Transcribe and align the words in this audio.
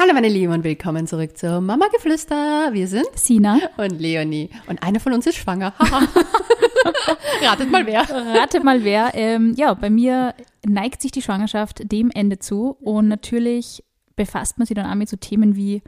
Hallo 0.00 0.14
meine 0.14 0.28
Lieben 0.28 0.52
und 0.52 0.62
willkommen 0.62 1.08
zurück 1.08 1.36
zu 1.36 1.60
Mama 1.60 1.88
Geflüster. 1.88 2.68
Wir 2.72 2.86
sind 2.86 3.08
Sina 3.16 3.58
und 3.78 4.00
Leonie 4.00 4.48
und 4.68 4.80
eine 4.84 5.00
von 5.00 5.12
uns 5.12 5.26
ist 5.26 5.34
schwanger. 5.34 5.74
Ratet 7.42 7.68
mal 7.68 7.84
wer. 7.84 8.08
Ratet 8.08 8.62
mal 8.62 8.84
wer. 8.84 9.10
Ähm, 9.14 9.54
ja, 9.56 9.74
bei 9.74 9.90
mir 9.90 10.36
neigt 10.64 11.02
sich 11.02 11.10
die 11.10 11.20
Schwangerschaft 11.20 11.90
dem 11.90 12.12
Ende 12.14 12.38
zu 12.38 12.76
und 12.80 13.08
natürlich 13.08 13.82
befasst 14.14 14.58
man 14.58 14.66
sich 14.66 14.76
dann 14.76 14.88
auch 14.88 14.94
mit 14.94 15.08
so 15.08 15.16
Themen 15.16 15.56
wie 15.56 15.82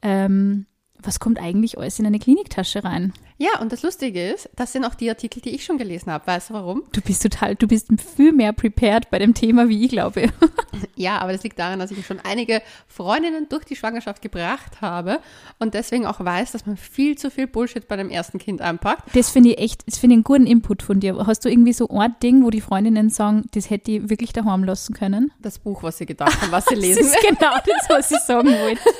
ähm, 0.00 0.64
was 0.98 1.20
kommt 1.20 1.38
eigentlich 1.38 1.76
alles 1.76 1.98
in 1.98 2.06
eine 2.06 2.18
Kliniktasche 2.18 2.84
rein? 2.84 3.12
Ja, 3.38 3.60
und 3.60 3.70
das 3.70 3.82
Lustige 3.82 4.30
ist, 4.30 4.48
das 4.56 4.72
sind 4.72 4.86
auch 4.86 4.94
die 4.94 5.10
Artikel, 5.10 5.42
die 5.42 5.54
ich 5.54 5.62
schon 5.62 5.76
gelesen 5.76 6.10
habe. 6.10 6.26
Weißt 6.26 6.48
du 6.48 6.54
warum? 6.54 6.84
Du 6.92 7.02
bist 7.02 7.22
total, 7.22 7.54
du 7.54 7.68
bist 7.68 7.88
viel 8.16 8.32
mehr 8.32 8.54
prepared 8.54 9.10
bei 9.10 9.18
dem 9.18 9.34
Thema, 9.34 9.68
wie 9.68 9.84
ich 9.84 9.90
glaube. 9.90 10.32
ja, 10.96 11.18
aber 11.18 11.32
das 11.32 11.42
liegt 11.42 11.58
daran, 11.58 11.78
dass 11.78 11.90
ich 11.90 12.06
schon 12.06 12.18
einige 12.20 12.62
Freundinnen 12.88 13.46
durch 13.50 13.64
die 13.64 13.76
Schwangerschaft 13.76 14.22
gebracht 14.22 14.80
habe 14.80 15.20
und 15.58 15.74
deswegen 15.74 16.06
auch 16.06 16.18
weiß, 16.18 16.52
dass 16.52 16.64
man 16.64 16.78
viel 16.78 17.18
zu 17.18 17.30
viel 17.30 17.46
Bullshit 17.46 17.86
bei 17.86 17.96
dem 17.96 18.08
ersten 18.08 18.38
Kind 18.38 18.62
anpackt. 18.62 19.14
Das 19.14 19.28
finde 19.28 19.50
ich 19.50 19.58
echt, 19.58 19.86
das 19.86 19.98
finde 19.98 20.14
ich 20.14 20.18
einen 20.18 20.24
guten 20.24 20.46
Input 20.46 20.82
von 20.82 21.00
dir. 21.00 21.26
Hast 21.26 21.44
du 21.44 21.50
irgendwie 21.50 21.74
so 21.74 21.88
ein 21.90 22.14
Ding, 22.22 22.42
wo 22.42 22.48
die 22.48 22.62
Freundinnen 22.62 23.10
sagen, 23.10 23.44
das 23.52 23.68
hätte 23.68 23.92
ich 23.92 24.08
wirklich 24.08 24.32
daheim 24.32 24.64
lassen 24.64 24.94
können? 24.94 25.30
Das 25.40 25.58
Buch, 25.58 25.82
was 25.82 25.98
sie 25.98 26.06
gedacht 26.06 26.40
haben, 26.40 26.52
was 26.52 26.64
sie 26.64 26.74
lesen. 26.76 27.02
das 27.02 27.14
ist 27.14 27.20
genau 27.20 27.54
das, 27.54 27.90
was 27.90 28.10
ich 28.10 28.20
sagen 28.20 28.48
wollte. 28.48 28.80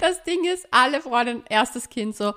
Das 0.00 0.22
Ding 0.24 0.44
ist, 0.44 0.66
alle 0.70 1.00
Freundinnen, 1.02 1.42
erstes 1.48 1.88
Kind 1.88 2.16
so, 2.16 2.32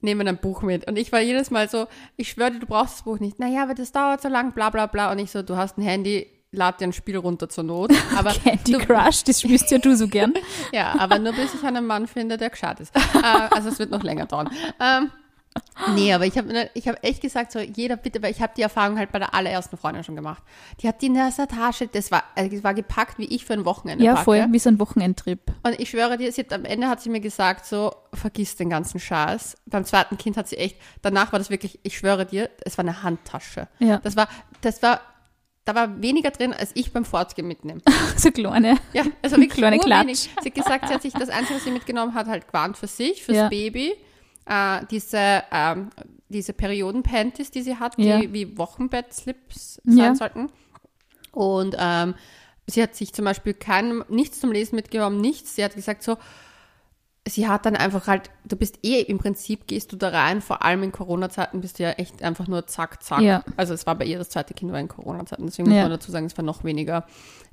nehmen 0.00 0.28
ein 0.28 0.38
Buch 0.38 0.62
mit. 0.62 0.86
Und 0.86 0.96
ich 0.96 1.12
war 1.12 1.20
jedes 1.20 1.50
Mal 1.50 1.68
so, 1.68 1.86
ich 2.16 2.30
schwöre 2.30 2.52
dir, 2.52 2.60
du 2.60 2.66
brauchst 2.66 2.94
das 2.94 3.02
Buch 3.02 3.18
nicht. 3.18 3.38
Naja, 3.38 3.62
aber 3.62 3.74
das 3.74 3.92
dauert 3.92 4.22
so 4.22 4.28
lang, 4.28 4.52
bla 4.52 4.70
bla 4.70 4.86
bla. 4.86 5.10
Und 5.12 5.18
ich 5.18 5.30
so, 5.30 5.42
du 5.42 5.56
hast 5.56 5.78
ein 5.78 5.82
Handy, 5.82 6.26
lad 6.50 6.80
dir 6.80 6.84
ein 6.84 6.92
Spiel 6.92 7.16
runter 7.16 7.48
zur 7.48 7.64
Not. 7.64 7.92
Aber 8.16 8.30
Candy 8.30 8.72
du, 8.72 8.78
Crush, 8.78 9.24
das 9.24 9.40
spielst 9.40 9.70
ja 9.70 9.78
du 9.78 9.94
so 9.96 10.08
gern. 10.08 10.34
ja, 10.72 10.94
aber 10.98 11.18
nur 11.18 11.32
bis 11.34 11.54
ich 11.54 11.62
einen 11.62 11.86
Mann 11.86 12.06
finde, 12.06 12.38
der 12.38 12.50
gescheit 12.50 12.80
ist. 12.80 12.94
äh, 12.96 13.00
also 13.22 13.68
es 13.68 13.78
wird 13.78 13.90
noch 13.90 14.02
länger 14.02 14.26
dauern. 14.26 14.50
Ähm, 14.80 15.10
Nee, 15.94 16.12
aber 16.12 16.26
ich 16.26 16.36
habe 16.36 16.70
ich 16.74 16.88
hab 16.88 17.02
echt 17.04 17.22
gesagt, 17.22 17.52
so 17.52 17.60
jeder 17.60 17.96
bitte, 17.96 18.20
weil 18.22 18.32
ich 18.32 18.42
habe 18.42 18.52
die 18.56 18.62
Erfahrung 18.62 18.98
halt 18.98 19.12
bei 19.12 19.18
der 19.18 19.32
allerersten 19.34 19.76
Freundin 19.76 20.04
schon 20.04 20.16
gemacht. 20.16 20.42
Die 20.80 20.88
hat 20.88 21.00
die 21.00 21.06
in 21.06 21.14
der 21.14 21.30
Tasche, 21.30 21.86
das 21.86 22.10
war, 22.10 22.24
also 22.34 22.50
das 22.50 22.64
war 22.64 22.74
gepackt, 22.74 23.18
wie 23.18 23.24
ich 23.26 23.44
für 23.44 23.52
ein 23.54 23.64
Wochenende 23.64 24.04
Ja, 24.04 24.14
packe. 24.14 24.24
voll, 24.24 24.46
wie 24.50 24.58
so 24.58 24.68
ein 24.68 24.78
Wochenendtrip. 24.80 25.40
Und 25.62 25.78
ich 25.80 25.90
schwöre 25.90 26.18
dir, 26.18 26.30
sie 26.32 26.42
hat, 26.42 26.52
am 26.52 26.64
Ende 26.64 26.88
hat 26.88 27.00
sie 27.00 27.10
mir 27.10 27.20
gesagt, 27.20 27.64
so, 27.64 27.92
vergiss 28.12 28.56
den 28.56 28.70
ganzen 28.70 28.98
Scheiß. 29.00 29.56
Beim 29.66 29.84
zweiten 29.84 30.18
Kind 30.18 30.36
hat 30.36 30.48
sie 30.48 30.56
echt, 30.56 30.76
danach 31.02 31.32
war 31.32 31.38
das 31.38 31.48
wirklich, 31.50 31.78
ich 31.82 31.96
schwöre 31.96 32.26
dir, 32.26 32.50
es 32.64 32.76
war 32.76 32.84
eine 32.84 33.02
Handtasche. 33.02 33.68
Ja. 33.78 33.98
Das 33.98 34.16
war, 34.16 34.28
das 34.60 34.82
war, 34.82 35.00
da 35.64 35.74
war 35.74 36.00
weniger 36.02 36.30
drin, 36.30 36.52
als 36.54 36.70
ich 36.74 36.92
beim 36.92 37.04
Fortgehen 37.04 37.46
mitnehme. 37.46 37.80
so 38.16 38.30
kleine. 38.30 38.78
Ja, 38.92 39.04
war 39.04 39.30
wirklich 39.32 39.50
Kleine. 39.52 39.78
Klatsch. 39.78 40.28
Sie 40.42 40.48
hat 40.48 40.54
gesagt, 40.54 40.88
sie 40.88 40.94
hat 40.94 41.02
sich 41.02 41.12
das 41.12 41.28
Einzige, 41.28 41.56
was 41.56 41.64
sie 41.64 41.70
mitgenommen 41.70 42.14
hat, 42.14 42.26
halt 42.26 42.46
gewarnt 42.46 42.76
für 42.76 42.86
sich, 42.86 43.22
fürs 43.22 43.36
Ja. 43.36 43.48
Baby. 43.48 43.94
Äh, 44.48 44.86
diese, 44.90 45.42
ähm, 45.52 45.90
diese 46.28 46.52
Periodenpanties, 46.52 47.50
die 47.50 47.62
sie 47.62 47.76
hat, 47.76 47.98
Ja. 47.98 48.18
die 48.20 48.32
wie 48.32 48.56
Wochenbettslips 48.58 49.80
sein 49.84 49.96
Ja. 49.96 50.14
sollten. 50.14 50.48
Und 51.32 51.76
ähm, 51.78 52.14
sie 52.66 52.82
hat 52.82 52.94
sich 52.94 53.12
zum 53.12 53.24
Beispiel 53.26 53.54
kein, 53.54 54.02
nichts 54.08 54.40
zum 54.40 54.50
Lesen 54.52 54.76
mitgenommen, 54.76 55.20
nichts. 55.20 55.54
Sie 55.54 55.62
hat 55.64 55.74
gesagt 55.74 56.02
so, 56.02 56.16
sie 57.26 57.46
hat 57.46 57.66
dann 57.66 57.76
einfach 57.76 58.06
halt, 58.06 58.30
du 58.46 58.56
bist 58.56 58.78
eh 58.82 59.00
im 59.02 59.18
Prinzip, 59.18 59.66
gehst 59.66 59.92
du 59.92 59.96
da 59.96 60.08
rein, 60.08 60.40
vor 60.40 60.62
allem 60.64 60.82
in 60.82 60.92
Corona-Zeiten 60.92 61.60
bist 61.60 61.78
du 61.78 61.82
ja 61.82 61.90
echt 61.90 62.22
einfach 62.22 62.46
nur 62.46 62.66
zack, 62.66 63.02
zack. 63.02 63.20
Ja. 63.20 63.44
Also 63.58 63.74
es 63.74 63.86
war 63.86 63.96
bei 63.96 64.06
ihr 64.06 64.16
das 64.18 64.30
zweite 64.30 64.54
Kind 64.54 64.72
war 64.72 64.80
in 64.80 64.88
Corona-Zeiten, 64.88 65.44
deswegen 65.44 65.68
muss 65.68 65.76
Ja. 65.76 65.82
man 65.82 65.90
dazu 65.90 66.10
sagen, 66.10 66.24
es 66.26 66.36
war 66.38 66.44
noch 66.44 66.64
weniger 66.64 67.04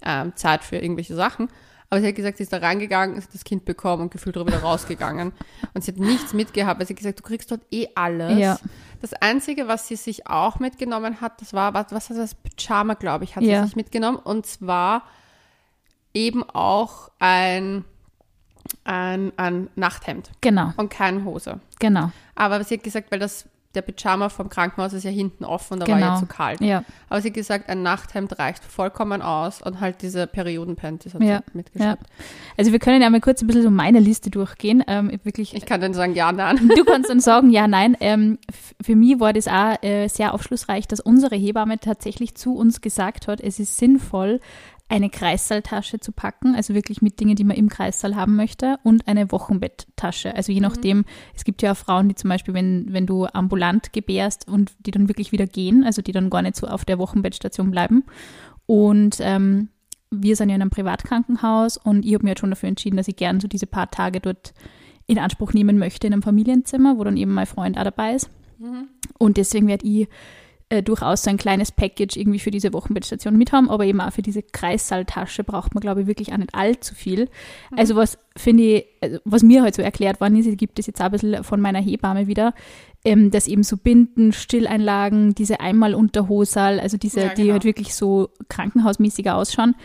ähm, 0.01 0.33
Zeit 0.35 0.63
für 0.63 0.77
irgendwelche 0.77 1.15
Sachen. 1.15 1.49
Aber 1.89 2.01
sie 2.01 2.07
hat 2.07 2.15
gesagt, 2.15 2.37
sie 2.37 2.43
ist 2.43 2.51
da 2.51 2.57
reingegangen, 2.57 3.15
sie 3.15 3.21
hat 3.27 3.33
das 3.33 3.43
Kind 3.43 3.63
bekommen 3.65 4.03
und 4.03 4.11
gefühlt 4.11 4.35
wieder 4.35 4.59
rausgegangen. 4.61 5.31
Und 5.73 5.83
sie 5.83 5.91
hat 5.91 5.99
nichts 5.99 6.33
mitgehabt, 6.33 6.79
weil 6.79 6.87
sie 6.87 6.93
hat 6.93 6.97
gesagt, 6.97 7.19
du 7.19 7.23
kriegst 7.23 7.51
dort 7.51 7.61
eh 7.71 7.87
alles. 7.95 8.39
Ja. 8.39 8.57
Das 9.01 9.13
Einzige, 9.13 9.67
was 9.67 9.87
sie 9.87 9.95
sich 9.95 10.25
auch 10.27 10.59
mitgenommen 10.59 11.21
hat, 11.21 11.39
das 11.41 11.53
war, 11.53 11.73
was, 11.73 11.87
was 11.91 12.09
hat 12.09 12.17
das 12.17 12.35
Pyjama, 12.35 12.95
glaube 12.95 13.23
ich, 13.23 13.35
hat 13.35 13.43
Ja. 13.43 13.61
sie 13.61 13.67
sich 13.67 13.75
mitgenommen. 13.75 14.17
Und 14.17 14.45
zwar 14.47 15.03
eben 16.13 16.43
auch 16.49 17.11
ein, 17.19 17.85
ein, 18.83 19.31
ein 19.37 19.69
Nachthemd 19.75 20.31
Genau, 20.41 20.71
und 20.77 20.89
keine 20.89 21.23
Hose. 21.23 21.59
genau. 21.79 22.11
Aber 22.35 22.63
sie 22.63 22.75
hat 22.77 22.83
gesagt, 22.83 23.11
weil 23.11 23.19
das 23.19 23.47
der 23.75 23.81
Pyjama 23.81 24.29
vom 24.29 24.49
Krankenhaus 24.49 24.93
ist 24.93 25.03
ja 25.03 25.11
hinten 25.11 25.45
offen 25.45 25.73
und 25.73 25.79
da 25.81 25.87
war 25.87 25.95
Genau. 25.99 26.13
ja 26.13 26.19
zu 26.19 26.25
kalt. 26.25 26.61
Ja, 26.61 26.83
Aber 27.09 27.21
sie 27.21 27.27
hat 27.29 27.35
gesagt, 27.35 27.69
ein 27.69 27.83
Nachthemd 27.83 28.39
reicht 28.39 28.63
vollkommen 28.63 29.21
aus 29.21 29.61
und 29.61 29.79
halt 29.79 30.01
diese 30.01 30.27
Periodenpanties 30.27 31.13
hat 31.13 31.21
Ja, 31.21 31.41
sie 31.51 31.57
mitgeschleppt. 31.57 32.03
also 32.57 32.71
wir 32.71 32.79
können 32.79 33.01
ja 33.01 33.09
mal 33.09 33.21
kurz 33.21 33.41
ein 33.41 33.47
bisschen 33.47 33.63
so 33.63 33.69
meine 33.71 33.99
Liste 33.99 34.29
durchgehen. 34.29 34.83
Ähm, 34.87 35.11
wirklich, 35.23 35.53
Ich 35.53 35.65
kann 35.65 35.81
dann 35.81 35.93
sagen, 35.93 36.13
ja, 36.15 36.31
nein. 36.31 36.69
du 36.75 36.83
kannst 36.85 37.09
dann 37.09 37.19
sagen, 37.19 37.49
ja, 37.49 37.67
nein. 37.67 37.97
Ähm, 37.99 38.39
für 38.81 38.95
mich 38.95 39.19
war 39.19 39.33
das 39.33 39.47
auch 39.47 39.81
äh, 39.83 40.07
sehr 40.07 40.33
aufschlussreich, 40.33 40.87
dass 40.87 40.99
unsere 40.99 41.35
Hebamme 41.35 41.79
tatsächlich 41.79 42.35
zu 42.35 42.55
uns 42.55 42.81
gesagt 42.81 43.27
hat, 43.27 43.41
es 43.41 43.59
ist 43.59 43.77
sinnvoll, 43.77 44.39
eine 44.87 45.09
Kreissaaltasche 45.09 45.99
zu 45.99 46.11
packen, 46.11 46.53
also 46.53 46.75
wirklich 46.75 47.01
mit 47.01 47.19
Dingen, 47.19 47.35
die 47.35 47.43
man 47.43 47.57
im 47.57 47.69
Kreissaal 47.69 48.15
haben 48.15 48.35
möchte, 48.35 48.77
und 48.83 49.07
eine 49.07 49.31
Wochenbetttasche. 49.31 50.35
Also 50.35 50.51
je 50.51 50.59
nachdem, 50.59 51.05
es 51.35 51.43
gibt 51.43 51.63
ja 51.63 51.71
auch 51.71 51.77
Frauen, 51.77 52.07
die 52.07 52.15
zum 52.15 52.29
Beispiel, 52.29 52.53
wenn, 52.53 52.93
wenn 52.93 53.07
du 53.07 53.25
ambulant 53.25 53.93
gebärst 53.93 54.47
und 54.47 54.73
die 54.85 54.91
dann 54.91 55.07
wirklich 55.07 55.31
wieder 55.31 55.47
gehen, 55.47 55.83
also 55.83 56.01
die 56.01 56.11
dann 56.11 56.29
gar 56.29 56.43
nicht 56.43 56.55
so 56.55 56.67
auf 56.67 56.85
der 56.85 56.99
Wochenbettstation 56.99 57.71
bleiben. 57.71 58.03
Und 58.67 59.17
ähm, 59.21 59.69
wir 60.11 60.35
sind 60.35 60.49
ja 60.49 60.55
in 60.55 60.61
einem 60.61 60.69
Privatkrankenhaus 60.69 61.77
und 61.77 62.05
ich 62.05 62.13
habe 62.13 62.23
mir 62.23 62.31
jetzt 62.31 62.41
schon 62.41 62.51
dafür 62.51 62.69
entschieden, 62.69 62.97
dass 62.97 63.07
ich 63.07 63.15
gern 63.15 63.39
so 63.39 63.47
diese 63.47 63.67
paar 63.67 63.89
Tage 63.89 64.19
dort 64.19 64.53
in 65.07 65.17
Anspruch 65.17 65.53
nehmen 65.53 65.77
möchte 65.79 66.07
in 66.07 66.13
einem 66.13 66.21
Familienzimmer, 66.23 66.97
wo 66.97 67.03
dann 67.03 67.17
eben 67.17 67.33
mein 67.33 67.45
Freund 67.47 67.77
auch 67.77 67.83
dabei 67.83 68.15
ist. 68.15 68.29
Und 69.17 69.37
deswegen 69.37 69.67
werde 69.67 69.85
ich 69.85 70.07
äh, 70.69 70.81
durchaus 70.81 71.23
so 71.23 71.29
ein 71.29 71.37
kleines 71.37 71.71
Package 71.71 72.17
irgendwie 72.17 72.39
für 72.39 72.49
diese 72.49 72.73
Wochenbettstation 72.73 73.37
mit 73.37 73.51
haben, 73.51 73.69
aber 73.69 73.85
eben 73.85 74.01
auch 74.01 74.11
für 74.11 74.23
diese 74.23 74.41
Kreissaaltasche 74.41 75.43
braucht 75.43 75.75
man, 75.75 75.81
glaube 75.81 76.01
ich, 76.01 76.07
wirklich 76.07 76.33
auch 76.33 76.37
nicht 76.37 76.55
allzu 76.55 76.95
viel. 76.95 77.29
Also 77.75 77.95
was 77.95 78.17
finde 78.35 78.63
ich, 78.63 78.85
also 79.01 79.19
was 79.25 79.43
mir 79.43 79.61
halt 79.61 79.75
so 79.75 79.81
erklärt 79.81 80.19
worden 80.19 80.37
ist, 80.37 80.57
gibt 80.57 80.79
es 80.79 80.87
jetzt 80.87 80.99
auch 81.01 81.05
ein 81.05 81.11
bisschen 81.11 81.43
von 81.43 81.61
meiner 81.61 81.79
Hebamme 81.79 82.25
wieder, 82.27 82.53
ähm, 83.03 83.29
dass 83.29 83.47
eben 83.47 83.61
so 83.61 83.77
Binden, 83.77 84.33
Stilleinlagen, 84.33 85.35
diese 85.35 85.59
Einmalunterhosal, 85.59 86.79
also 86.79 86.97
diese, 86.97 87.21
Ja, 87.21 87.29
die 87.29 87.43
genau. 87.43 87.53
halt 87.53 87.63
wirklich 87.63 87.93
so 87.93 88.29
krankenhausmäßiger 88.49 89.35
ausschauen, 89.35 89.75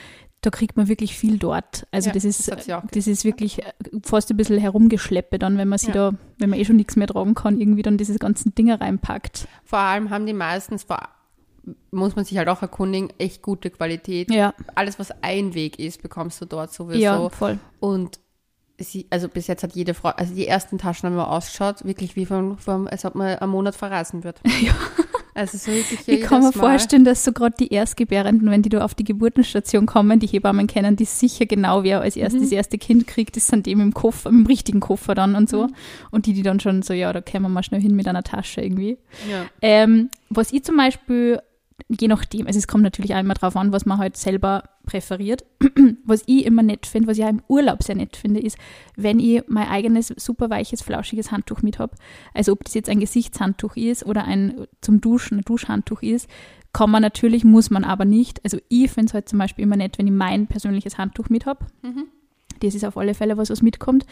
da 0.43 0.51
kriegt 0.51 0.77
man 0.77 0.89
wirklich 0.89 1.17
viel 1.17 1.39
dort. 1.39 1.87
Also 1.91 2.09
Ja, 2.09 2.15
das 2.15 2.25
ist, 2.25 2.51
das 2.51 2.67
das 2.67 3.07
ist 3.07 3.25
wirklich 3.25 3.63
äh, 3.63 3.73
fast 4.03 4.31
ein 4.31 4.37
bisschen 4.37 4.59
herumgeschleppe 4.59 5.39
dann, 5.39 5.59
wenn 5.59 5.69
man 5.69 5.79
sie 5.79 5.89
Ja. 5.89 6.11
da, 6.11 6.13
wenn 6.39 6.51
man 6.51 6.59
eh 6.59 6.65
schon 6.65 6.77
nichts 6.77 6.97
mehr 6.97 7.07
tragen 7.09 7.35
kann, 7.35 7.61
irgendwie 7.61 7.83
dann 7.83 7.99
diese 7.99 8.19
ganzen 8.19 8.55
Dinge 8.55 8.81
reinpackt. 8.81 9.49
Vor 9.65 9.79
allem 9.81 10.11
haben 10.11 10.27
die 10.27 10.33
meistens, 10.33 10.85
vor, 10.85 11.09
muss 11.91 12.17
man 12.17 12.25
sich 12.25 12.39
halt 12.39 12.49
auch 12.49 12.63
erkundigen, 12.63 13.11
echt 13.19 13.43
gute 13.43 13.71
Qualität. 13.71 14.31
Ja, 14.31 14.55
Alles, 14.75 14.99
was 14.99 15.11
Einweg 15.23 15.79
ist, 15.79 16.03
bekommst 16.03 16.41
du 16.41 16.47
dort 16.47 16.73
sowieso. 16.73 17.01
ja, 17.01 17.29
voll. 17.29 17.59
Und 17.81 18.20
sie, 18.85 19.07
also 19.11 19.29
bis 19.29 19.47
jetzt 19.47 19.63
hat 19.63 19.75
jede 19.75 19.95
Frau, 19.95 20.09
also 20.11 20.35
die 20.35 20.47
ersten 20.47 20.79
Taschen 20.79 21.09
haben 21.09 21.17
wir 21.17 21.29
ausgeschaut, 21.31 21.85
wirklich 21.85 22.17
wie 22.17 22.27
von, 22.27 22.59
von 22.59 22.89
als 22.89 23.05
ob 23.05 23.15
man 23.15 23.37
einen 23.39 23.51
Monat 23.51 23.75
verreisen 23.75 24.25
wird. 24.25 24.41
Ja. 24.63 24.73
Also 25.33 25.59
so 25.59 25.71
wirklich 25.71 26.07
Ich 26.09 26.23
kann 26.23 26.41
mir 26.41 26.47
Mal. 26.47 26.53
vorstellen, 26.53 27.05
dass 27.05 27.25
so 27.25 27.33
gerade 27.33 27.55
die 27.59 27.69
Erstgebärenden, 27.73 28.51
wenn 28.51 28.63
die 28.63 28.69
da 28.69 28.85
auf 28.85 28.95
die 28.97 29.05
Geburtenstation 29.05 29.87
kommen, 29.87 30.19
die 30.19 30.27
Hebammen 30.27 30.67
kennen, 30.67 30.97
die 30.97 31.05
sicher 31.05 31.47
genau, 31.47 31.85
wer 31.85 32.01
als 32.01 32.17
erstes 32.17 32.41
Mhm. 32.41 32.45
das 32.47 32.53
erste 32.53 32.79
Kind 32.79 33.07
kriegt, 33.07 33.37
das 33.37 33.47
sind 33.47 33.65
dem 33.67 33.81
im 33.81 33.95
Koffer, 33.95 34.29
im 34.29 34.45
richtigen 34.45 34.81
Koffer 34.81 35.15
dann 35.15 35.37
und 35.37 35.49
so. 35.49 35.69
Mhm. 35.69 35.75
Und 36.11 36.27
die, 36.27 36.33
die 36.33 36.43
dann 36.43 36.59
schon 36.59 36.83
so, 36.83 36.93
ja, 36.95 37.13
da 37.13 37.21
kämen 37.21 37.45
wir 37.45 37.49
mal 37.49 37.63
schnell 37.63 37.81
hin 37.81 37.95
mit 37.95 38.09
einer 38.09 38.25
Tasche 38.25 38.61
irgendwie. 38.61 38.99
Ja. 39.31 39.45
Ähm, 39.63 40.11
was 40.31 40.53
ich 40.53 40.65
zum 40.65 40.77
Beispiel, 40.77 41.41
je 41.89 42.09
nachdem, 42.09 42.47
also 42.47 42.59
es 42.59 42.67
kommt 42.67 42.83
natürlich 42.83 43.15
auch 43.15 43.21
immer 43.21 43.35
drauf 43.35 43.57
an, 43.57 43.73
was 43.73 43.87
man 43.87 43.99
halt 43.99 44.17
selber 44.17 44.65
präferiert. 44.85 45.45
was 46.05 46.23
ich 46.27 46.45
immer 46.45 46.63
nett 46.63 46.87
finde, 46.87 47.09
was 47.09 47.19
ich 47.19 47.25
auch 47.25 47.31
im 47.31 47.43
Urlaub 47.49 47.83
sehr 47.83 47.97
nett 47.97 48.17
finde, 48.17 48.41
ist, 48.41 48.59
wenn 48.97 49.19
ich 49.19 49.43
mein 49.47 49.69
eigenes 49.69 50.09
super 50.17 50.51
weiches, 50.51 50.83
flauschiges 50.83 51.31
Handtuch 51.31 51.63
mit 51.63 51.79
habe. 51.79 51.97
Also 52.35 52.53
ob 52.53 52.65
das 52.65 52.75
jetzt 52.75 52.89
ein 52.89 53.01
Gesichtshandtuch 53.01 53.77
ist 53.77 54.05
oder 54.05 54.25
ein 54.25 54.67
zum 54.81 55.01
Duschen, 55.01 55.39
ein 55.39 55.45
Duschhandtuch 55.45 56.03
ist, 56.03 56.29
kann 56.73 56.91
man 56.91 57.03
natürlich, 57.03 57.45
muss 57.45 57.71
man 57.71 57.85
aber 57.85 58.05
nicht. 58.05 58.43
Also 58.45 58.59
ich 58.69 58.91
finde 58.91 59.09
es 59.09 59.15
halt 59.15 59.29
zum 59.29 59.39
Beispiel 59.39 59.65
immer 59.65 59.77
nett, 59.77 59.99
wenn 59.99 60.07
ich 60.07 60.13
mein 60.13 60.47
persönliches 60.47 60.99
Handtuch 60.99 61.29
mit 61.29 61.47
habe. 61.47 61.67
Mhm. 61.83 62.05
Das 62.61 62.75
ist 62.75 62.85
auf 62.85 62.97
alle 62.97 63.15
Fälle 63.15 63.37
was, 63.37 63.51
was 63.51 63.63
mitkommt. 63.63 64.07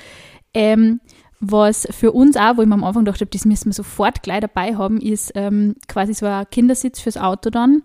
Ähm, 0.54 1.00
was 1.40 1.87
für 1.90 2.12
uns 2.12 2.37
auch, 2.37 2.56
wo 2.56 2.62
ich 2.62 2.69
mir 2.69 2.75
am 2.75 2.85
Anfang 2.85 3.05
gedacht 3.05 3.20
habe, 3.20 3.31
das 3.31 3.44
müssen 3.44 3.67
wir 3.67 3.73
sofort 3.73 4.23
gleich 4.23 4.40
dabei 4.40 4.76
haben, 4.76 5.00
ist 5.00 5.32
ähm, 5.35 5.76
quasi 5.87 6.14
so 6.14 6.26
ein 6.26 6.49
Kindersitz 6.50 7.00
fürs 7.00 7.17
Auto 7.17 7.50
dann 7.50 7.82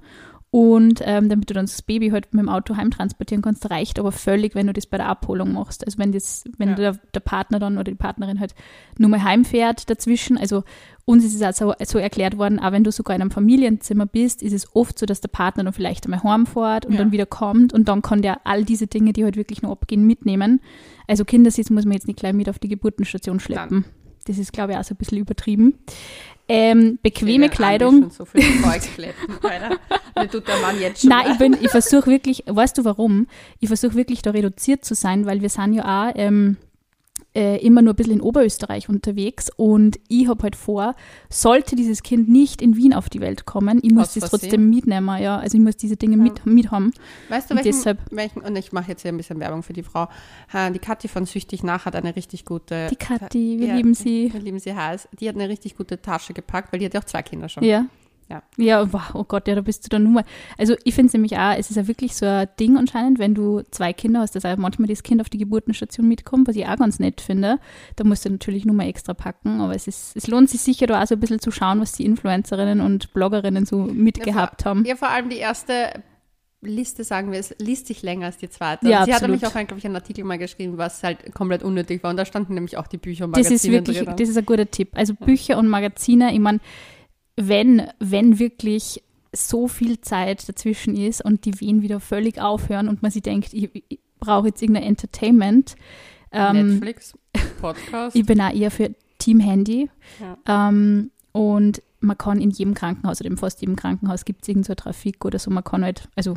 Und 0.55 1.01
ähm, 1.03 1.29
damit 1.29 1.49
du 1.49 1.55
dann 1.55 1.65
das 1.65 1.81
Baby 1.81 2.09
halt 2.09 2.31
mit 2.31 2.39
dem 2.43 2.47
Auto 2.47 2.75
heimtransportieren 2.77 3.41
kannst, 3.41 3.67
reicht 3.71 3.97
aber 3.97 4.11
völlig, 4.11 4.53
wenn 4.53 4.67
du 4.67 4.73
das 4.73 4.85
bei 4.85 4.97
der 4.97 5.07
Abholung 5.07 5.51
machst. 5.51 5.83
Also 5.83 5.97
wenn 5.97 6.11
das, 6.11 6.43
wenn 6.59 6.69
Ja. 6.69 6.75
der, 6.75 6.99
der 7.15 7.21
Partner 7.21 7.57
dann 7.57 7.73
oder 7.79 7.85
die 7.85 7.95
Partnerin 7.95 8.39
halt 8.39 8.53
nur 8.99 9.09
mal 9.09 9.23
heimfährt 9.23 9.89
dazwischen. 9.89 10.37
Also 10.37 10.63
uns 11.05 11.25
ist 11.25 11.33
es 11.33 11.41
auch 11.41 11.53
so, 11.53 11.73
so 11.83 11.97
erklärt 11.97 12.37
worden, 12.37 12.59
auch 12.59 12.71
wenn 12.71 12.83
du 12.83 12.91
sogar 12.91 13.15
in 13.15 13.23
einem 13.23 13.31
Familienzimmer 13.31 14.05
bist, 14.05 14.43
ist 14.43 14.53
es 14.53 14.75
oft 14.75 14.99
so, 14.99 15.07
dass 15.07 15.21
der 15.21 15.29
Partner 15.29 15.63
dann 15.63 15.73
vielleicht 15.73 16.05
einmal 16.05 16.21
heimfährt 16.21 16.85
und 16.85 16.91
Ja. 16.93 16.99
dann 16.99 17.11
wieder 17.11 17.25
kommt 17.25 17.73
und 17.73 17.87
dann 17.87 18.03
kann 18.03 18.21
der 18.21 18.45
all 18.45 18.63
diese 18.63 18.85
Dinge, 18.85 19.11
die 19.11 19.23
halt 19.23 19.37
wirklich 19.37 19.63
noch 19.63 19.71
abgehen, 19.71 20.05
mitnehmen. 20.05 20.61
Also 21.07 21.25
Kindersitz 21.25 21.71
muss 21.71 21.85
man 21.85 21.93
jetzt 21.93 22.05
nicht 22.05 22.19
gleich 22.19 22.33
mit 22.33 22.47
auf 22.47 22.59
die 22.59 22.67
Geburtenstation 22.69 23.39
schleppen. 23.39 23.85
Das 24.25 24.37
ist, 24.37 24.53
glaube 24.53 24.71
ich, 24.73 24.77
auch 24.77 24.83
so 24.85 24.93
ein 24.93 24.97
bisschen 24.97 25.17
übertrieben. 25.17 25.79
Ähm, 26.47 26.99
bequeme 27.01 27.49
Kleidung. 27.49 28.01
Schon 28.01 28.09
so 28.11 28.25
viel 28.25 28.41
Zeug 28.61 28.83
schleppen, 28.83 29.37
Alter. 29.43 29.77
Mir 30.15 30.29
tut 30.29 30.47
der 30.47 30.57
Mann 30.57 30.79
jetzt 30.79 31.01
schon 31.01 31.09
Nein, 31.09 31.31
ich, 31.31 31.37
bin, 31.37 31.57
ich 31.59 31.69
versuche 31.69 32.07
wirklich, 32.07 32.43
weißt 32.45 32.77
du 32.77 32.85
warum? 32.85 33.27
Ich 33.59 33.69
versuche 33.69 33.95
wirklich 33.95 34.21
da 34.21 34.31
reduziert 34.31 34.83
zu 34.83 34.93
sein, 34.93 35.25
weil 35.25 35.41
wir 35.41 35.49
sind 35.49 35.73
ja 35.73 36.09
auch 36.09 36.13
ähm, 36.15 36.57
äh, 37.35 37.57
immer 37.65 37.81
nur 37.81 37.93
ein 37.93 37.95
bisschen 37.95 38.13
in 38.13 38.21
Oberösterreich 38.21 38.89
unterwegs 38.89 39.49
und 39.55 39.99
ich 40.07 40.27
habe 40.27 40.43
halt 40.43 40.55
vor, 40.55 40.95
sollte 41.29 41.75
dieses 41.75 42.03
Kind 42.03 42.29
nicht 42.29 42.61
in 42.61 42.75
Wien 42.75 42.93
auf 42.93 43.09
die 43.09 43.21
Welt 43.21 43.45
kommen, 43.45 43.79
ich 43.81 43.91
muss 43.91 44.13
das 44.13 44.29
trotzdem 44.29 44.69
mitnehmen, 44.69 45.21
ja. 45.21 45.37
Also 45.37 45.57
ich 45.57 45.63
muss 45.63 45.75
diese 45.77 45.97
Dinge 45.97 46.17
mit, 46.17 46.45
mit 46.45 46.69
haben. 46.71 46.91
Weißt 47.29 47.49
du, 47.49 47.55
Und 47.55 47.63
welchen, 47.65 47.77
deshalb- 47.77 47.99
welchen 48.11 48.41
und 48.41 48.55
ich 48.55 48.71
mache 48.71 48.89
jetzt 48.89 49.01
hier 49.01 49.11
ein 49.11 49.17
bisschen 49.17 49.39
Werbung 49.39 49.63
für 49.63 49.73
die 49.73 49.83
Frau. 49.83 50.07
Die 50.73 50.79
Kathi 50.79 51.07
von 51.07 51.25
Süchtig 51.25 51.63
nach 51.63 51.85
hat 51.85 51.95
eine 51.95 52.15
richtig 52.15 52.45
gute. 52.45 52.87
Die 52.91 52.95
Kathi, 52.95 53.59
wir 53.59 53.67
Ja, 53.67 53.75
lieben 53.75 53.93
sie. 53.93 54.31
Wir 54.31 54.39
lieben 54.39 54.59
sie 54.59 54.73
heiß. 54.75 55.07
Die 55.19 55.27
hat 55.27 55.35
eine 55.35 55.49
richtig 55.49 55.75
gute 55.75 56.01
Tasche 56.01 56.33
gepackt, 56.33 56.71
weil 56.71 56.79
die 56.79 56.85
hat 56.85 56.93
ja 56.93 56.99
auch 56.99 57.05
zwei 57.05 57.21
Kinder 57.23 57.49
schon. 57.49 57.63
Ja. 57.63 57.85
Ja. 58.33 58.43
Ja, 58.57 58.93
wow, 58.93 59.01
oh 59.13 59.23
Gott, 59.23 59.47
ja, 59.47 59.55
da 59.55 59.61
bist 59.61 59.85
du 59.85 59.89
dann 59.89 60.03
nur 60.03 60.11
mal. 60.11 60.23
Also 60.57 60.75
ich 60.83 60.95
finde 60.95 61.07
es 61.07 61.13
nämlich 61.13 61.37
auch, 61.37 61.53
es 61.57 61.69
ist 61.69 61.75
ja 61.75 61.87
wirklich 61.87 62.15
so 62.15 62.25
ein 62.25 62.47
Ding 62.59 62.77
anscheinend, 62.77 63.19
wenn 63.19 63.35
du 63.35 63.61
zwei 63.71 63.93
Kinder 63.93 64.21
hast, 64.21 64.35
dass 64.35 64.45
auch 64.45 64.57
manchmal 64.57 64.87
das 64.87 65.03
Kind 65.03 65.21
auf 65.21 65.29
die 65.29 65.37
Geburtenstation 65.37 66.07
mitkommt, 66.07 66.47
was 66.47 66.55
ich 66.55 66.65
auch 66.67 66.77
ganz 66.77 66.99
nett 66.99 67.21
finde. 67.21 67.59
Da 67.95 68.03
musst 68.03 68.25
du 68.25 68.29
natürlich 68.29 68.65
nur 68.65 68.75
mal 68.75 68.87
extra 68.87 69.13
packen, 69.13 69.61
aber 69.61 69.75
es 69.75 69.87
ist, 69.87 70.15
es 70.15 70.27
lohnt 70.27 70.49
sich 70.49 70.61
sicher 70.61 70.87
da 70.87 71.01
auch 71.01 71.07
so 71.07 71.15
ein 71.15 71.19
bisschen 71.19 71.39
zu 71.39 71.51
schauen, 71.51 71.79
was 71.79 71.91
die 71.93 72.05
Influencerinnen 72.05 72.81
und 72.81 73.13
Bloggerinnen 73.13 73.65
so 73.65 73.77
mitgehabt 73.77 74.65
haben. 74.65 74.83
Ja, 74.85 74.95
vor 74.95 75.09
allem 75.09 75.29
die 75.29 75.37
erste 75.37 76.01
Liste, 76.61 77.03
sagen 77.03 77.31
wir 77.31 77.39
es, 77.39 77.53
liest 77.59 77.87
sich 77.87 78.01
länger 78.01 78.27
als 78.27 78.37
die 78.37 78.49
zweite. 78.49 78.87
Ja, 78.87 78.99
Und 78.99 79.05
sie 79.05 79.11
hat 79.11 79.21
absolut. 79.21 79.41
nämlich 79.41 79.47
auch, 79.47 79.67
glaube 79.67 79.77
ich, 79.77 79.85
einen 79.85 79.95
Artikel 79.95 80.23
mal 80.23 80.37
geschrieben, 80.37 80.77
was 80.77 81.03
halt 81.03 81.33
komplett 81.33 81.63
unnötig 81.63 82.01
war. 82.03 82.11
Und 82.11 82.17
da 82.17 82.25
standen 82.25 82.53
nämlich 82.53 82.77
auch 82.77 82.87
die 82.87 82.97
Bücher 82.97 83.25
und 83.25 83.37
Das 83.37 83.45
Magazine 83.45 83.55
ist 83.77 83.87
wirklich, 83.87 84.05
drin. 84.05 84.15
das 84.17 84.29
ist 84.29 84.37
ein 84.37 84.45
guter 84.45 84.69
Tipp. 84.69 84.89
Also 84.93 85.13
Bücher 85.13 85.57
und 85.57 85.67
Magazine, 85.67 86.33
ich 86.33 86.39
meine, 86.39 86.59
wenn, 87.35 87.87
wenn 87.99 88.39
wirklich 88.39 89.03
so 89.35 89.67
viel 89.67 89.99
Zeit 90.01 90.47
dazwischen 90.47 90.95
ist 90.95 91.23
und 91.23 91.45
die 91.45 91.59
Wehen 91.59 91.81
wieder 91.81 91.99
völlig 91.99 92.39
aufhören 92.39 92.87
und 92.87 93.01
man 93.01 93.11
sich 93.11 93.23
denkt, 93.23 93.53
ich, 93.53 93.69
ich 93.89 93.99
brauche 94.19 94.47
jetzt 94.47 94.61
irgendein 94.61 94.83
Entertainment. 94.83 95.75
Ähm, 96.31 96.69
Netflix, 96.69 97.17
Podcast. 97.59 98.15
ich 98.15 98.25
bin 98.25 98.39
auch 98.41 98.53
eher 98.53 98.71
für 98.71 98.93
Team 99.17 99.39
Handy. 99.39 99.89
Ja. 100.19 100.69
Ähm, 100.69 101.11
und 101.31 101.81
man 101.99 102.17
kann 102.17 102.39
in 102.39 102.51
jedem 102.51 102.73
Krankenhaus 102.73 103.21
oder 103.21 103.29
in 103.29 103.37
fast 103.37 103.61
jedem 103.61 103.75
Krankenhaus 103.75 104.25
gibt 104.25 104.43
es 104.43 104.49
irgendeine 104.49 104.75
so 104.77 104.83
Trafik 104.83 105.25
oder 105.25 105.39
so. 105.39 105.49
Man 105.49 105.63
kann 105.63 105.83
halt, 105.83 106.09
also 106.15 106.35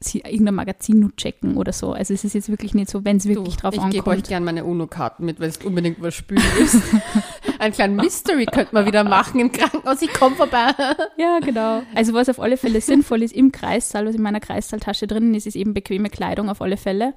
sie, 0.00 0.20
irgendein 0.20 0.56
Magazin 0.56 1.00
nur 1.00 1.16
checken 1.16 1.56
oder 1.56 1.72
so. 1.72 1.92
Also 1.92 2.12
es 2.12 2.24
ist 2.24 2.34
jetzt 2.34 2.48
wirklich 2.48 2.74
nicht 2.74 2.90
so, 2.90 3.04
wenn 3.04 3.16
es 3.16 3.26
wirklich 3.26 3.56
drauf 3.56 3.74
ich 3.74 3.80
gebe 3.90 4.06
euch 4.08 4.16
ankommt. 4.16 4.28
gerne 4.28 4.44
meine 4.44 4.64
UNO-Karten 4.64 5.24
mit, 5.24 5.40
weil 5.40 5.48
es 5.48 5.58
unbedingt 5.58 6.02
was 6.02 6.14
spülen 6.14 6.42
ist. 6.60 6.76
Ein 7.62 7.70
kleinen 7.72 7.94
Mystery 7.94 8.46
könnte 8.46 8.74
man 8.74 8.86
wieder 8.86 9.04
machen 9.04 9.38
im 9.38 9.52
Krankenhaus. 9.52 10.02
Ich 10.02 10.12
komme 10.12 10.34
vorbei. 10.34 10.72
Ja, 11.16 11.38
genau. 11.38 11.84
Also 11.94 12.12
was 12.12 12.28
auf 12.28 12.40
alle 12.40 12.56
Fälle 12.56 12.80
sinnvoll 12.80 13.22
ist 13.22 13.32
im 13.32 13.52
Kreissaal, 13.52 14.04
was 14.04 14.16
in 14.16 14.22
meiner 14.22 14.40
Kreissaaltasche 14.40 15.06
drinnen 15.06 15.32
ist, 15.34 15.46
ist 15.46 15.54
eben 15.54 15.72
bequeme 15.72 16.10
Kleidung 16.10 16.50
auf 16.50 16.60
alle 16.60 16.76
Fälle. 16.76 17.14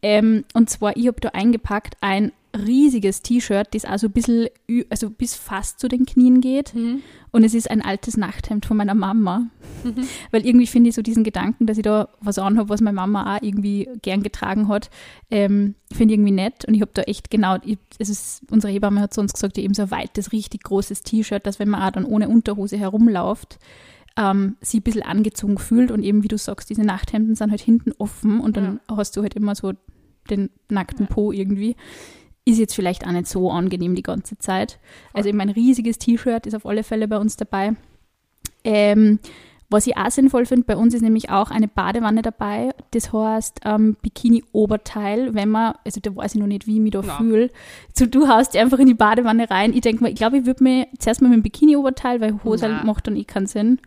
Ähm, 0.00 0.44
und 0.54 0.70
zwar, 0.70 0.96
ich 0.96 1.08
habe 1.08 1.20
da 1.20 1.30
eingepackt 1.30 1.96
ein 2.00 2.30
riesiges 2.56 3.22
T-Shirt, 3.22 3.68
das 3.72 3.84
also 3.84 4.06
ein 4.06 4.12
bisschen, 4.12 4.48
also 4.90 5.10
bis 5.10 5.34
fast 5.34 5.80
zu 5.80 5.88
den 5.88 6.06
Knien 6.06 6.40
geht. 6.40 6.72
Und 7.30 7.44
es 7.44 7.54
ist 7.54 7.70
ein 7.70 7.82
altes 7.82 8.16
Nachthemd 8.16 8.66
von 8.66 8.76
meiner 8.76 8.94
Mama. 8.94 9.48
Weil 10.30 10.46
irgendwie 10.46 10.66
finde 10.66 10.88
ich 10.88 10.94
so 10.94 11.02
diesen 11.02 11.24
Gedanken, 11.24 11.66
dass 11.66 11.76
ich 11.76 11.82
da 11.82 12.08
was 12.20 12.38
anhabe, 12.38 12.70
was 12.70 12.80
meine 12.80 12.96
Mama 12.96 13.36
auch 13.36 13.42
irgendwie 13.42 13.88
gern 14.02 14.22
getragen 14.22 14.68
hat, 14.68 14.90
ähm, 15.30 15.74
finde 15.92 16.14
ich 16.14 16.18
irgendwie 16.18 16.32
nett. 16.32 16.64
Und 16.64 16.74
ich 16.74 16.80
habe 16.80 16.90
da 16.94 17.02
echt 17.02 17.30
genau, 17.30 17.56
ich, 17.64 17.78
es 17.98 18.08
ist, 18.08 18.42
unsere 18.50 18.72
Hebamme 18.72 19.00
hat 19.00 19.16
uns 19.18 19.32
gesagt, 19.32 19.56
die 19.56 19.64
eben 19.64 19.74
so 19.74 19.82
ein 19.82 19.90
weites, 19.90 20.32
richtig 20.32 20.64
großes 20.64 21.02
T-Shirt, 21.02 21.46
dass 21.46 21.58
wenn 21.58 21.68
man 21.68 21.82
auch 21.82 21.90
dann 21.90 22.04
ohne 22.04 22.28
Unterhose 22.28 22.76
herumläuft, 22.76 23.58
ähm, 24.16 24.56
sie 24.60 24.78
ein 24.78 24.82
bisschen 24.82 25.02
angezogen 25.02 25.58
fühlt 25.58 25.90
und 25.90 26.02
eben, 26.02 26.24
wie 26.24 26.28
du 26.28 26.38
sagst, 26.38 26.70
diese 26.70 26.82
Nachthemden 26.82 27.36
sind 27.36 27.50
halt 27.50 27.60
hinten 27.60 27.92
offen 27.98 28.40
und 28.40 28.56
dann 28.56 28.80
hast 28.88 29.16
du 29.16 29.22
halt 29.22 29.34
immer 29.34 29.54
so 29.54 29.74
den 30.28 30.50
nackten 30.68 31.06
Po 31.06 31.32
irgendwie. 31.32 31.76
Ist 32.48 32.58
jetzt 32.58 32.74
vielleicht 32.74 33.06
auch 33.06 33.12
nicht 33.12 33.26
so 33.26 33.50
angenehm 33.50 33.94
die 33.94 34.02
ganze 34.02 34.38
Zeit. 34.38 34.78
Also 35.12 35.28
eben 35.28 35.40
ein 35.40 35.50
riesiges 35.50 35.98
T-Shirt 35.98 36.46
ist 36.46 36.54
auf 36.54 36.64
alle 36.64 36.82
Fälle 36.82 37.06
bei 37.06 37.18
uns 37.18 37.36
dabei. 37.36 37.74
Ähm, 38.64 39.18
was 39.68 39.86
ich 39.86 39.98
auch 39.98 40.10
sinnvoll 40.10 40.46
finde, 40.46 40.64
bei 40.64 40.76
uns 40.76 40.94
ist 40.94 41.02
nämlich 41.02 41.28
auch 41.28 41.50
eine 41.50 41.68
Badewanne 41.68 42.22
dabei. 42.22 42.70
Das 42.92 43.12
heißt 43.12 43.60
ähm, 43.66 43.98
Bikini-Oberteil, 44.00 45.34
wenn 45.34 45.50
man, 45.50 45.74
also 45.84 46.00
da 46.00 46.16
weiß 46.16 46.36
ich 46.36 46.40
noch 46.40 46.46
nicht, 46.46 46.66
wie 46.66 46.76
ich 46.76 46.80
mich 46.80 46.92
da 46.92 47.02
Na. 47.04 47.18
fühle. 47.18 47.50
So, 47.92 48.06
du 48.06 48.28
haust 48.28 48.56
einfach 48.56 48.78
in 48.78 48.86
die 48.86 48.94
Badewanne 48.94 49.50
rein. 49.50 49.74
Ich 49.74 49.82
denke 49.82 50.02
mal, 50.02 50.08
ich 50.08 50.16
glaube, 50.16 50.38
ich 50.38 50.46
würde 50.46 50.64
mir 50.64 50.86
zuerst 50.98 51.20
mal 51.20 51.28
mit 51.28 51.36
dem 51.36 51.42
Bikini-Oberteil, 51.42 52.22
weil 52.22 52.42
Hose 52.44 52.66
Na. 52.66 52.82
macht 52.82 53.08
dann 53.08 53.16
eh 53.16 53.24
keinen 53.24 53.46
Sinn. 53.46 53.78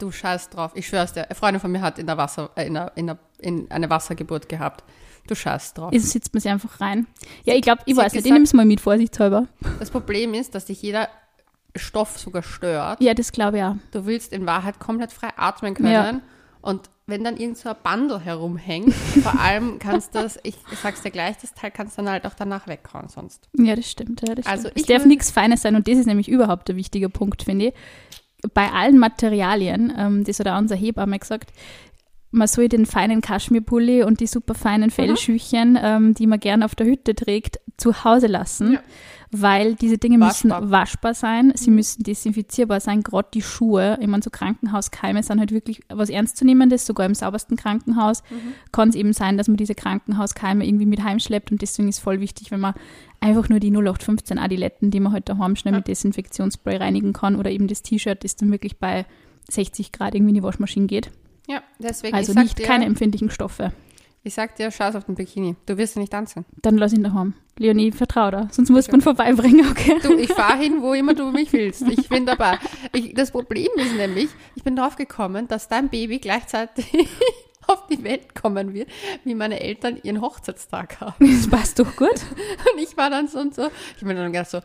Du 0.00 0.10
scheiß 0.10 0.50
drauf. 0.50 0.72
Ich 0.74 0.88
schwör's 0.88 1.12
dir. 1.12 1.26
Eine 1.26 1.36
Freundin 1.36 1.60
von 1.60 1.70
mir 1.70 1.80
hat 1.80 2.00
in 2.00 2.06
der 2.06 2.16
Wasser, 2.16 2.50
äh, 2.56 2.66
in, 2.66 2.74
der, 2.74 2.90
in, 2.96 3.06
der, 3.06 3.18
in 3.38 3.70
eine 3.70 3.88
Wassergeburt 3.88 4.48
gehabt. 4.48 4.82
Du 5.30 5.36
scheiß 5.36 5.74
drauf. 5.74 5.92
Jetzt 5.92 6.10
sitzt 6.10 6.34
man 6.34 6.40
sich 6.40 6.50
einfach 6.50 6.80
rein. 6.80 7.06
Ja, 7.44 7.54
ich 7.54 7.62
glaube, 7.62 7.82
ich 7.86 7.94
Sie 7.94 8.00
weiß 8.00 8.12
nicht, 8.12 8.18
ich 8.18 8.24
gesagt- 8.24 8.32
nehme 8.34 8.44
es 8.44 8.52
mal 8.52 8.64
mit, 8.66 8.80
vorsichtshalber. 8.80 9.46
Das 9.78 9.88
Problem 9.90 10.34
ist, 10.34 10.56
dass 10.56 10.64
dich 10.64 10.82
jeder 10.82 11.08
Stoff 11.76 12.18
sogar 12.18 12.42
stört. 12.42 13.00
Ja, 13.00 13.14
das 13.14 13.30
glaube 13.30 13.58
ich 13.58 13.62
auch. 13.62 13.76
Du 13.92 14.06
willst 14.06 14.32
in 14.32 14.44
Wahrheit 14.44 14.80
komplett 14.80 15.12
frei 15.12 15.28
atmen 15.36 15.74
können. 15.74 15.92
Ja. 15.92 16.20
Und 16.62 16.90
wenn 17.06 17.22
dann 17.22 17.36
irgend 17.36 17.58
so 17.58 17.68
ein 17.68 17.76
Bandel 17.80 18.18
herumhängt, 18.20 18.92
vor 19.22 19.38
allem 19.40 19.78
kannst 19.78 20.16
du 20.16 20.20
das, 20.20 20.36
ich 20.42 20.56
sag's 20.82 21.02
dir 21.02 21.12
gleich, 21.12 21.36
das 21.38 21.54
Teil 21.54 21.70
kannst 21.70 21.96
du 21.96 22.02
dann 22.02 22.10
halt 22.12 22.26
auch 22.26 22.34
danach 22.34 22.66
weghauen 22.66 23.08
sonst. 23.08 23.48
Ja, 23.56 23.76
das 23.76 23.88
stimmt. 23.88 24.22
Ja, 24.26 24.34
das 24.34 24.46
Also 24.46 24.62
stimmt. 24.62 24.76
ich 24.78 24.82
es 24.82 24.88
darf 24.88 25.06
nichts 25.06 25.30
Feines 25.30 25.62
sein 25.62 25.76
und 25.76 25.86
das 25.86 25.96
ist 25.96 26.06
nämlich 26.06 26.28
überhaupt 26.28 26.66
der 26.66 26.74
wichtige 26.74 27.08
Punkt, 27.08 27.44
finde 27.44 27.66
ich. 27.68 27.74
Bei 28.52 28.72
allen 28.72 28.98
Materialien, 28.98 29.92
ähm, 29.96 30.24
das 30.24 30.40
hat 30.40 30.48
auch 30.48 30.58
unser 30.58 30.74
Hebamme 30.74 31.18
gesagt, 31.20 31.52
man 32.32 32.46
soll 32.46 32.68
den 32.68 32.86
feinen 32.86 33.20
Kaschmirpulli 33.20 34.04
und 34.04 34.20
die 34.20 34.26
super 34.26 34.54
feinen 34.54 34.90
Fellschüchen, 34.90 35.76
ähm, 35.80 36.14
die 36.14 36.26
man 36.26 36.38
gern 36.40 36.62
auf 36.62 36.74
der 36.74 36.86
Hütte 36.86 37.14
trägt, 37.14 37.58
zu 37.76 38.04
Hause 38.04 38.26
lassen, 38.28 38.74
Ja. 38.74 38.80
weil 39.32 39.74
diese 39.74 39.96
Dinge 39.98 40.20
Waschbar. 40.20 40.60
müssen 40.60 40.70
waschbar 40.70 41.14
sein, 41.14 41.52
sie 41.56 41.70
müssen 41.70 42.02
desinfizierbar 42.02 42.78
sein, 42.80 43.02
gerade 43.02 43.28
die 43.32 43.40
Schuhe. 43.42 43.96
Ich 44.00 44.06
meine, 44.06 44.22
so 44.22 44.30
Krankenhauskeime 44.30 45.22
sind 45.22 45.40
halt 45.40 45.50
wirklich 45.50 45.80
was 45.88 46.10
Ernstzunehmendes, 46.10 46.86
sogar 46.86 47.06
im 47.06 47.14
saubersten 47.14 47.56
Krankenhaus 47.56 48.22
kann 48.70 48.90
es 48.90 48.94
eben 48.96 49.12
sein, 49.12 49.38
dass 49.38 49.48
man 49.48 49.56
diese 49.56 49.74
Krankenhauskeime 49.74 50.64
irgendwie 50.66 50.86
mit 50.86 51.02
heimschleppt 51.02 51.50
und 51.52 51.62
deswegen 51.62 51.88
ist 51.88 52.00
voll 52.00 52.20
wichtig, 52.20 52.50
wenn 52.50 52.60
man 52.60 52.74
einfach 53.20 53.48
nur 53.48 53.60
die 53.60 53.70
0815 53.70 54.38
Adiletten, 54.38 54.90
die 54.90 55.00
man 55.00 55.12
heute 55.12 55.34
daheim 55.34 55.56
schnell 55.56 55.74
mit 55.74 55.88
Desinfektionsspray 55.88 56.76
reinigen 56.76 57.12
kann 57.12 57.34
oder 57.36 57.50
eben 57.50 57.66
das 57.66 57.82
T-Shirt, 57.82 58.22
das 58.24 58.36
dann 58.36 58.52
wirklich 58.52 58.76
bei 58.78 59.04
60 59.48 59.90
Grad 59.90 60.14
irgendwie 60.14 60.30
in 60.30 60.34
die 60.36 60.42
Waschmaschine 60.42 60.86
geht. 60.86 61.10
Ja, 61.50 61.62
deswegen, 61.80 62.14
Also 62.16 62.32
nicht 62.32 62.58
dir, 62.58 62.64
keine 62.66 62.84
empfindlichen 62.86 63.30
Stoffe. 63.30 63.72
ich 64.22 64.34
sag 64.34 64.54
dir, 64.56 64.70
scheiß 64.70 64.94
auf 64.94 65.04
den 65.04 65.16
Bikini. 65.16 65.56
Du 65.66 65.76
wirst 65.78 65.96
ihn 65.96 66.00
nicht 66.02 66.14
anziehen. 66.14 66.44
Dann 66.62 66.78
lass 66.78 66.92
ihn 66.92 67.02
daheim. 67.02 67.34
Leonie, 67.58 67.90
vertrau 67.90 68.30
da, 68.30 68.48
sonst 68.52 68.70
muss 68.70 68.90
man 68.90 69.00
vorbeibringen, 69.00 69.68
okay? 69.70 69.98
Du, 70.02 70.16
ich 70.16 70.32
fahre 70.32 70.58
hin, 70.58 70.80
wo 70.80 70.94
immer 70.94 71.14
du 71.14 71.30
mich 71.32 71.52
willst. 71.52 71.82
Ich 71.88 72.08
bin 72.08 72.24
dabei. 72.24 72.58
Ich, 72.92 73.12
das 73.14 73.32
Problem 73.32 73.68
ist 73.76 73.94
nämlich, 73.96 74.28
ich 74.54 74.62
bin 74.62 74.76
drauf 74.76 74.94
gekommen, 74.96 75.48
dass 75.48 75.68
dein 75.68 75.88
Baby 75.88 76.20
gleichzeitig 76.20 76.86
auf 77.66 77.86
die 77.88 78.02
Welt 78.04 78.34
kommen 78.34 78.72
wird, 78.72 78.88
wie 79.24 79.34
meine 79.34 79.60
Eltern 79.60 79.98
ihren 80.02 80.20
Hochzeitstag 80.20 81.00
haben. 81.00 81.26
Das 81.30 81.48
passt 81.48 81.78
doch 81.80 81.96
gut. 81.96 82.08
Und 82.72 82.80
ich 82.80 82.96
war 82.96 83.10
dann 83.10 83.26
so 83.28 83.40
und 83.40 83.54
so, 83.54 83.68
ich 83.96 84.04
bin 84.04 84.16
dann 84.16 84.32
gedacht 84.32 84.50
so, 84.50 84.60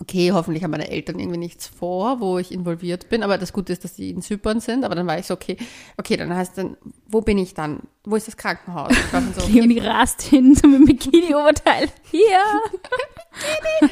okay, 0.00 0.32
hoffentlich 0.32 0.64
haben 0.64 0.70
meine 0.70 0.90
Eltern 0.90 1.18
irgendwie 1.18 1.38
nichts 1.38 1.66
vor, 1.66 2.20
wo 2.20 2.38
ich 2.38 2.52
involviert 2.52 3.08
bin. 3.08 3.22
Aber 3.22 3.38
das 3.38 3.52
Gute 3.52 3.72
ist, 3.72 3.84
dass 3.84 3.94
die 3.94 4.10
in 4.10 4.22
Zypern 4.22 4.60
sind. 4.60 4.84
Aber 4.84 4.94
dann 4.94 5.06
war 5.06 5.18
ich 5.18 5.26
so, 5.26 5.34
okay, 5.34 5.56
okay, 5.96 6.16
dann 6.16 6.34
heißt 6.34 6.58
dann, 6.58 6.76
wo 7.06 7.20
bin 7.20 7.38
ich 7.38 7.54
dann? 7.54 7.80
Wo 8.04 8.16
ist 8.16 8.26
das 8.26 8.36
Krankenhaus? 8.36 8.90
Ich 8.92 9.12
war 9.12 9.20
dann 9.20 9.34
so, 9.34 9.42
okay, 9.44 9.52
Leonie 9.52 9.80
rast 9.80 10.22
hin 10.22 10.54
zum 10.56 10.84
Bikini-Oberteil. 10.84 11.88
Hier. 12.10 12.38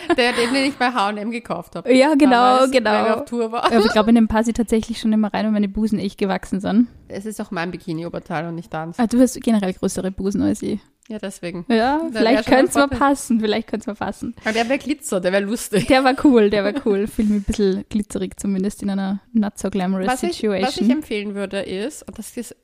der, 0.17 0.33
den, 0.33 0.53
den 0.53 0.65
ich 0.65 0.77
bei 0.77 0.93
H&M 0.93 1.31
gekauft 1.31 1.77
habe. 1.77 1.93
Ja, 1.95 2.15
genau, 2.15 2.31
Damals, 2.31 2.61
Weil 2.63 2.73
wir 2.73 2.81
genau. 2.81 3.15
auf 3.15 3.25
Tour 3.27 3.53
war. 3.53 3.65
Aber 3.65 3.85
ich 3.85 3.93
glaube, 3.93 4.11
in 4.11 4.17
dem 4.17 4.29
passe 4.29 4.51
ich 4.51 4.57
tatsächlich 4.57 5.01
schon 5.01 5.13
immer 5.13 5.33
rein, 5.33 5.47
und 5.47 5.53
meine 5.53 5.69
Busen 5.69 5.99
echt 5.99 6.19
gewachsen 6.19 6.61
sind. 6.61 6.89
Es 7.09 7.27
ist 7.27 7.41
auch 7.41 7.51
mein 7.51 7.71
Bikini-Oberteil 7.71 8.49
und 8.49 8.55
nicht 8.55 8.73
deins. 8.73 8.99
Ah, 8.99 9.07
du 9.07 9.21
hast 9.21 9.41
generell 9.41 9.73
größere 9.73 10.11
Busen 10.11 10.43
als 10.43 10.63
ich. 10.63 10.81
Ja, 11.09 11.19
deswegen. 11.19 11.65
Ja, 11.69 12.01
wär 12.11 12.21
vielleicht 12.21 12.49
könnte 12.49 12.67
es 12.67 12.75
mal 12.75 12.89
passen. 12.89 13.41
Vielleicht 13.41 13.69
könnte 13.69 13.83
es 13.83 13.87
mal 13.87 14.07
passen. 14.07 14.35
Aber 14.43 14.53
der 14.53 14.69
wäre 14.69 14.79
Glitzer, 14.79 15.21
der 15.21 15.33
wäre 15.33 15.45
lustig. 15.45 15.87
Der 15.87 16.03
war 16.03 16.15
cool, 16.25 16.51
der 16.51 16.65
war 16.65 16.75
cool. 16.85 17.07
Fühle 17.07 17.29
mich 17.29 17.39
ein 17.39 17.45
bisschen 17.45 17.85
glitzerig, 17.89 18.39
zumindest 18.41 18.83
in 18.83 18.91
einer 18.91 19.21
not 19.33 19.57
so 19.59 19.71
glamorous 19.71 20.09
Was 20.09 20.23
ich, 20.25 20.37
situation. 20.39 20.67
was 20.67 20.77
ich 20.79 20.91
empfehlen 20.91 21.35
würde 21.35 21.61
ist, 21.61 22.03
und 22.09 22.19
das 22.19 22.37
ist 22.37 22.57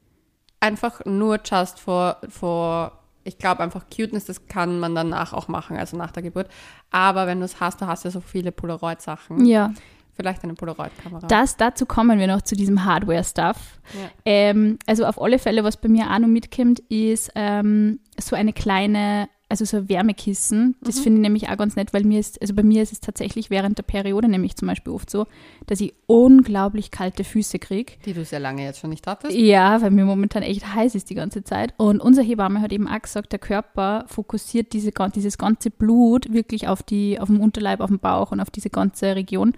einfach 0.58 1.04
nur 1.04 1.40
just 1.44 1.78
for, 1.78 2.16
for 2.28 2.98
ich 3.24 3.38
glaube 3.38 3.62
einfach 3.62 3.84
Cuteness, 3.94 4.24
das 4.24 4.46
kann 4.48 4.80
man 4.80 4.94
danach 4.94 5.32
auch 5.32 5.46
machen, 5.46 5.76
also 5.76 5.96
nach 5.96 6.10
der 6.10 6.24
Geburt. 6.24 6.48
Aber 6.90 7.26
wenn 7.28 7.38
du 7.38 7.44
es 7.44 7.60
hast, 7.60 7.80
du 7.80 7.86
hast 7.86 8.04
ja 8.04 8.10
so 8.10 8.20
viele 8.20 8.50
Polaroid-Sachen. 8.50 9.44
ja, 9.46 9.72
Vielleicht 10.14 10.44
eine 10.44 10.54
Polaroid-Kamera. 10.54 11.26
das, 11.26 11.56
dazu 11.56 11.86
kommen 11.86 12.18
wir 12.18 12.26
noch 12.26 12.42
zu 12.42 12.54
diesem 12.54 12.84
Hardware-Stuff. 12.84 13.80
Ja. 13.94 14.10
Ähm, 14.26 14.78
also 14.86 15.06
auf 15.06 15.20
alle 15.20 15.38
Fälle, 15.38 15.64
was 15.64 15.78
bei 15.78 15.88
mir 15.88 16.10
auch 16.10 16.18
noch 16.18 16.28
mitkommt, 16.28 16.80
ist 16.90 17.30
ähm, 17.34 17.98
so 18.20 18.36
eine 18.36 18.52
kleine, 18.52 19.28
also 19.48 19.64
so 19.64 19.78
ein 19.78 19.88
Wärmekissen. 19.88 20.76
Das 20.82 20.98
Mhm. 20.98 21.02
finde 21.02 21.18
ich 21.18 21.22
nämlich 21.22 21.48
auch 21.48 21.56
ganz 21.56 21.76
nett, 21.76 21.92
weil 21.94 22.04
mir 22.04 22.20
ist, 22.20 22.40
also 22.42 22.54
bei 22.54 22.62
mir 22.62 22.82
ist 22.82 22.92
es 22.92 23.00
tatsächlich 23.00 23.48
während 23.50 23.78
der 23.78 23.82
Periode 23.84 24.28
nämlich 24.28 24.54
zum 24.56 24.68
Beispiel 24.68 24.92
oft 24.92 25.08
so, 25.10 25.26
dass 25.66 25.80
ich 25.80 25.94
unglaublich 26.06 26.90
kalte 26.90 27.24
Füße 27.24 27.58
kriege. 27.58 27.94
Die 28.04 28.12
du 28.12 28.24
sehr 28.24 28.40
lange 28.40 28.64
jetzt 28.64 28.80
schon 28.80 28.90
nicht 28.90 29.06
hattest. 29.06 29.34
Ja, 29.36 29.80
weil 29.82 29.90
mir 29.90 30.04
momentan 30.04 30.42
echt 30.42 30.74
heiß 30.74 30.94
ist 30.94 31.08
die 31.10 31.14
ganze 31.14 31.42
Zeit. 31.42 31.72
Und 31.78 32.00
unser 32.00 32.22
Hebamme 32.22 32.60
hat 32.60 32.72
eben 32.72 32.86
auch 32.86 33.00
gesagt, 33.00 33.32
der 33.32 33.38
Körper 33.38 34.04
fokussiert 34.08 34.72
diese, 34.74 34.90
dieses 35.14 35.38
ganze 35.38 35.70
Blut 35.70 36.32
wirklich 36.32 36.68
auf, 36.68 36.82
die, 36.82 37.18
auf 37.18 37.28
den 37.28 37.40
Unterleib, 37.40 37.80
auf 37.80 37.90
den 37.90 37.98
Bauch 37.98 38.30
und 38.30 38.40
auf 38.40 38.50
diese 38.50 38.70
ganze 38.70 39.16
Region. 39.16 39.52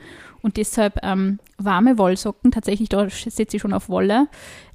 Und 0.44 0.58
deshalb 0.58 0.98
ähm, 1.02 1.38
warme 1.56 1.96
Wollsocken, 1.96 2.50
tatsächlich, 2.50 2.90
da 2.90 3.08
setze 3.08 3.56
ich 3.56 3.62
schon 3.62 3.72
auf 3.72 3.88
Wolle, 3.88 4.28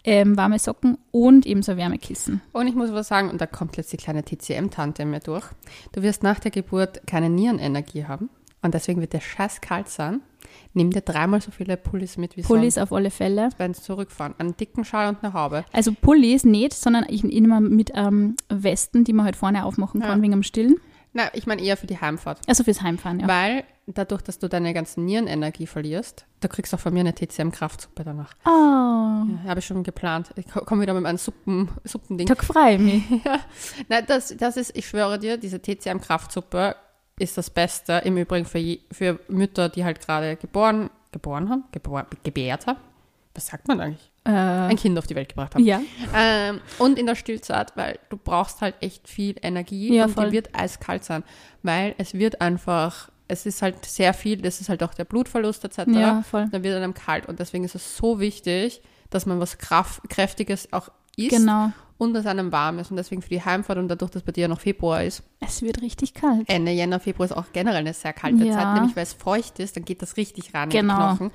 ähm, 0.04 0.36
warme 0.36 0.58
Socken 0.58 0.98
und 1.12 1.46
eben 1.46 1.62
so 1.62 1.74
ein 1.74 1.78
Wärmekissen. 1.78 2.42
Und 2.54 2.68
ich 2.68 2.74
muss 2.74 2.92
was 2.92 3.08
sagen, 3.08 3.30
und 3.30 3.40
da 3.40 3.46
kommt 3.46 3.78
jetzt 3.78 3.94
die 3.94 3.98
kleine 3.98 4.24
TCM-Tante 4.26 5.06
mir 5.06 5.20
durch. 5.20 5.46
Du 5.92 6.02
wirst 6.02 6.24
nach 6.24 6.40
der 6.40 6.50
Geburt 6.50 7.06
keine 7.06 7.30
Nierenenergie 7.30 8.06
haben. 8.06 8.30
Und 8.64 8.74
deswegen 8.74 9.00
wird 9.00 9.14
der 9.14 9.22
Scheiß 9.22 9.62
kalt 9.62 9.90
sein. 9.90 10.22
Nimm 10.74 10.90
dir 10.90 11.02
dreimal 11.02 11.40
so 11.40 11.52
viele 11.52 11.78
Pullis 11.78 12.18
mit 12.18 12.36
wie 12.36 12.42
Pullis 12.42 12.74
sonst, 12.74 12.84
auf 12.84 12.92
alle 12.94 13.12
Fälle. 13.12 13.50
wenn 13.58 13.72
es 13.72 13.84
zurückfahren. 13.84 14.34
Einen 14.40 14.58
dicken 14.58 14.84
Schal 14.84 15.08
und 15.10 15.24
eine 15.24 15.34
Haube. 15.34 15.66
Also 15.72 15.92
Pullis 15.94 16.44
nicht, 16.46 16.74
sondern 16.74 17.06
ich 17.08 17.24
nehme 17.24 17.46
immer 17.46 17.62
mit 17.62 17.92
ähm, 17.94 18.36
Westen, 18.50 19.04
die 19.04 19.14
man 19.14 19.26
halt 19.26 19.36
vorne 19.36 19.64
aufmachen 19.66 20.02
kann 20.02 20.18
Ja. 20.18 20.22
wegen 20.24 20.32
dem 20.32 20.44
Stillen. 20.44 20.78
Na, 21.14 21.24
ich 21.34 21.46
meine 21.48 21.62
eher 21.62 21.78
für 21.78 21.88
die 21.88 22.00
Heimfahrt. 22.02 22.40
Also 22.48 22.64
fürs 22.64 22.82
Heimfahren, 22.82 23.20
ja. 23.20 23.28
Weil 23.28 23.64
dadurch, 23.98 24.22
dass 24.22 24.40
du 24.40 24.48
deine 24.48 24.74
ganzen 24.74 25.06
Nierenenergie 25.06 25.68
verlierst, 25.68 26.26
du 26.42 26.48
kriegst 26.48 26.74
auch 26.76 26.80
von 26.80 26.94
mir 26.94 27.02
eine 27.02 27.14
TCM-Kraftsuppe 27.14 28.04
danach. 28.04 28.34
Oh, 28.46 28.50
Ja, 28.50 29.50
Habe 29.50 29.60
ich 29.60 29.66
schon 29.66 29.84
geplant. 29.84 30.30
Ich 30.36 30.48
ko- 30.48 30.62
komme 30.66 30.82
wieder 30.84 30.94
mit 30.94 31.04
meinem 31.04 31.18
Suppen, 31.18 31.70
Suppending. 31.84 32.28
freue 32.36 32.76
ich 32.76 32.80
mich. 32.80 33.04
Nein, 33.90 34.04
das, 34.08 34.36
das 34.38 34.58
ist, 34.58 34.76
ich 34.78 34.88
schwöre 34.88 35.18
dir, 35.20 35.38
diese 35.38 35.60
TCM-Kraftsuppe 35.62 36.76
ist 37.20 37.38
das 37.38 37.50
Beste. 37.50 38.02
Im 38.06 38.18
Übrigen 38.18 38.46
für, 38.46 38.60
je- 38.60 38.80
für 38.92 39.20
Mütter, 39.28 39.70
die 39.70 39.84
halt 39.84 40.00
gerade 40.06 40.36
geboren, 40.38 40.90
geboren 41.12 41.50
haben, 41.50 41.64
geboren, 41.72 42.06
gebärt 42.24 42.68
haben. 42.68 42.80
Was 43.36 43.48
sagt 43.48 43.68
man 43.68 43.80
eigentlich? 43.80 44.12
Äh, 44.26 44.32
Ein 44.32 44.76
Kind 44.76 44.98
auf 44.98 45.08
die 45.08 45.16
Welt 45.16 45.30
gebracht 45.30 45.56
haben. 45.56 45.64
ja. 45.64 45.82
Ähm, 46.16 46.60
und 46.78 46.98
in 47.00 47.06
der 47.06 47.16
Stillzeit, 47.16 47.72
weil 47.76 48.00
du 48.10 48.18
brauchst 48.18 48.62
halt 48.62 48.76
echt 48.82 49.08
viel 49.08 49.36
Energie 49.42 49.96
Ja, 49.96 50.06
und 50.06 50.12
voll. 50.14 50.28
die 50.28 50.34
wird 50.34 50.50
eiskalt 50.54 51.04
sein, 51.04 51.24
weil 51.64 51.96
es 51.98 52.14
wird 52.14 52.42
einfach, 52.42 53.10
es 53.30 53.46
ist 53.46 53.62
halt 53.62 53.86
sehr 53.86 54.14
viel, 54.14 54.42
das 54.42 54.60
ist 54.60 54.68
halt 54.70 54.84
auch 54.84 54.94
der 54.94 55.06
Blutverlust 55.06 55.64
etc. 55.64 55.78
Ja, 55.88 56.22
voll. 56.24 56.48
Dann 56.52 56.64
wird 56.64 56.76
einem 56.76 56.94
kalt 56.94 57.28
und 57.28 57.40
deswegen 57.40 57.64
ist 57.64 57.76
es 57.76 57.96
so 57.96 58.20
wichtig, 58.20 58.82
dass 59.10 59.26
man 59.26 59.40
was 59.40 59.58
Kraft, 59.58 60.02
Kräftiges 60.10 60.72
auch 60.74 60.90
isst 61.16 61.30
Genau. 61.32 61.72
und 61.98 62.14
dass 62.14 62.26
einem 62.26 62.52
warm 62.52 62.80
ist 62.80 62.92
und 62.92 62.98
deswegen 62.98 63.22
für 63.22 63.30
die 63.30 63.42
Heimfahrt 63.44 63.78
und 63.78 63.88
dadurch, 63.88 64.12
dass 64.12 64.24
bei 64.24 64.32
dir 64.32 64.42
ja 64.42 64.48
noch 64.48 64.60
Februar 64.60 65.04
ist, 65.04 65.24
Es 65.40 65.62
wird 65.62 65.82
richtig 65.82 66.14
kalt. 66.14 66.48
Ende 66.50 66.72
Jänner, 66.72 67.00
Februar 67.00 67.26
ist 67.26 67.32
auch 67.36 67.46
generell 67.54 67.78
eine 67.80 67.94
sehr 67.94 68.14
kalte 68.14 68.44
Ja. 68.46 68.54
Zeit, 68.54 68.74
nämlich 68.76 68.96
weil 68.96 69.04
es 69.04 69.14
feucht 69.14 69.60
ist, 69.60 69.76
dann 69.78 69.86
geht 69.86 70.02
das 70.02 70.18
richtig 70.18 70.54
ran 70.54 70.70
in 70.72 70.82
Genau. 70.82 70.94
die 70.96 71.18
Knochen. 71.18 71.32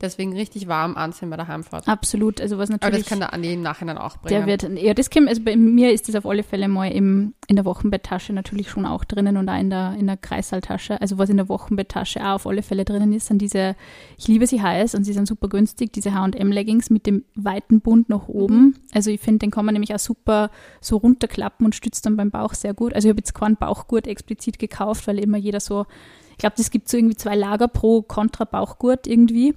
Deswegen 0.00 0.34
richtig 0.34 0.68
warm 0.68 0.96
anziehen 0.96 1.30
bei 1.30 1.36
der 1.36 1.48
Heimfahrt. 1.48 1.88
Absolut. 1.88 2.40
Also 2.40 2.58
was 2.58 2.68
Aber 2.70 2.78
natürlich. 2.78 3.04
das 3.04 3.08
kann 3.08 3.20
der 3.20 3.32
Andi 3.32 3.52
im 3.52 3.62
Nachhinein 3.62 3.98
auch 3.98 4.16
bringen. 4.18 4.46
der 4.46 4.46
wird, 4.46 4.78
ja, 4.78 4.94
das 4.94 5.10
kommt, 5.10 5.28
also 5.28 5.42
bei 5.42 5.56
mir 5.56 5.92
ist 5.92 6.08
das 6.08 6.16
auf 6.16 6.26
alle 6.26 6.42
Fälle 6.42 6.68
mal 6.68 6.90
im, 6.90 7.34
in 7.46 7.56
der 7.56 7.64
Wochenbetttasche 7.64 8.32
natürlich 8.32 8.68
schon 8.68 8.86
auch 8.86 9.04
drinnen 9.04 9.36
und 9.36 9.48
auch 9.48 9.58
in 9.58 9.70
der, 9.70 9.94
in 9.98 10.06
der 10.06 10.16
Kreißsaaltasche. 10.16 11.00
Also 11.00 11.18
was 11.18 11.30
in 11.30 11.36
der 11.36 11.48
Wochenbetttasche 11.48 12.20
auch 12.20 12.34
auf 12.34 12.46
alle 12.46 12.62
Fälle 12.62 12.84
drinnen 12.84 13.12
ist, 13.12 13.26
sind 13.26 13.40
diese, 13.40 13.76
ich 14.18 14.28
liebe 14.28 14.46
sie 14.46 14.60
heiß 14.60 14.94
und 14.94 15.04
sie 15.04 15.12
sind 15.12 15.26
super 15.26 15.48
günstig, 15.48 15.92
diese 15.92 16.14
H&M-Leggings 16.14 16.90
mit 16.90 17.06
dem 17.06 17.24
weiten 17.34 17.80
Bund 17.80 18.08
nach 18.08 18.28
oben. 18.28 18.76
Also 18.92 19.10
ich 19.10 19.20
finde, 19.20 19.40
den 19.40 19.50
kann 19.50 19.64
man 19.64 19.74
nämlich 19.74 19.94
auch 19.94 19.98
super 19.98 20.50
so 20.80 20.96
runterklappen 20.96 21.64
und 21.64 21.74
stützt 21.74 22.04
dann 22.06 22.16
beim 22.16 22.30
Bauch 22.30 22.54
sehr 22.54 22.74
gut. 22.74 22.94
Also 22.94 23.08
ich 23.08 23.10
habe 23.10 23.20
jetzt 23.20 23.34
keinen 23.34 23.56
Bauchgurt 23.56 24.06
explizit 24.06 24.58
gekauft, 24.58 25.06
weil 25.06 25.18
immer 25.18 25.38
jeder 25.38 25.60
so, 25.60 25.86
ich 26.34 26.38
glaube, 26.38 26.56
es 26.58 26.70
gibt 26.70 26.88
so 26.88 26.96
irgendwie 26.96 27.16
zwei 27.16 27.36
Lager 27.36 27.68
pro 27.68 28.02
Kontra 28.02 28.44
Bauchgurt 28.44 29.06
irgendwie. 29.06 29.54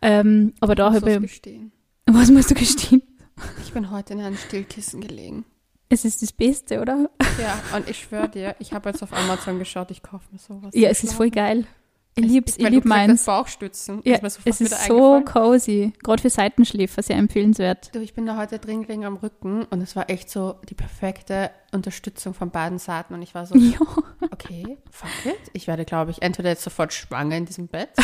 Ähm, 0.00 0.54
aber 0.60 0.74
da 0.74 0.92
habe 0.92 1.12
ich, 1.12 1.20
gestehen. 1.20 1.72
was 2.06 2.30
musst 2.30 2.50
du 2.50 2.54
gestehen? 2.54 3.02
Ich 3.62 3.72
bin 3.72 3.90
heute 3.90 4.14
in 4.14 4.20
einem 4.20 4.36
Stillkissen 4.36 5.00
gelegen. 5.00 5.44
Es 5.90 6.04
ist 6.04 6.22
das 6.22 6.32
Beste, 6.32 6.80
oder? 6.80 7.10
Ja, 7.38 7.76
und 7.76 7.88
ich 7.88 7.98
schwöre 7.98 8.28
dir, 8.28 8.56
ich 8.58 8.72
habe 8.72 8.88
jetzt 8.88 9.02
auf 9.02 9.12
Amazon 9.12 9.58
geschaut, 9.58 9.90
ich 9.90 10.02
kaufe 10.02 10.24
mir 10.32 10.38
sowas. 10.38 10.70
Ja, 10.74 10.88
es 10.88 11.04
ist 11.04 11.12
voll 11.12 11.30
geil. 11.30 11.66
Ich 12.16 12.24
lieb's, 12.24 12.56
ich 12.56 12.64
du 12.64 12.70
lieb 12.70 12.84
meins. 12.84 13.24
Bauchstützen. 13.24 14.00
Ja, 14.04 14.18
es 14.22 14.38
ist 14.60 14.86
so 14.86 15.20
cozy. 15.24 15.92
Gerade 16.02 16.22
für 16.22 16.30
Seitenschläfer 16.30 17.02
sehr 17.02 17.16
empfehlenswert. 17.16 17.92
Du, 17.92 17.98
ich 18.00 18.14
bin 18.14 18.24
da 18.24 18.36
heute 18.36 18.60
drin 18.60 18.82
gelegen 18.82 19.04
am 19.04 19.16
Rücken 19.16 19.64
und 19.64 19.80
es 19.80 19.96
war 19.96 20.08
echt 20.08 20.30
so 20.30 20.54
die 20.68 20.74
perfekte 20.74 21.50
Unterstützung 21.72 22.32
von 22.32 22.50
beiden 22.50 22.78
Seiten 22.78 23.14
und 23.14 23.22
ich 23.22 23.34
war 23.34 23.46
so, 23.46 23.54
Ja. 23.58 23.78
okay, 24.30 24.78
fuck 24.92 25.10
it. 25.26 25.34
Ich 25.54 25.66
werde, 25.66 25.84
glaube 25.84 26.12
ich, 26.12 26.22
entweder 26.22 26.50
jetzt 26.50 26.62
sofort 26.62 26.92
schwanger 26.92 27.36
in 27.36 27.46
diesem 27.46 27.66
Bett. 27.66 27.90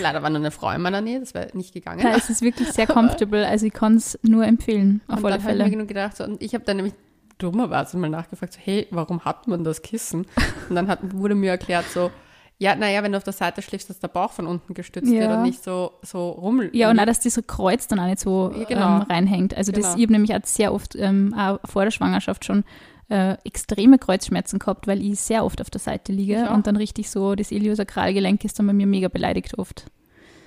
Leider 0.00 0.22
war 0.22 0.30
nur 0.30 0.38
eine 0.38 0.50
Frau 0.50 0.70
in 0.70 0.82
meiner 0.82 1.00
Nähe, 1.00 1.18
das 1.20 1.32
wäre 1.34 1.48
nicht 1.56 1.72
gegangen. 1.72 2.00
ja, 2.00 2.14
es 2.16 2.28
ist 2.30 2.42
wirklich 2.42 2.70
sehr 2.70 2.86
comfortable. 2.86 3.46
Also 3.46 3.66
ich 3.66 3.72
kann 3.72 3.96
es 3.96 4.18
nur 4.22 4.44
empfehlen, 4.44 5.00
auf 5.08 5.18
und 5.18 5.24
alle 5.24 5.34
dann 5.38 5.42
habe 5.44 5.52
ich 5.54 5.58
mir 5.64 5.70
Fälle. 5.70 5.86
gedacht, 5.86 6.16
so, 6.18 6.24
und 6.24 6.42
ich 6.42 6.54
habe 6.54 6.64
dann 6.64 6.76
nämlich 6.76 6.94
dummerweise 7.38 7.96
mal 7.96 8.10
nachgefragt, 8.10 8.52
so, 8.54 8.60
hey, 8.62 8.86
warum 8.90 9.24
hat 9.24 9.46
man 9.48 9.64
das 9.64 9.82
Kissen? 9.82 10.26
Und 10.68 10.74
dann 10.76 10.88
hat, 10.88 11.00
wurde 11.14 11.34
mir 11.34 11.50
erklärt, 11.50 11.86
so, 11.92 12.10
ja, 12.58 12.76
naja, 12.76 13.02
wenn 13.02 13.12
du 13.12 13.18
auf 13.18 13.24
der 13.24 13.32
Seite 13.32 13.62
schläfst, 13.62 13.90
dass 13.90 13.98
der 13.98 14.08
Bauch 14.08 14.30
von 14.32 14.46
unten 14.46 14.74
gestützt 14.74 15.10
Ja. 15.12 15.20
wird 15.22 15.32
und 15.32 15.42
nicht 15.42 15.62
so, 15.64 15.92
so 16.02 16.30
rummelt. 16.30 16.72
Ja, 16.74 16.88
und 16.88 16.98
auch, 17.00 17.04
dass 17.04 17.18
dieses 17.18 17.44
Kreuz 17.46 17.88
dann 17.88 17.98
auch 17.98 18.06
nicht 18.06 18.20
so 18.20 18.52
genau. 18.68 18.98
ähm, 18.98 19.02
reinhängt. 19.02 19.56
Also 19.56 19.72
das, 19.72 19.82
Genau. 19.86 19.96
ich 19.96 20.02
habe 20.04 20.12
nämlich 20.12 20.34
auch 20.34 20.40
sehr 20.44 20.72
oft 20.72 20.94
ähm, 20.94 21.34
auch 21.36 21.58
vor 21.64 21.82
der 21.84 21.90
Schwangerschaft 21.90 22.44
schon 22.44 22.62
äh, 23.10 23.36
extreme 23.44 23.98
Kreuzschmerzen 23.98 24.60
gehabt, 24.60 24.86
weil 24.86 25.02
ich 25.02 25.18
sehr 25.18 25.44
oft 25.44 25.60
auf 25.60 25.68
der 25.68 25.80
Seite 25.80 26.12
liege 26.12 26.48
und 26.50 26.66
dann 26.68 26.76
richtig 26.76 27.10
so, 27.10 27.34
das 27.34 27.50
Iliosakralgelenk 27.50 28.44
ist 28.44 28.58
dann 28.58 28.66
bei 28.68 28.72
mir 28.72 28.86
mega 28.86 29.08
beleidigt 29.08 29.58
oft. 29.58 29.86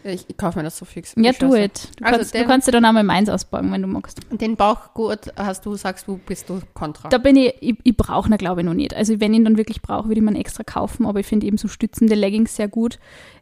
Ich, 0.10 0.26
ich 0.30 0.38
kaufe 0.38 0.58
mir 0.60 0.64
das 0.64 0.78
so 0.78 0.86
fix. 0.86 1.14
Ja, 1.18 1.32
do 1.34 1.54
it. 1.56 1.90
Du, 1.98 2.06
Also 2.06 2.18
kannst, 2.18 2.34
du 2.34 2.38
den- 2.38 2.48
kannst 2.48 2.68
dir 2.68 2.72
dann 2.72 2.86
auch 2.86 2.92
mal 2.94 3.04
meins 3.04 3.30
ausbauen, 3.30 3.72
wenn 3.72 3.82
du 3.82 3.88
magst. 3.88 4.20
Den 4.32 4.56
Bauchgurt 4.56 5.34
hast 5.38 5.66
du, 5.66 5.76
sagst 5.76 6.08
du, 6.08 6.18
bist 6.18 6.50
du 6.50 6.62
kontra. 6.74 7.10
Da 7.10 7.18
bin 7.18 7.36
ich, 7.36 7.54
ich, 7.62 7.76
ich 7.84 7.98
brauche 7.98 8.30
ihn, 8.30 8.38
glaube 8.38 8.62
ich, 8.62 8.66
noch 8.66 8.74
nicht. 8.74 8.94
Also 8.96 9.20
wenn 9.20 9.34
ich 9.34 9.40
ihn 9.40 9.46
dann 9.46 9.58
wirklich 9.58 9.82
brauche, 9.82 10.06
würde 10.08 10.16
ich 10.20 10.22
mir 10.24 10.30
einen 10.30 10.40
extra 10.40 10.64
kaufen, 10.64 11.06
aber 11.06 11.20
ich 11.20 11.26
finde 11.28 11.46
eben 11.48 11.58
so 11.58 11.68
stützende 11.68 12.16
Leggings 12.16 12.56
sehr 12.56 12.68
gut. 12.68 13.00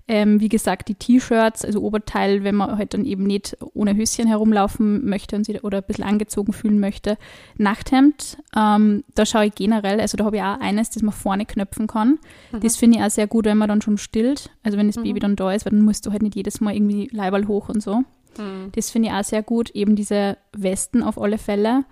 Ähm, 0.07 0.39
wie 0.39 0.49
gesagt, 0.49 0.87
die 0.87 0.93
T-Shirts, 0.93 1.65
also 1.65 1.81
Oberteil, 1.81 2.43
wenn 2.43 2.53
man 2.53 2.77
halt 2.77 2.93
dann 2.93 3.05
eben 3.05 3.23
nicht 3.23 3.57
ohne 3.73 3.95
Höschen 3.95 4.27
herumlaufen 4.27 5.03
möchte 5.03 5.35
und 5.35 5.45
sich 5.45 5.63
oder 5.63 5.79
ein 5.79 5.83
bisschen 5.87 6.03
angezogen 6.03 6.53
fühlen 6.53 6.79
möchte. 6.79 7.17
Nachthemd, 7.57 8.37
ähm, 8.55 9.03
da 9.15 9.25
schaue 9.25 9.47
ich 9.47 9.55
generell, 9.55 9.99
also 9.99 10.15
da 10.15 10.25
habe 10.25 10.35
ich 10.35 10.43
auch 10.43 10.59
eines, 10.59 10.91
das 10.91 11.01
man 11.01 11.11
vorne 11.11 11.47
knöpfen 11.47 11.87
kann. 11.87 12.19
Das 12.51 12.77
finde 12.77 12.99
ich 12.99 13.03
auch 13.03 13.09
sehr 13.09 13.25
gut, 13.25 13.45
wenn 13.45 13.57
man 13.57 13.67
dann 13.67 13.81
schon 13.81 13.97
stillt, 13.97 14.51
also 14.61 14.77
wenn 14.77 14.87
das 14.87 14.97
Baby 14.97 15.19
dann 15.19 15.35
da 15.35 15.51
ist, 15.51 15.65
weil 15.65 15.71
dann 15.71 15.83
musst 15.85 16.05
du 16.05 16.11
halt 16.11 16.21
nicht 16.21 16.35
jedes 16.35 16.61
Mal 16.61 16.75
irgendwie 16.75 17.09
Leiberl 17.11 17.47
hoch 17.47 17.69
und 17.69 17.81
so. 17.81 18.03
Hm. 18.37 18.71
Das 18.73 18.91
finde 18.91 19.09
ich 19.09 19.13
auch 19.15 19.23
sehr 19.23 19.41
gut, 19.41 19.71
eben 19.71 19.95
diese 19.95 20.37
Westen 20.53 21.01
auf 21.01 21.19
alle 21.19 21.39
Fälle. 21.39 21.85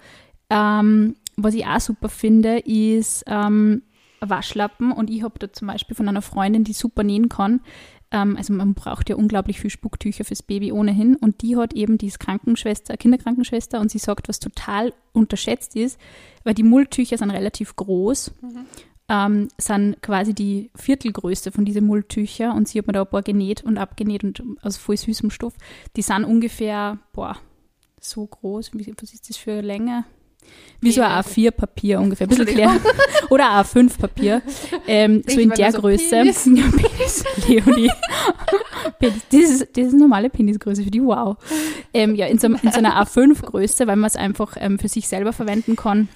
Ähm, 0.51 1.15
was 1.36 1.55
ich 1.55 1.65
auch 1.65 1.79
super 1.79 2.10
finde, 2.10 2.60
ist 2.60 3.24
ähm, 3.27 3.82
Waschlappen 4.20 4.91
und 4.91 5.10
ich 5.10 5.24
habe 5.24 5.39
da 5.39 5.51
zum 5.51 5.67
Beispiel 5.67 5.96
von 5.96 6.08
einer 6.08 6.22
Freundin, 6.22 6.63
die 6.63 6.74
super 6.74 7.03
nähen 7.03 7.29
kann. 7.29 7.62
Ähm, 8.13 8.38
also 8.38 8.53
man 8.53 8.75
braucht 8.75 9.10
ja 9.10 9.15
unglaublich 9.17 9.60
viel 9.60 9.72
Spucktücher 9.72 10.24
fürs 10.24 10.43
Baby 10.43 10.72
ohnehin 10.72 11.15
und 11.15 11.41
die 11.41 11.58
hat 11.58 11.74
eben 11.74 11.98
die 11.98 12.08
ist 12.08 12.20
Krankenschwester, 12.20 12.96
Kinderkrankenschwester 12.96 13.82
und 13.82 13.91
sie 13.91 13.98
sagt, 13.98 14.29
was 14.29 14.39
total 14.39 14.93
unterschätzt 15.12 15.75
ist, 15.75 16.00
weil 16.43 16.53
die 16.53 16.63
Mulltücher 16.63 17.17
sind 17.17 17.32
relativ 17.32 17.75
groß, 17.75 18.32
ähm, 19.10 19.48
sind 19.58 20.01
quasi 20.01 20.34
die 20.34 20.70
Viertelgröße 20.75 21.51
von 21.51 21.65
diesen 21.65 21.86
Mulltücher 21.86 22.53
und 22.53 22.67
sie 22.67 22.79
hat 22.79 22.88
mir 22.88 22.93
da 22.93 23.01
ein 23.01 23.10
paar 23.10 23.24
genäht 23.24 23.63
und 23.63 23.77
abgenäht 23.77 24.24
und 24.24 24.43
aus 24.62 24.77
voll 24.77 24.96
süßem 24.96 25.32
Stoff. 25.32 25.55
Die 25.96 26.03
sind 26.03 26.24
ungefähr, 26.24 27.00
boah, 27.12 27.38
so 28.00 28.25
groß, 28.25 28.72
was 28.74 29.13
ist 29.13 29.29
das 29.29 29.38
für 29.38 29.53
eine 29.53 29.62
Länge? 29.62 30.05
Wie 30.81 30.91
so 30.91 31.01
ein 31.01 31.12
A4-Papier 31.12 32.00
ungefähr, 32.00 32.27
ein 32.27 32.29
bisschen 32.29 32.45
kleiner. 32.45 32.79
Oder 33.29 33.45
A5-Papier. 33.62 34.41
Ähm, 34.85 35.23
so 35.25 35.39
in 35.39 35.50
der 35.50 35.71
so 35.71 35.79
Größe. 35.79 36.09
Penis. 36.09 36.45
Leonie. 37.47 37.89
Penis, 39.00 39.21
das, 39.31 39.41
ist, 39.41 39.77
das 39.77 39.88
ist 39.88 39.93
normale 39.93 40.29
Penisgröße 40.29 40.83
für 40.83 40.91
die, 40.91 41.01
wow. 41.01 41.38
Ähm, 41.93 42.15
ja, 42.15 42.25
in 42.27 42.38
so, 42.38 42.47
in 42.47 42.57
so 42.57 42.79
einer 42.79 43.01
A5-Größe, 43.05 43.88
weil 43.88 43.95
man 43.95 44.07
es 44.07 44.17
einfach 44.17 44.57
ähm, 44.59 44.77
für 44.77 44.89
sich 44.89 45.07
selber 45.07 45.31
verwenden 45.31 45.77
kann. 45.77 46.09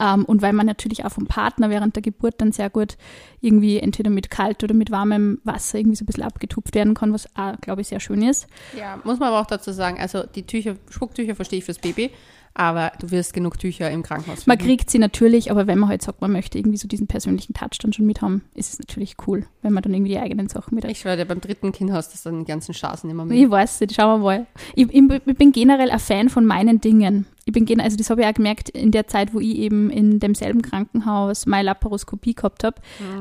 Ähm, 0.00 0.24
und 0.24 0.42
weil 0.42 0.52
man 0.52 0.66
natürlich 0.66 1.04
auch 1.04 1.10
vom 1.10 1.26
Partner 1.26 1.70
während 1.70 1.96
der 1.96 2.02
Geburt 2.02 2.34
dann 2.38 2.52
sehr 2.52 2.70
gut 2.70 2.96
irgendwie 3.40 3.78
entweder 3.78 4.10
mit 4.10 4.30
kalt 4.30 4.62
oder 4.62 4.74
mit 4.74 4.90
warmem 4.90 5.40
Wasser 5.42 5.78
irgendwie 5.78 5.96
so 5.96 6.04
ein 6.04 6.06
bisschen 6.06 6.22
abgetupft 6.22 6.74
werden 6.74 6.94
kann, 6.94 7.12
was 7.12 7.26
auch, 7.36 7.60
glaube 7.60 7.80
ich, 7.80 7.88
sehr 7.88 7.98
schön 7.98 8.22
ist. 8.22 8.46
Ja, 8.78 9.00
muss 9.02 9.18
man 9.18 9.30
aber 9.30 9.40
auch 9.40 9.46
dazu 9.46 9.72
sagen, 9.72 9.98
also 9.98 10.22
die 10.22 10.44
Tücher, 10.44 10.76
Spucktücher 10.88 11.34
verstehe 11.34 11.58
ich 11.58 11.64
fürs 11.64 11.78
Baby, 11.78 12.10
aber 12.58 12.92
du 13.00 13.10
wirst 13.10 13.32
genug 13.32 13.58
Tücher 13.58 13.90
im 13.90 14.02
Krankenhaus 14.02 14.46
Man 14.46 14.58
finden. 14.58 14.68
kriegt 14.76 14.90
sie 14.90 14.98
natürlich, 14.98 15.50
aber 15.50 15.66
wenn 15.66 15.78
man 15.78 15.88
halt 15.88 16.02
sagt, 16.02 16.20
man 16.20 16.32
möchte 16.32 16.58
irgendwie 16.58 16.76
so 16.76 16.88
diesen 16.88 17.06
persönlichen 17.06 17.54
Touch 17.54 17.78
dann 17.80 17.92
schon 17.92 18.04
mit 18.04 18.20
haben, 18.20 18.42
ist 18.54 18.72
es 18.74 18.78
natürlich 18.78 19.14
cool, 19.26 19.46
wenn 19.62 19.72
man 19.72 19.82
dann 19.82 19.94
irgendwie 19.94 20.10
die 20.12 20.18
eigenen 20.18 20.48
Sachen 20.48 20.74
mit 20.74 20.84
hat. 20.84 20.90
Ich 20.90 20.98
schwöre 21.00 21.24
beim 21.24 21.40
dritten 21.40 21.72
Kind 21.72 21.92
hast 21.92 22.12
du 22.14 22.30
dann 22.30 22.40
die 22.40 22.44
ganzen 22.44 22.74
Straßen 22.74 23.08
immer 23.08 23.24
mit. 23.24 23.38
Ich 23.38 23.48
weiß 23.50 23.80
nicht, 23.80 23.94
schauen 23.94 24.20
wir 24.20 24.24
mal. 24.24 24.46
Ich, 24.74 24.92
ich, 24.92 25.08
bin 25.38 25.52
generell 25.52 25.90
ein 25.90 25.98
Fan 26.00 26.28
von 26.28 26.44
meinen 26.44 26.80
Dingen. 26.80 27.26
Ich 27.44 27.52
bin 27.52 27.64
gen- 27.64 27.80
also 27.80 27.96
das 27.96 28.10
habe 28.10 28.22
ich 28.22 28.26
auch 28.26 28.34
gemerkt 28.34 28.68
in 28.70 28.90
der 28.90 29.06
Zeit, 29.06 29.32
wo 29.32 29.40
ich 29.40 29.56
eben 29.56 29.88
in 29.88 30.18
demselben 30.20 30.60
Krankenhaus 30.60 31.46
meine 31.46 31.66
Laparoskopie 31.66 32.34
gehabt 32.34 32.64
habe. 32.64 32.76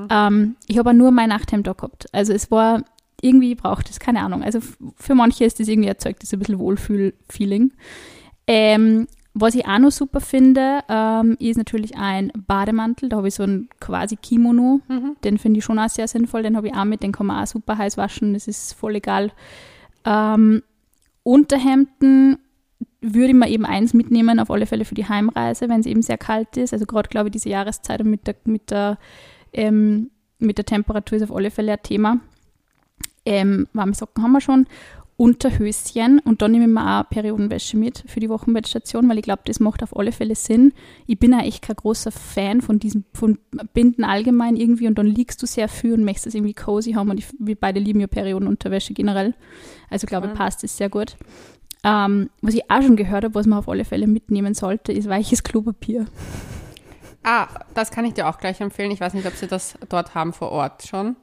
Ähm, 0.10 0.56
ich 0.68 0.78
habe 0.78 0.94
nur 0.94 1.12
mein 1.12 1.30
Nachthemd 1.30 1.68
da 1.68 1.74
gehabt. 1.74 2.08
Also 2.12 2.34
es 2.34 2.50
war 2.52 2.84
irgendwie 3.22 3.56
braucht 3.56 3.90
es, 3.90 4.00
keine 4.00 4.22
Ahnung. 4.22 4.44
Also 4.44 4.60
für 4.96 5.16
manche 5.16 5.46
ist 5.46 5.60
das 5.60 5.68
irgendwie 5.68 5.90
erzeugt, 5.90 6.24
das 6.24 6.34
ein 6.34 6.40
bisschen 6.40 6.60
Wohlfühl-Feeling. 6.60 7.72
Ähm, 8.48 9.08
was 9.40 9.56
ich 9.56 9.66
auch 9.68 9.80
noch 9.80 9.92
super 9.92 10.20
finde, 10.20 10.80
ähm, 10.90 11.38
ist 11.40 11.58
natürlich 11.58 11.96
ein 11.96 12.32
Bademantel. 12.48 13.10
Da 13.10 13.18
habe 13.18 13.28
ich 13.28 13.36
so 13.36 13.44
ein 13.44 13.70
quasi 13.80 14.16
Kimono. 14.16 14.82
Den 15.24 15.38
finde 15.38 15.60
ich 15.60 15.66
schon 15.66 15.80
auch 15.80 15.90
sehr 15.90 16.08
sinnvoll. 16.08 16.44
Den 16.44 16.58
habe 16.58 16.68
ich 16.68 16.74
auch 16.74 16.86
mit. 16.86 17.04
Den 17.04 17.12
kann 17.12 17.28
man 17.28 17.44
auch 17.44 17.48
super 17.48 17.78
heiß 17.78 17.98
waschen. 17.98 18.34
Das 18.34 18.48
ist 18.48 18.74
voll 18.74 18.96
egal. 18.96 19.32
Ähm, 20.06 20.64
Unterhemden 21.24 22.40
würde 23.02 23.28
ich 23.28 23.34
mir 23.34 23.50
eben 23.50 23.66
eins 23.66 23.94
mitnehmen, 23.94 24.40
auf 24.40 24.50
alle 24.50 24.66
Fälle 24.66 24.86
für 24.86 24.96
die 24.96 25.08
Heimreise, 25.08 25.70
wenn 25.70 25.82
es 25.82 25.86
eben 25.86 26.02
sehr 26.02 26.18
kalt 26.18 26.58
ist. 26.58 26.74
Also 26.74 26.86
gerade, 26.86 27.10
glaube 27.10 27.28
ich, 27.28 27.34
diese 27.34 27.50
Jahreszeit 27.50 28.02
und 28.02 28.10
mit 28.10 28.26
der, 28.28 28.36
mit 28.46 28.72
der, 28.72 28.98
ähm, 29.54 30.10
mit 30.40 30.58
der 30.58 30.66
Temperatur 30.66 31.18
ist 31.18 31.24
auf 31.24 31.36
alle 31.36 31.52
Fälle 31.52 31.74
ein 31.74 31.84
Thema. 31.84 32.20
Ähm, 33.26 33.68
warme 33.74 33.94
Socken 33.94 34.24
haben 34.24 34.32
wir 34.32 34.42
schon. 34.42 34.68
Unterhöschen 35.18 36.20
und 36.20 36.44
dann 36.44 36.52
nehme 36.52 36.66
ich 36.66 36.72
mir 36.72 37.00
auch 37.00 37.10
Periodenwäsche 37.10 37.76
mit 37.76 38.04
für 38.06 38.20
die 38.20 38.30
Wochenbettstation, 38.30 39.10
weil 39.10 39.18
ich 39.18 39.24
glaube, 39.24 39.42
das 39.46 39.60
macht 39.60 39.82
auf 39.82 39.98
alle 39.98 40.12
Fälle 40.12 40.36
Sinn. 40.36 40.74
Ich 41.08 41.18
bin 41.18 41.32
ja 41.32 41.40
echt 41.40 41.64
kein 41.64 41.76
großer 41.76 42.12
Fan 42.12 42.62
von 42.62 42.78
diesen 42.78 43.04
von 43.14 43.40
Binden 43.74 44.04
allgemein 44.04 44.56
irgendwie 44.56 44.88
und 44.88 44.96
dann 45.00 45.08
liegst 45.08 45.42
du 45.42 45.48
sehr 45.48 45.70
viel 45.70 45.94
und 45.94 46.04
möchtest 46.04 46.28
es 46.28 46.36
irgendwie 46.36 46.54
cozy 46.54 46.94
haben 46.94 47.10
und 47.10 47.18
ich, 47.18 47.26
wir 47.40 47.56
beide 47.56 47.80
lieben 47.80 48.00
ja 48.00 48.06
Periodenunterwäsche 48.06 48.94
generell. 48.94 49.34
Also 49.90 50.06
glaube, 50.06 50.28
Voll. 50.28 50.38
passt 50.38 50.64
es 50.64 50.78
sehr 50.78 50.90
gut. 50.90 51.18
Ähm, 51.84 52.30
was 52.42 52.54
ich 52.54 52.70
auch 52.70 52.84
schon 52.84 52.96
gehört 52.96 53.24
habe, 53.24 53.34
was 53.34 53.48
man 53.48 53.58
auf 53.58 53.70
alle 53.70 53.86
Fälle 53.86 54.06
mitnehmen 54.06 54.54
sollte, 54.54 54.92
ist 54.92 55.10
weiches 55.10 55.42
Klopapier. 55.42 56.06
Ah, 57.24 57.48
das 57.74 57.90
kann 57.90 58.06
ich 58.06 58.14
dir 58.14 58.30
auch 58.30 58.38
gleich 58.38 58.62
empfehlen. 58.62 58.92
Ich 58.92 59.02
weiß 59.02 59.16
nicht, 59.16 59.26
ob 59.26 59.34
sie 59.34 59.48
das 59.48 59.80
dort 59.90 60.14
haben 60.14 60.32
vor 60.32 60.52
Ort 60.52 60.86
schon, 60.86 61.16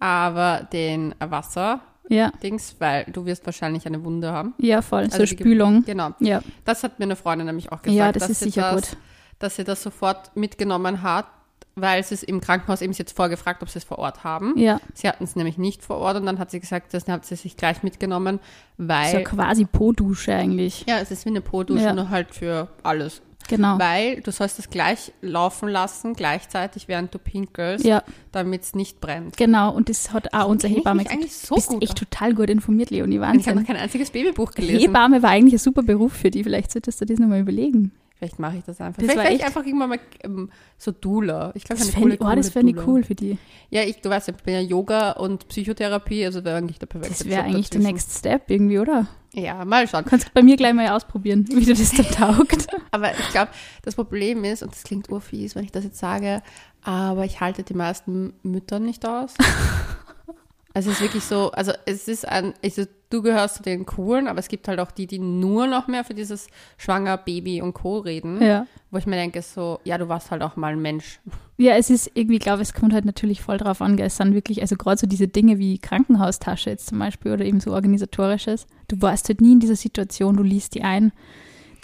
aber 0.00 0.66
den 0.72 1.14
Wasser 1.20 1.80
Ja, 2.08 2.30
Dings, 2.42 2.76
weil 2.78 3.04
du 3.04 3.26
wirst 3.26 3.44
wahrscheinlich 3.46 3.86
eine 3.86 4.02
Wunde 4.04 4.32
haben. 4.32 4.54
ja, 4.58 4.80
voll. 4.82 5.04
Also 5.04 5.18
so 5.18 5.24
Ge- 5.24 5.38
Spülung. 5.38 5.84
Genau. 5.84 6.10
Ja, 6.20 6.40
Das 6.64 6.82
hat 6.84 6.98
mir 6.98 7.04
eine 7.04 7.16
Freundin 7.16 7.46
nämlich 7.46 7.72
auch 7.72 7.82
gesagt. 7.82 7.96
ja, 7.98 8.12
das 8.12 8.22
dass 8.22 8.30
ist 8.30 8.38
sie 8.40 8.44
sicher 8.46 8.72
das, 8.72 8.90
gut. 8.90 8.98
Dass 9.38 9.56
sie 9.56 9.64
das 9.64 9.82
sofort 9.82 10.34
mitgenommen 10.36 11.02
hat, 11.02 11.26
weil 11.74 12.02
sie 12.02 12.14
es 12.14 12.22
im 12.22 12.40
Krankenhaus 12.40 12.80
eben 12.80 12.92
jetzt 12.94 13.14
vorgefragt, 13.14 13.62
ob 13.62 13.68
sie 13.68 13.78
es 13.78 13.84
vor 13.84 13.98
Ort 13.98 14.24
haben. 14.24 14.54
Ja, 14.56 14.80
Sie 14.94 15.06
hatten 15.08 15.24
es 15.24 15.36
nämlich 15.36 15.58
nicht 15.58 15.82
vor 15.84 15.96
Ort 15.98 16.16
und 16.16 16.24
dann 16.24 16.38
hat 16.38 16.50
sie 16.50 16.58
gesagt, 16.60 16.94
das 16.94 17.06
hat 17.06 17.26
sie 17.26 17.36
sich 17.36 17.56
gleich 17.56 17.82
mitgenommen, 17.82 18.40
weil 18.78 19.24
quasi 19.24 19.66
Po-Dusche 19.66 20.34
eigentlich. 20.34 20.84
ja, 20.88 20.98
es 21.00 21.10
ist 21.10 21.24
wie 21.26 21.30
eine 21.30 21.42
Po-Dusche, 21.42 21.84
Ja. 21.84 21.92
nur 21.92 22.08
halt 22.08 22.34
für 22.34 22.68
alles. 22.82 23.20
Genau. 23.48 23.78
Weil 23.78 24.20
du 24.22 24.32
sollst 24.32 24.58
es 24.58 24.70
gleich 24.70 25.12
laufen 25.22 25.68
lassen, 25.68 26.14
gleichzeitig, 26.14 26.88
während 26.88 27.14
du 27.14 27.18
pinkelst, 27.20 27.84
Ja, 27.84 28.02
damit 28.32 28.62
es 28.62 28.74
nicht 28.74 29.00
brennt. 29.00 29.36
genau. 29.36 29.72
Und 29.72 29.88
das 29.88 30.12
hat 30.12 30.34
auch 30.34 30.48
unsere 30.48 30.72
ich 30.72 30.78
Hebamme 30.80 31.02
mich 31.02 31.10
eigentlich 31.12 31.36
so 31.36 31.54
Bist 31.54 31.68
gut 31.68 31.82
echt 31.82 31.92
aus. 31.92 31.98
total 32.00 32.34
gut 32.34 32.50
informiert, 32.50 32.90
Leonie. 32.90 33.16
Ich 33.16 33.22
habe 33.22 33.36
noch 33.38 33.46
Wahnsinn. 33.46 33.64
kein 33.66 33.76
einziges 33.76 34.10
Babybuch 34.10 34.50
gelesen. 34.50 34.80
Hebamme 34.80 35.22
war 35.22 35.30
eigentlich 35.30 35.54
ein 35.54 35.58
super 35.58 35.82
Beruf 35.82 36.12
für 36.12 36.30
die. 36.32 36.42
Vielleicht 36.42 36.72
solltest 36.72 37.00
du 37.00 37.04
das 37.04 37.18
nochmal 37.20 37.40
überlegen. 37.40 37.92
Vielleicht 38.18 38.38
mache 38.38 38.56
ich 38.56 38.64
das 38.64 38.80
einfach. 38.80 39.02
Das 39.02 39.12
Vielleicht 39.12 39.28
war 39.28 39.34
echt- 39.36 39.44
einfach 39.44 39.64
irgendwann 39.66 39.90
mal 39.90 39.98
ähm, 40.24 40.50
so 40.78 40.90
Doula. 40.90 41.52
Ich 41.54 41.64
glaube, 41.64 41.80
Das 41.80 41.90
fände 41.90 42.16
coole, 42.16 42.32
oh, 42.32 42.34
das 42.34 42.48
ich 42.56 42.86
cool 42.86 43.04
für 43.04 43.14
die. 43.14 43.36
Ja, 43.68 43.82
ich, 43.82 44.00
du 44.00 44.08
weißt, 44.08 44.28
ja, 44.28 44.34
ich 44.36 44.42
bin 44.42 44.54
ja 44.54 44.60
Yoga 44.60 45.12
und 45.12 45.46
Psychotherapie, 45.48 46.24
also 46.24 46.42
wäre 46.42 46.56
eigentlich 46.56 46.78
der 46.78 46.86
perfekte 46.86 47.18
Das 47.18 47.28
wäre 47.28 47.42
eigentlich 47.42 47.68
der. 47.68 47.82
Next 47.82 48.18
Step 48.18 48.50
irgendwie, 48.50 48.78
oder? 48.78 49.06
Ja, 49.38 49.66
mal 49.66 49.86
schauen. 49.86 50.06
Kannst 50.06 50.32
bei 50.32 50.42
mir 50.42 50.56
gleich 50.56 50.72
mal 50.72 50.88
ausprobieren, 50.88 51.46
wie 51.50 51.66
du 51.66 51.74
das 51.74 51.90
dann 51.90 52.06
taugt. 52.06 52.66
Aber 52.90 53.12
ich 53.12 53.28
glaube, 53.28 53.50
das 53.82 53.94
Problem 53.94 54.44
ist, 54.44 54.62
und 54.62 54.72
das 54.72 54.82
klingt 54.82 55.10
urfies, 55.10 55.54
wenn 55.54 55.64
ich 55.64 55.72
das 55.72 55.84
jetzt 55.84 55.98
sage, 55.98 56.42
aber 56.82 57.24
ich 57.24 57.40
halte 57.40 57.64
die 57.64 57.74
meisten 57.74 58.32
Mütter 58.42 58.78
nicht 58.78 59.04
aus. 59.04 59.34
Also 60.76 60.90
es 60.90 60.96
ist 60.96 61.02
wirklich 61.02 61.24
so, 61.24 61.50
also 61.52 61.72
es 61.86 62.06
ist 62.06 62.28
ein, 62.28 62.52
also 62.62 62.82
du 63.08 63.22
gehörst 63.22 63.56
zu 63.56 63.62
den 63.62 63.86
coolen, 63.86 64.28
aber 64.28 64.40
es 64.40 64.48
gibt 64.48 64.68
halt 64.68 64.78
auch 64.78 64.90
die, 64.90 65.06
die 65.06 65.18
nur 65.18 65.66
noch 65.66 65.86
mehr 65.88 66.04
für 66.04 66.12
dieses 66.12 66.48
Schwanger, 66.76 67.16
Baby 67.16 67.62
und 67.62 67.72
Co. 67.72 68.00
reden, 68.00 68.42
Ja. 68.42 68.66
wo 68.90 68.98
ich 68.98 69.06
mir 69.06 69.16
denke, 69.16 69.40
so, 69.40 69.80
ja, 69.84 69.96
du 69.96 70.08
warst 70.10 70.30
halt 70.30 70.42
auch 70.42 70.56
mal 70.56 70.74
ein 70.74 70.82
Mensch. 70.82 71.18
Ja, 71.56 71.76
es 71.76 71.88
ist 71.88 72.10
irgendwie, 72.12 72.38
glaube 72.38 72.60
ich, 72.60 72.68
es 72.68 72.74
kommt 72.74 72.92
halt 72.92 73.06
natürlich 73.06 73.40
voll 73.40 73.56
drauf 73.56 73.80
an. 73.80 73.98
Es 73.98 74.18
sind 74.18 74.34
wirklich, 74.34 74.60
also 74.60 74.76
gerade 74.76 74.98
so 74.98 75.06
diese 75.06 75.28
Dinge 75.28 75.56
wie 75.58 75.78
Krankenhaustasche 75.78 76.68
jetzt 76.68 76.88
zum 76.88 76.98
Beispiel 76.98 77.32
oder 77.32 77.46
eben 77.46 77.60
so 77.60 77.72
organisatorisches. 77.72 78.66
Du 78.88 79.00
warst 79.00 79.28
halt 79.30 79.40
nie 79.40 79.52
in 79.54 79.60
dieser 79.60 79.76
Situation, 79.76 80.36
du 80.36 80.42
liest 80.42 80.74
die 80.74 80.82
ein. 80.82 81.10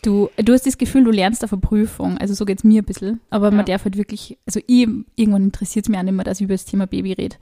Du, 0.03 0.31
du 0.37 0.53
hast 0.53 0.67
das 0.67 0.79
Gefühl, 0.79 1.05
du 1.05 1.13
lernst 1.13 1.45
auf 1.45 1.53
eine 1.53 1.61
Prüfung. 1.61 2.19
Also 2.19 2.35
so 2.35 2.45
geht 2.45 2.59
es 2.59 2.65
mir 2.65 2.83
ein 2.83 2.85
bisschen. 2.85 3.21
Aber 3.31 3.51
man 3.53 3.61
Ja. 3.61 3.75
darf 3.75 3.85
halt 3.85 3.97
wirklich, 3.97 4.37
also 4.47 4.59
ich, 4.67 4.89
irgendwann 5.15 5.45
interessiert 5.45 5.85
es 5.85 5.89
mich 5.89 5.97
auch 5.99 6.03
nicht 6.03 6.13
mehr, 6.15 6.25
dass 6.25 6.41
ich 6.41 6.45
über 6.45 6.55
das 6.55 6.65
Thema 6.65 6.87
Baby 6.89 7.13
rede. 7.13 7.37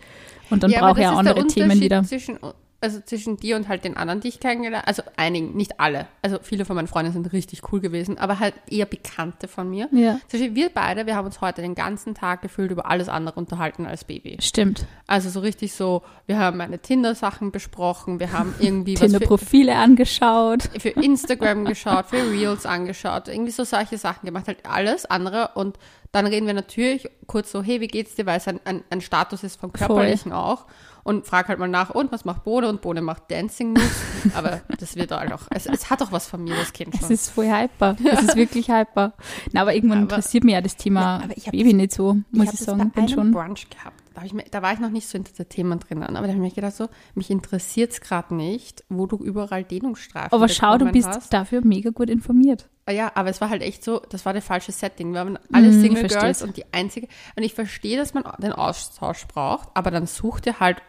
Und 0.50 0.62
dann 0.62 0.70
Ja, 0.70 0.80
brauche 0.80 1.00
ich 1.00 1.06
auch 1.06 1.18
andere 1.18 1.46
Themen 1.46 1.80
wieder. 1.80 2.04
Zwischen, 2.04 2.38
also 2.80 3.00
zwischen 3.00 3.36
dir 3.36 3.56
und 3.56 3.68
halt 3.68 3.84
den 3.84 3.96
anderen, 3.96 4.20
die 4.20 4.28
ich 4.28 4.40
kennengelernt 4.40 4.88
Also 4.88 5.02
einigen, 5.16 5.54
nicht 5.54 5.80
alle. 5.80 6.06
Also 6.22 6.38
viele 6.42 6.64
von 6.64 6.76
meinen 6.76 6.88
Freunden 6.88 7.12
sind 7.12 7.32
richtig 7.32 7.72
cool 7.72 7.80
gewesen, 7.80 8.18
aber 8.18 8.38
halt 8.38 8.54
eher 8.68 8.86
Bekannte 8.86 9.48
von 9.48 9.68
mir. 9.68 9.88
Ja, 9.92 10.18
Zum 10.28 10.40
Beispiel 10.40 10.54
wir 10.54 10.70
beide, 10.70 11.06
wir 11.06 11.14
haben 11.14 11.26
uns 11.26 11.40
heute 11.40 11.60
den 11.60 11.74
ganzen 11.74 12.14
Tag 12.14 12.42
gefühlt 12.42 12.70
über 12.70 12.86
alles 12.86 13.08
andere 13.08 13.38
unterhalten 13.38 13.86
als 13.86 14.04
Baby. 14.04 14.38
stimmt. 14.40 14.86
Also 15.06 15.28
so 15.28 15.40
richtig 15.40 15.74
so, 15.74 16.02
wir 16.26 16.38
haben 16.38 16.56
meine 16.56 16.78
Tinder-Sachen 16.78 17.50
besprochen, 17.50 18.18
wir 18.18 18.32
haben 18.32 18.54
irgendwie 18.60 18.94
was 18.94 19.00
Tinder-Profile 19.00 19.76
angeschaut. 19.76 20.70
für 20.78 20.90
Instagram 20.90 21.66
geschaut, 21.66 22.06
für 22.06 22.30
Reels 22.30 22.64
angeschaut, 22.64 23.28
irgendwie 23.28 23.52
so 23.52 23.64
solche 23.64 23.98
Sachen 23.98 24.24
gemacht, 24.24 24.46
halt 24.46 24.64
alles 24.64 25.04
andere 25.04 25.50
und 25.54 25.78
dann 26.12 26.26
reden 26.26 26.46
wir 26.46 26.54
natürlich 26.54 27.08
kurz 27.26 27.52
so, 27.52 27.62
hey, 27.62 27.80
wie 27.80 27.86
geht's 27.86 28.16
dir, 28.16 28.26
weil 28.26 28.38
es 28.38 28.48
ein, 28.48 28.58
ein, 28.64 28.82
ein 28.90 29.00
Status 29.00 29.44
ist 29.44 29.60
vom 29.60 29.72
Körperlichen 29.72 30.32
auch 30.32 30.66
und 31.04 31.26
frag 31.26 31.48
halt 31.48 31.58
mal 31.58 31.68
nach, 31.68 31.90
und 31.90 32.12
was 32.12 32.24
macht 32.24 32.44
Bode 32.44 32.68
und 32.68 32.80
Bode 32.82 33.00
macht 33.00 33.30
Dancing 33.30 33.72
Moves, 33.72 34.02
aber 34.34 34.60
das 34.78 34.96
wird 34.96 35.10
halt 35.12 35.32
auch, 35.32 35.42
es, 35.50 35.66
es 35.66 35.90
hat 35.90 36.02
auch 36.02 36.12
was 36.12 36.26
von 36.26 36.42
mir, 36.44 36.54
das 36.56 36.72
Kind 36.72 36.94
Es 36.94 37.00
schon. 37.00 37.10
ist 37.10 37.30
voll 37.30 37.46
hyper. 37.46 37.96
Es 38.04 38.22
ist 38.22 38.36
wirklich 38.36 38.68
hyper. 38.68 39.12
Na, 39.52 39.62
aber 39.62 39.74
irgendwann 39.74 39.98
Aber- 40.04 40.14
interessiert 40.16 40.44
mich 40.44 40.54
ja 40.54 40.60
das 40.60 40.76
Thema 40.76 41.22
ich 41.34 41.46
hab 41.46 41.52
Baby 41.52 41.72
nicht 41.74 41.92
so, 41.92 42.16
muss 42.30 42.44
ich, 42.46 42.50
das 42.52 42.60
sagen. 42.60 42.90
Bin 42.90 43.04
einem 43.04 43.08
schon. 43.08 43.30
Brunch 43.32 43.68
gehabt. 43.70 43.96
Da, 44.14 44.24
ich 44.24 44.32
mir, 44.34 44.42
da 44.50 44.60
war 44.60 44.72
ich 44.72 44.80
noch 44.80 44.90
nicht 44.90 45.06
so 45.08 45.16
in 45.16 45.22
diese 45.24 45.46
Themen 45.46 45.78
drinnen, 45.78 46.02
aber 46.02 46.26
da 46.26 46.32
habe 46.32 46.32
ich 46.32 46.38
mir 46.38 46.50
gedacht 46.50 46.74
so, 46.74 46.88
mich 47.14 47.30
interessiert 47.30 47.92
es 47.92 48.00
gerade 48.00 48.34
nicht, 48.34 48.82
wo 48.88 49.06
du 49.06 49.16
überall 49.16 49.62
Dehnungsstreifen 49.62 50.32
Aber 50.32 50.48
schau, 50.48 50.76
du 50.78 50.90
bist 50.90 51.06
hast. 51.08 51.32
dafür 51.32 51.60
mega 51.64 51.90
gut 51.90 52.10
informiert. 52.10 52.68
Ja, 52.90 53.12
aber 53.14 53.30
es 53.30 53.40
war 53.40 53.50
halt 53.50 53.62
echt 53.62 53.84
so, 53.84 54.00
das 54.08 54.24
war 54.24 54.32
der 54.32 54.42
falsche 54.42 54.72
Setting. 54.72 55.12
Wir 55.12 55.20
haben 55.20 55.38
alle 55.52 55.68
ich 55.68 55.74
Single. 55.74 56.08
Girls 56.08 56.42
und 56.42 56.56
die 56.56 56.72
einzige. 56.72 57.08
Und 57.36 57.42
ich 57.42 57.54
verstehe, 57.54 57.96
dass 57.96 58.14
man 58.14 58.24
den 58.38 58.52
Austausch 58.52 59.26
braucht, 59.26 59.68
aber 59.74 59.90
dann 59.90 60.06
such 60.06 60.40
dir 60.40 60.60
halt 60.60 60.82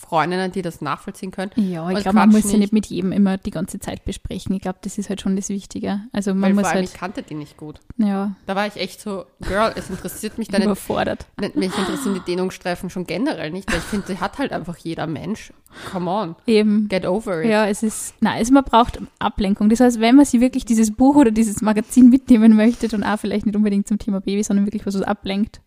Freundinnen, 0.00 0.52
die 0.52 0.62
das 0.62 0.80
nachvollziehen 0.80 1.32
können. 1.32 1.50
Ja, 1.56 1.90
ich 1.90 1.98
glaube, 2.00 2.16
man 2.16 2.30
muss 2.30 2.50
ja 2.52 2.56
nicht 2.58 2.72
mit 2.72 2.86
jedem 2.86 3.10
immer 3.10 3.36
die 3.36 3.50
ganze 3.50 3.80
Zeit 3.80 4.04
besprechen. 4.04 4.54
Ich 4.54 4.62
glaube, 4.62 4.78
das 4.82 4.96
ist 4.96 5.08
halt 5.08 5.20
schon 5.20 5.34
das 5.34 5.48
Wichtige. 5.48 6.02
Also 6.12 6.34
man 6.34 6.42
Weil 6.42 6.54
muss 6.54 6.62
vor 6.62 6.70
allem, 6.70 6.76
halt, 6.78 6.88
ich 6.88 6.94
kannte 6.94 7.22
die 7.22 7.34
nicht 7.34 7.56
gut. 7.56 7.80
ja, 7.96 8.36
Da 8.46 8.54
war 8.54 8.66
ich 8.68 8.76
echt 8.76 9.00
so, 9.00 9.24
Girl, 9.40 9.72
es 9.74 9.90
interessiert 9.90 10.38
mich 10.38 10.48
deine, 10.48 10.66
überfordert. 10.66 11.26
mich 11.54 11.76
interessieren 11.76 12.14
die 12.14 12.20
Dehnungsstreifen 12.20 12.90
schon 12.90 13.06
generell 13.06 13.50
nicht, 13.50 13.70
weil 13.70 13.78
ich 13.78 13.84
finde, 13.84 14.06
die 14.12 14.18
hat 14.20 14.38
halt 14.38 14.52
einfach 14.52 14.76
jeder 14.76 15.06
Mensch. 15.08 15.52
Come 15.90 16.10
on, 16.10 16.36
Eben. 16.46 16.88
get 16.88 17.04
over 17.04 17.42
it. 17.42 17.50
Ja, 17.50 17.66
es 17.66 17.82
ist, 17.82 18.14
nein, 18.20 18.38
also 18.38 18.54
man 18.54 18.64
braucht 18.64 19.00
Ablenkung. 19.18 19.68
Das 19.68 19.80
heißt, 19.80 20.00
wenn 20.00 20.16
man 20.16 20.24
sich 20.24 20.40
wirklich 20.40 20.64
dieses 20.64 20.92
Buch 20.92 21.16
oder 21.16 21.30
dieses 21.30 21.60
Magazin 21.60 22.08
mitnehmen 22.08 22.56
möchte 22.56 22.94
und 22.96 23.02
auch 23.04 23.18
vielleicht 23.18 23.46
nicht 23.46 23.56
unbedingt 23.56 23.86
zum 23.88 23.98
Thema 23.98 24.20
Baby, 24.20 24.42
sondern 24.44 24.64
wirklich 24.64 24.86
was 24.86 24.94
was 24.94 25.02
ablenkt. 25.02 25.60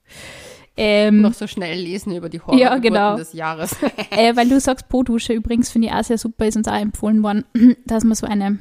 Ähm, 0.78 1.22
Noch 1.22 1.34
so 1.34 1.48
schnell 1.48 1.80
lesen 1.80 2.16
über 2.16 2.30
die 2.30 2.40
Horror 2.40 2.58
Ja, 2.58 2.78
genau. 2.78 3.18
des 3.18 3.34
Jahres. 3.34 3.76
Äh, 4.12 4.36
weil 4.36 4.50
du 4.50 4.60
sagst 4.60 4.90
Po-Dusche, 4.90 5.34
übrigens 5.34 5.70
finde 5.70 5.88
ich 5.88 5.94
auch 5.94 6.04
sehr 6.04 6.18
super, 6.18 6.46
ist 6.48 6.58
uns 6.58 6.68
auch 6.68 6.80
empfohlen 6.80 7.24
worden, 7.24 7.46
dass 7.86 8.04
man 8.04 8.16
so 8.16 8.28
eine 8.28 8.60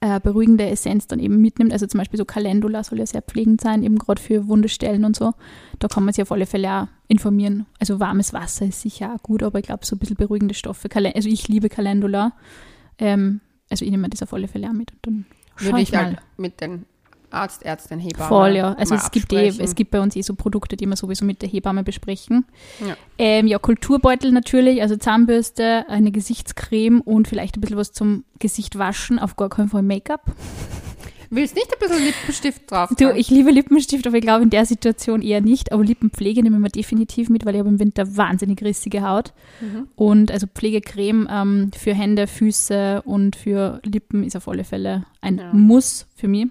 äh, 0.00 0.20
beruhigende 0.20 0.68
Essenz 0.68 1.06
dann 1.06 1.18
eben 1.18 1.40
mitnimmt. 1.40 1.72
Also 1.72 1.86
zum 1.86 1.98
Beispiel 1.98 2.18
so 2.18 2.24
Calendula 2.24 2.84
soll 2.84 2.98
ja 2.98 3.06
sehr 3.06 3.22
pflegend 3.22 3.60
sein, 3.60 3.82
eben 3.82 3.98
gerade 3.98 4.20
für 4.20 4.46
Wundestellen 4.48 5.04
und 5.04 5.16
so. 5.16 5.32
Da 5.78 5.88
kann 5.88 6.04
man 6.04 6.12
sich 6.12 6.22
auf 6.22 6.32
alle 6.32 6.46
Fälle 6.46 6.70
auch 6.70 6.86
informieren. 7.08 7.66
Also 7.78 7.98
warmes 7.98 8.32
Wasser 8.32 8.66
ist 8.66 8.82
sicher 8.82 9.14
auch 9.14 9.22
gut, 9.22 9.42
aber 9.42 9.58
ich 9.58 9.66
glaube 9.66 9.86
so 9.86 9.96
ein 9.96 9.98
bisschen 9.98 10.16
beruhigende 10.16 10.54
Stoffe. 10.54 10.88
Calen 10.88 11.12
also 11.14 11.28
ich 11.28 11.48
liebe 11.48 11.68
Calendula. 11.68 12.32
Ähm, 12.98 13.40
also 13.70 13.84
ich 13.84 13.90
nehme 13.90 14.08
das 14.08 14.22
auf 14.22 14.32
alle 14.32 14.48
Fälle 14.48 14.68
auch 14.68 14.72
mit. 14.74 14.92
Und 14.92 14.98
dann 15.02 15.26
Würde 15.58 15.80
ich, 15.80 15.90
ich 15.90 15.96
halt 15.96 16.18
mit 16.36 16.60
den 16.60 16.84
Arzt, 17.30 17.64
Ärztin, 17.64 17.98
Hebamme. 17.98 18.28
Voll, 18.28 18.56
ja. 18.56 18.72
Also 18.74 18.94
es 18.94 19.10
gibt, 19.10 19.32
eh, 19.32 19.48
es 19.48 19.74
gibt 19.74 19.90
bei 19.90 20.00
uns 20.00 20.16
eh 20.16 20.22
so 20.22 20.34
Produkte, 20.34 20.76
die 20.76 20.86
wir 20.86 20.96
sowieso 20.96 21.24
mit 21.24 21.42
der 21.42 21.48
Hebamme 21.48 21.84
besprechen. 21.84 22.46
Ja, 22.80 22.96
ähm, 23.18 23.46
ja 23.46 23.58
Kulturbeutel 23.58 24.32
natürlich, 24.32 24.82
also 24.82 24.96
Zahnbürste, 24.96 25.88
eine 25.88 26.10
Gesichtscreme 26.10 27.00
und 27.00 27.28
vielleicht 27.28 27.56
ein 27.56 27.60
bisschen 27.60 27.76
was 27.76 27.92
zum 27.92 28.24
Gesicht 28.38 28.78
waschen, 28.78 29.18
auf 29.18 29.36
gar 29.36 29.48
keinen 29.48 29.68
Fall 29.68 29.82
Make-up. 29.82 30.22
Willst 31.30 31.54
nicht 31.54 31.70
ein 31.70 31.78
bisschen 31.78 32.04
Lippenstift 32.06 32.70
drauf? 32.70 32.90
Du, 32.98 33.10
ich 33.10 33.28
liebe 33.28 33.50
Lippenstift, 33.50 34.06
aber 34.06 34.16
ich 34.16 34.22
glaube 34.22 34.44
in 34.44 34.50
der 34.50 34.64
Situation 34.64 35.20
eher 35.20 35.42
nicht. 35.42 35.72
Aber 35.72 35.84
Lippenpflege 35.84 36.42
nehmen 36.42 36.62
wir 36.62 36.70
definitiv 36.70 37.28
mit, 37.28 37.44
weil 37.44 37.54
ich 37.54 37.58
habe 37.58 37.68
im 37.68 37.78
Winter 37.78 38.16
wahnsinnig 38.16 38.62
rissige 38.62 39.06
Haut. 39.06 39.34
Mhm. 39.60 39.88
Und 39.94 40.30
also 40.30 40.46
Pflegecreme 40.46 41.28
ähm, 41.30 41.70
für 41.76 41.92
Hände, 41.92 42.26
Füße 42.26 43.02
und 43.02 43.36
für 43.36 43.80
Lippen 43.84 44.24
ist 44.24 44.36
auf 44.36 44.48
alle 44.48 44.64
Fälle 44.64 45.04
ein 45.20 45.36
ja. 45.36 45.52
Muss 45.52 46.06
für 46.16 46.28
mich. 46.28 46.46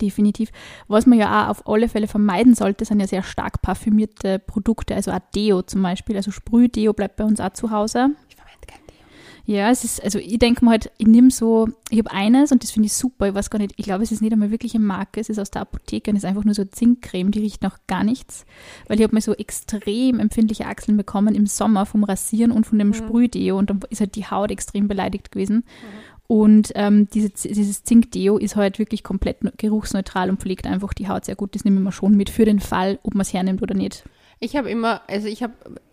Definitiv. 0.00 0.50
Was 0.88 1.06
man 1.06 1.18
ja 1.18 1.44
auch 1.44 1.50
auf 1.50 1.68
alle 1.68 1.88
Fälle 1.88 2.08
vermeiden 2.08 2.54
sollte, 2.54 2.84
sind 2.84 3.00
ja 3.00 3.06
sehr 3.06 3.22
stark 3.22 3.60
parfümierte 3.60 4.38
Produkte, 4.38 4.94
also 4.94 5.12
auch 5.12 5.20
Deo 5.34 5.62
zum 5.62 5.82
Beispiel. 5.82 6.16
Also 6.16 6.30
Sprühdeo 6.30 6.94
bleibt 6.94 7.16
bei 7.16 7.24
uns 7.24 7.38
auch 7.38 7.52
zu 7.52 7.70
Hause. 7.70 8.10
Ich 8.30 8.36
verwende 8.36 8.66
kein 8.66 8.80
Deo. 8.88 8.96
Ja, 9.44 9.70
es 9.70 9.84
ist, 9.84 10.02
also 10.02 10.18
ich 10.18 10.38
denke 10.38 10.64
mir 10.64 10.70
halt, 10.70 10.90
ich 10.96 11.06
nehme 11.06 11.30
so, 11.30 11.68
ich 11.90 11.98
habe 11.98 12.10
eines 12.12 12.50
und 12.50 12.62
das 12.62 12.70
finde 12.70 12.86
ich 12.86 12.94
super, 12.94 13.28
ich 13.28 13.34
weiß 13.34 13.50
gar 13.50 13.58
nicht, 13.58 13.74
ich 13.76 13.84
glaube, 13.84 14.02
es 14.02 14.10
ist 14.10 14.22
nicht 14.22 14.32
einmal 14.32 14.50
wirklich 14.50 14.74
eine 14.74 14.84
Marke, 14.84 15.20
es 15.20 15.28
ist 15.28 15.38
aus 15.38 15.50
der 15.50 15.62
Apotheke 15.62 16.10
und 16.10 16.16
es 16.16 16.24
ist 16.24 16.28
einfach 16.28 16.44
nur 16.44 16.54
so 16.54 16.64
Zinkcreme, 16.64 17.30
die 17.30 17.40
riecht 17.40 17.62
noch 17.62 17.76
gar 17.86 18.04
nichts, 18.04 18.46
weil 18.88 18.98
ich 18.98 19.04
habe 19.04 19.14
mir 19.14 19.20
so 19.20 19.34
extrem 19.34 20.18
empfindliche 20.18 20.64
Achseln 20.66 20.96
bekommen 20.96 21.34
im 21.34 21.46
Sommer 21.46 21.84
vom 21.84 22.04
Rasieren 22.04 22.52
und 22.52 22.66
von 22.66 22.78
dem 22.78 22.88
mhm. 22.88 22.94
Sprühdeo 22.94 23.58
und 23.58 23.68
dann 23.68 23.80
ist 23.90 24.00
halt 24.00 24.16
die 24.16 24.24
Haut 24.24 24.50
extrem 24.50 24.88
beleidigt 24.88 25.30
gewesen. 25.30 25.56
Mhm. 25.56 26.13
Und 26.26 26.72
ähm, 26.74 27.08
diese, 27.12 27.28
dieses 27.30 27.84
Zinkdeo 27.84 28.38
ist 28.38 28.56
halt 28.56 28.78
wirklich 28.78 29.02
komplett 29.02 29.38
geruchsneutral 29.58 30.30
und 30.30 30.40
pflegt 30.40 30.66
einfach 30.66 30.94
die 30.94 31.08
Haut 31.08 31.26
sehr 31.26 31.36
gut. 31.36 31.54
Das 31.54 31.64
nehmen 31.64 31.82
wir 31.82 31.92
schon 31.92 32.16
mit 32.16 32.30
für 32.30 32.44
den 32.44 32.60
Fall, 32.60 32.98
ob 33.02 33.14
man 33.14 33.22
es 33.22 33.32
hernimmt 33.32 33.62
oder 33.62 33.74
nicht. 33.74 34.04
Ich 34.40 34.56
habe 34.56 34.70
immer, 34.70 35.02
also 35.06 35.28
ich 35.28 35.42
habe 35.42 35.52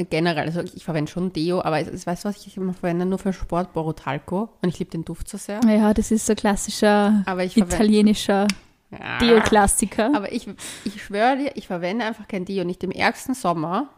generell, 0.10 0.46
also 0.46 0.62
ich 0.62 0.84
verwende 0.84 1.12
schon 1.12 1.32
Deo, 1.32 1.62
aber 1.62 1.80
es, 1.80 2.08
weißt 2.08 2.24
du 2.24 2.30
was, 2.30 2.46
ich 2.46 2.58
immer 2.58 2.74
verwende 2.74 3.06
nur 3.06 3.20
für 3.20 3.34
Sport 3.34 3.74
Borotalco 3.74 4.50
und 4.62 4.70
ich 4.70 4.80
liebe 4.80 4.91
den 4.91 5.06
Duft 5.06 5.30
so 5.30 5.38
sehr. 5.38 5.60
Ja, 5.67 5.94
das 5.94 6.12
ist 6.12 6.26
so 6.26 6.34
klassischer 6.34 7.24
italienischer 7.56 8.48
ja, 8.91 9.20
Deo-Klassiker. 9.20 10.12
Aber 10.15 10.32
ich, 10.32 10.48
ich 10.86 11.04
schwöre 11.04 11.38
dir, 11.38 11.52
ich 11.56 11.67
verwende 11.67 12.06
einfach 12.06 12.28
kein 12.28 12.46
Deo, 12.46 12.63
nicht 12.63 12.84
im 12.84 12.91
ärgsten 12.91 13.36
Sommer 13.36 13.89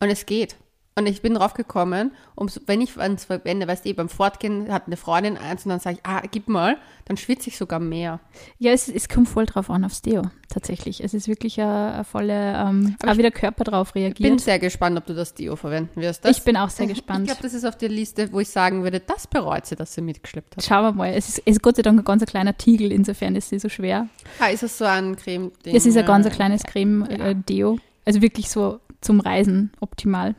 und 0.00 0.08
es 0.08 0.26
geht. 0.26 0.56
Und 0.98 1.06
ich 1.06 1.22
bin 1.22 1.34
drauf 1.34 1.54
gekommen, 1.54 2.10
um, 2.34 2.48
wenn 2.66 2.80
ich 2.80 2.98
eins 2.98 3.26
verwende, 3.26 3.68
weißt 3.68 3.86
du, 3.86 3.94
beim 3.94 4.08
Fortgehen 4.08 4.72
hat 4.72 4.88
eine 4.88 4.96
Freundin 4.96 5.36
eins 5.36 5.64
und 5.64 5.70
dann 5.70 5.78
sage 5.78 5.98
ich, 5.98 6.04
ah, 6.04 6.22
gib 6.28 6.48
mal, 6.48 6.76
dann 7.04 7.16
schwitze 7.16 7.50
ich 7.50 7.56
sogar 7.56 7.78
mehr. 7.78 8.18
Ja, 8.58 8.72
es, 8.72 8.88
es 8.88 9.08
kommt 9.08 9.28
voll 9.28 9.46
drauf 9.46 9.70
an 9.70 9.84
aufs 9.84 10.02
Deo, 10.02 10.22
tatsächlich. 10.48 11.04
Es 11.04 11.14
ist 11.14 11.28
wirklich 11.28 11.60
eine, 11.60 12.02
volle, 12.02 12.52
ähm, 12.56 12.96
auch 13.06 13.16
wie 13.16 13.22
der 13.22 13.30
Körper 13.30 13.62
drauf 13.62 13.94
reagiert. 13.94 14.18
Ich 14.18 14.26
bin 14.26 14.38
sehr 14.40 14.58
gespannt, 14.58 14.98
ob 14.98 15.06
du 15.06 15.14
das 15.14 15.34
Deo 15.34 15.54
verwenden 15.54 16.00
wirst. 16.00 16.24
Das, 16.24 16.36
ich 16.36 16.42
bin 16.42 16.56
auch 16.56 16.68
sehr 16.68 16.86
gespannt. 16.88 17.20
Ich 17.20 17.26
glaube, 17.26 17.42
das 17.42 17.54
ist 17.54 17.64
auf 17.64 17.78
der 17.78 17.90
Liste, 17.90 18.32
wo 18.32 18.40
ich 18.40 18.48
sagen 18.48 18.82
würde, 18.82 18.98
das 18.98 19.28
bereut 19.28 19.66
sie, 19.66 19.76
dass 19.76 19.94
sie 19.94 20.00
mitgeschleppt 20.00 20.56
hat. 20.56 20.64
Schauen 20.64 20.82
wir 20.82 20.92
mal. 20.92 21.12
Es 21.14 21.28
ist, 21.28 21.42
es 21.44 21.52
ist 21.52 21.62
Gott 21.62 21.76
sei 21.76 21.82
Dank 21.82 22.00
ein 22.00 22.04
ganz 22.04 22.24
kleiner 22.26 22.58
Tiegel, 22.58 22.90
insofern 22.90 23.36
ist 23.36 23.50
sie 23.50 23.60
so 23.60 23.68
schwer. 23.68 24.08
Ah, 24.40 24.48
ist 24.48 24.64
es 24.64 24.76
so 24.76 24.84
ein 24.84 25.14
Creme-Ding? 25.14 25.76
Es 25.76 25.86
ist 25.86 25.96
ein 25.96 26.06
ganz 26.06 26.28
kleines 26.28 26.64
Creme-Deo. 26.64 27.74
Äh, 27.74 27.80
also 28.04 28.20
wirklich 28.20 28.50
so 28.50 28.80
zum 29.00 29.20
Reisen 29.20 29.70
optimal. 29.80 30.34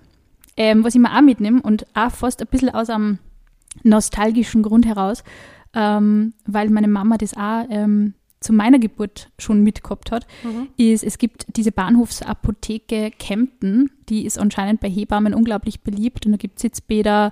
Ähm, 0.59 0.83
was 0.83 0.93
ich 0.93 0.99
mir 0.99 1.15
auch 1.15 1.21
mitnehme 1.21 1.61
und 1.61 1.87
auch 1.93 2.11
fast 2.11 2.41
ein 2.41 2.47
bisschen 2.47 2.69
aus 2.69 2.89
einem 2.89 3.17
nostalgischen 3.83 4.61
Grund 4.61 4.85
heraus, 4.85 5.23
ähm, 5.73 6.33
weil 6.45 6.69
meine 6.69 6.89
Mama 6.89 7.17
das 7.17 7.33
auch 7.33 7.65
ähm, 7.69 8.13
zu 8.41 8.51
meiner 8.51 8.77
Geburt 8.77 9.31
schon 9.37 9.63
mitgehabt 9.63 10.11
hat, 10.11 10.27
mhm. 10.43 10.67
ist, 10.75 11.05
es 11.05 11.17
gibt 11.17 11.45
diese 11.55 11.71
Bahnhofsapotheke 11.71 13.11
Kempten, 13.11 13.89
die 14.09 14.25
ist 14.25 14.37
anscheinend 14.37 14.81
bei 14.81 14.89
Hebammen 14.89 15.33
unglaublich 15.33 15.81
beliebt 15.81 16.25
und 16.25 16.33
da 16.33 16.37
gibt 16.37 16.57
es 16.57 16.63
Sitzbäder, 16.63 17.31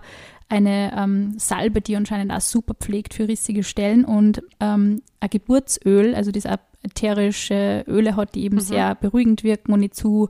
eine 0.49 0.93
ähm, 0.97 1.33
Salbe, 1.37 1.81
die 1.81 1.97
anscheinend 1.97 2.31
auch 2.31 2.39
super 2.39 2.75
pflegt 2.75 3.13
für 3.13 3.27
rissige 3.27 3.63
Stellen 3.63 4.05
und 4.05 4.41
ähm, 4.61 5.01
ein 5.19 5.29
Geburtsöl, 5.29 6.15
also 6.15 6.31
diese 6.31 6.57
ätherische 6.81 7.83
Öle 7.87 8.15
hat, 8.15 8.35
die 8.35 8.45
eben 8.45 8.55
mhm. 8.55 8.61
sehr 8.61 8.95
beruhigend 8.95 9.43
wirken 9.43 9.73
und 9.73 9.81
nicht 9.81 9.95
zu 9.95 10.29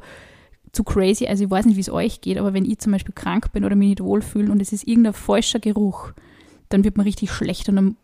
zu 0.77 0.83
crazy. 0.83 1.25
Also 1.27 1.43
ich 1.43 1.49
weiß 1.49 1.65
nicht, 1.65 1.75
wie 1.75 1.81
es 1.81 1.89
euch 1.89 2.21
geht, 2.21 2.37
aber 2.37 2.53
wenn 2.53 2.63
ich 2.63 2.77
zum 2.77 2.91
Beispiel 2.91 3.15
krank 3.15 3.51
bin 3.51 3.65
oder 3.65 3.75
mich 3.75 3.89
nicht 3.89 4.03
wohlfühle 4.03 4.51
und 4.51 4.61
es 4.61 4.71
ist 4.71 4.87
irgendein 4.87 5.13
falscher 5.13 5.59
Geruch, 5.59 6.11
dann 6.69 6.83
wird 6.83 6.97
man 6.97 7.05
richtig 7.05 7.31
schlecht 7.31 7.67
und 7.67 7.75
dann 7.77 7.97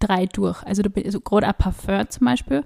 drei 0.00 0.26
durch. 0.26 0.62
Also, 0.64 0.82
also 0.82 1.20
gerade 1.20 1.46
ein 1.46 1.54
Parfum 1.56 2.10
zum 2.10 2.24
Beispiel. 2.24 2.64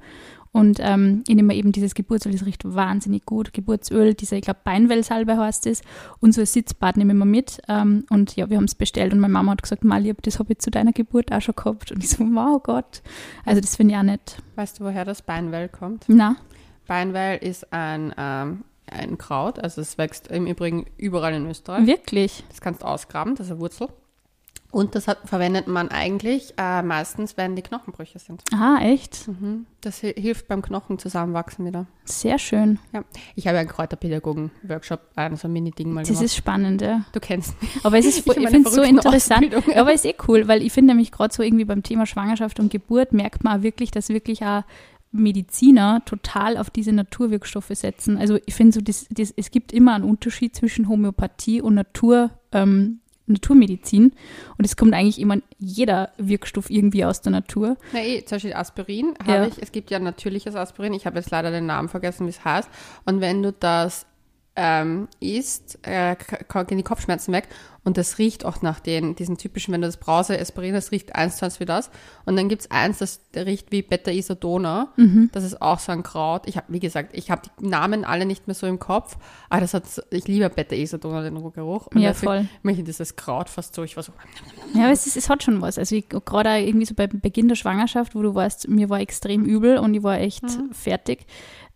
Und 0.52 0.78
ähm, 0.80 1.24
ich 1.26 1.34
nehme 1.34 1.54
eben 1.54 1.72
dieses 1.72 1.94
Geburtsöl, 1.94 2.32
das 2.32 2.44
riecht 2.44 2.62
wahnsinnig 2.64 3.24
gut. 3.24 3.54
Geburtsöl, 3.54 4.14
diese, 4.14 4.36
ich 4.36 4.42
glaube, 4.42 4.60
Beinwellsalbe 4.64 5.38
heißt 5.38 5.66
es. 5.66 5.82
Und 6.20 6.32
so 6.34 6.42
ein 6.42 6.46
Sitzbad 6.46 6.98
nehme 6.98 7.12
ich 7.12 7.16
immer 7.16 7.24
mit. 7.24 7.60
Ähm, 7.68 8.04
und 8.10 8.36
ja, 8.36 8.50
wir 8.50 8.58
haben 8.58 8.64
es 8.64 8.74
bestellt 8.74 9.14
und 9.14 9.20
meine 9.20 9.32
Mama 9.32 9.52
hat 9.52 9.62
gesagt, 9.62 9.82
Mali, 9.82 10.14
das 10.22 10.38
habe 10.38 10.52
ich 10.52 10.58
zu 10.58 10.70
deiner 10.70 10.92
Geburt 10.92 11.32
auch 11.32 11.40
schon 11.40 11.56
gehabt. 11.56 11.92
Und 11.92 12.04
ich 12.04 12.10
so, 12.10 12.24
wow 12.24 12.62
Gott. 12.62 13.02
Also 13.46 13.62
das 13.62 13.76
finde 13.76 13.94
ich 13.94 13.98
auch 13.98 14.04
nett. 14.04 14.42
Weißt 14.56 14.78
du, 14.78 14.84
woher 14.84 15.06
das 15.06 15.22
Beinwell 15.22 15.68
kommt? 15.70 16.04
Na. 16.08 16.36
Beinwell 16.86 17.38
ist 17.38 17.72
ein 17.72 18.12
ähm, 18.18 18.64
ein 18.86 19.18
Kraut. 19.18 19.58
Also 19.58 19.80
es 19.80 19.98
wächst 19.98 20.28
im 20.28 20.46
Übrigen 20.46 20.86
überall 20.96 21.34
in 21.34 21.48
Österreich. 21.48 21.86
Wirklich? 21.86 22.44
Das 22.48 22.60
kannst 22.60 22.82
du 22.82 22.86
ausgraben, 22.86 23.34
das 23.34 23.46
ist 23.46 23.52
eine 23.52 23.60
Wurzel. 23.60 23.88
Und 24.72 24.94
das 24.94 25.06
hat, 25.06 25.18
verwendet 25.26 25.68
man 25.68 25.90
eigentlich 25.90 26.54
äh, 26.56 26.80
meistens, 26.80 27.36
wenn 27.36 27.54
die 27.54 27.60
Knochenbrüche 27.60 28.18
sind. 28.18 28.42
Aha, 28.54 28.78
echt? 28.80 29.28
Mhm. 29.28 29.66
Das 29.82 29.98
hilft 29.98 30.48
beim 30.48 30.62
Knochen 30.62 30.98
zusammenwachsen 30.98 31.66
wieder. 31.66 31.84
Sehr 32.06 32.38
schön. 32.38 32.78
Ja. 32.90 33.04
Ich 33.34 33.46
habe 33.46 33.56
ja 33.56 33.60
einen 33.60 33.68
Kräuterpädagogen-Workshop, 33.68 35.00
ein 35.14 35.36
so 35.36 35.46
ein 35.46 35.52
Mini-Ding 35.52 35.92
mal 35.92 36.00
das 36.00 36.08
gemacht. 36.08 36.24
Das 36.24 36.30
ist 36.30 36.36
spannend, 36.36 36.80
ja. 36.80 37.04
Du 37.12 37.20
kennst 37.20 37.60
mich. 37.60 37.84
Aber 37.84 37.98
es 37.98 38.06
ist, 38.06 38.18
ich, 38.26 38.34
ich 38.34 38.48
finde 38.48 38.70
es 38.70 38.74
so 38.74 38.80
interessant. 38.80 39.54
Aber 39.76 39.92
es 39.92 40.06
ist 40.06 40.10
eh 40.10 40.16
cool, 40.26 40.48
weil 40.48 40.62
ich 40.62 40.72
finde 40.72 40.94
nämlich 40.94 41.12
gerade 41.12 41.34
so 41.34 41.42
irgendwie 41.42 41.66
beim 41.66 41.82
Thema 41.82 42.06
Schwangerschaft 42.06 42.58
und 42.58 42.70
Geburt 42.70 43.12
merkt 43.12 43.44
man 43.44 43.58
auch 43.58 43.62
wirklich, 43.62 43.90
dass 43.90 44.08
wirklich 44.08 44.42
auch 44.42 44.62
Mediziner 45.12 46.02
total 46.06 46.56
auf 46.56 46.70
diese 46.70 46.92
Naturwirkstoffe 46.92 47.70
setzen. 47.72 48.16
Also 48.16 48.38
ich 48.46 48.54
finde 48.54 48.72
so, 48.72 48.80
das, 48.80 49.06
das, 49.10 49.32
es 49.36 49.50
gibt 49.50 49.72
immer 49.72 49.94
einen 49.94 50.04
Unterschied 50.04 50.56
zwischen 50.56 50.88
Homöopathie 50.88 51.60
und 51.60 51.74
Natur, 51.74 52.30
ähm, 52.50 53.00
Naturmedizin. 53.26 54.12
Und 54.58 54.64
es 54.64 54.76
kommt 54.76 54.94
eigentlich 54.94 55.20
immer 55.20 55.36
jeder 55.58 56.10
Wirkstoff 56.16 56.70
irgendwie 56.70 57.04
aus 57.04 57.20
der 57.20 57.32
Natur. 57.32 57.76
Na 57.92 58.02
eh, 58.02 58.24
zum 58.24 58.36
Beispiel 58.36 58.54
Aspirin 58.54 59.14
habe 59.20 59.32
ja. 59.32 59.46
ich. 59.46 59.60
Es 59.60 59.70
gibt 59.70 59.90
ja 59.90 59.98
natürliches 59.98 60.56
Aspirin. 60.56 60.94
Ich 60.94 61.06
habe 61.06 61.18
jetzt 61.18 61.30
leider 61.30 61.50
den 61.50 61.66
Namen 61.66 61.88
vergessen, 61.88 62.26
wie 62.26 62.30
es 62.30 62.44
heißt. 62.44 62.68
Und 63.04 63.20
wenn 63.20 63.42
du 63.42 63.52
das 63.52 64.06
ähm, 64.54 65.08
isst, 65.20 65.78
äh, 65.82 66.16
gehen 66.66 66.78
die 66.78 66.82
Kopfschmerzen 66.82 67.32
weg. 67.32 67.48
Und 67.84 67.98
das 67.98 68.18
riecht 68.18 68.44
auch 68.44 68.62
nach 68.62 68.78
den, 68.78 69.16
diesen 69.16 69.38
typischen, 69.38 69.74
wenn 69.74 69.80
du 69.80 69.88
das 69.88 69.96
Brause 69.96 70.38
Aspirin, 70.38 70.72
das 70.72 70.92
riecht 70.92 71.16
eins 71.16 71.38
zu 71.38 71.44
eins 71.44 71.58
wie 71.58 71.64
das. 71.64 71.90
Und 72.24 72.36
dann 72.36 72.48
gibt 72.48 72.62
es 72.62 72.70
eins, 72.70 72.98
das 72.98 73.20
riecht 73.34 73.72
wie 73.72 73.82
Beta-Isodona. 73.82 74.92
Mhm. 74.96 75.30
Das 75.32 75.42
ist 75.42 75.60
auch 75.60 75.80
so 75.80 75.90
ein 75.90 76.04
Kraut. 76.04 76.46
Ich 76.46 76.56
habe, 76.56 76.66
wie 76.68 76.78
gesagt, 76.78 77.10
ich 77.12 77.32
habe 77.32 77.42
die 77.42 77.66
Namen 77.66 78.04
alle 78.04 78.24
nicht 78.24 78.46
mehr 78.46 78.54
so 78.54 78.68
im 78.68 78.78
Kopf. 78.78 79.16
Aber 79.48 79.62
das 79.62 79.74
hat, 79.74 79.84
ich 80.10 80.28
liebe 80.28 80.48
Beta-Isodona, 80.48 81.22
den 81.22 81.34
Geruch. 81.52 81.88
Und 81.88 82.00
ja, 82.00 82.14
voll. 82.14 82.46
Möchte 82.62 82.84
dieses 82.84 83.16
Kraut 83.16 83.48
fast 83.48 83.74
so, 83.74 83.82
ich 83.82 83.96
war 83.96 84.04
so. 84.04 84.12
Ja, 84.74 84.84
aber 84.84 84.92
es, 84.92 85.08
ist, 85.08 85.16
es 85.16 85.28
hat 85.28 85.42
schon 85.42 85.60
was. 85.60 85.76
Also 85.76 86.00
gerade 86.08 86.60
irgendwie 86.60 86.86
so 86.86 86.94
beim 86.94 87.20
Beginn 87.20 87.48
der 87.48 87.56
Schwangerschaft, 87.56 88.14
wo 88.14 88.22
du 88.22 88.36
warst, 88.36 88.68
mir 88.68 88.90
war 88.90 89.00
extrem 89.00 89.44
übel 89.44 89.78
und 89.78 89.92
ich 89.92 90.04
war 90.04 90.20
echt 90.20 90.44
mhm. 90.44 90.72
fertig 90.72 91.26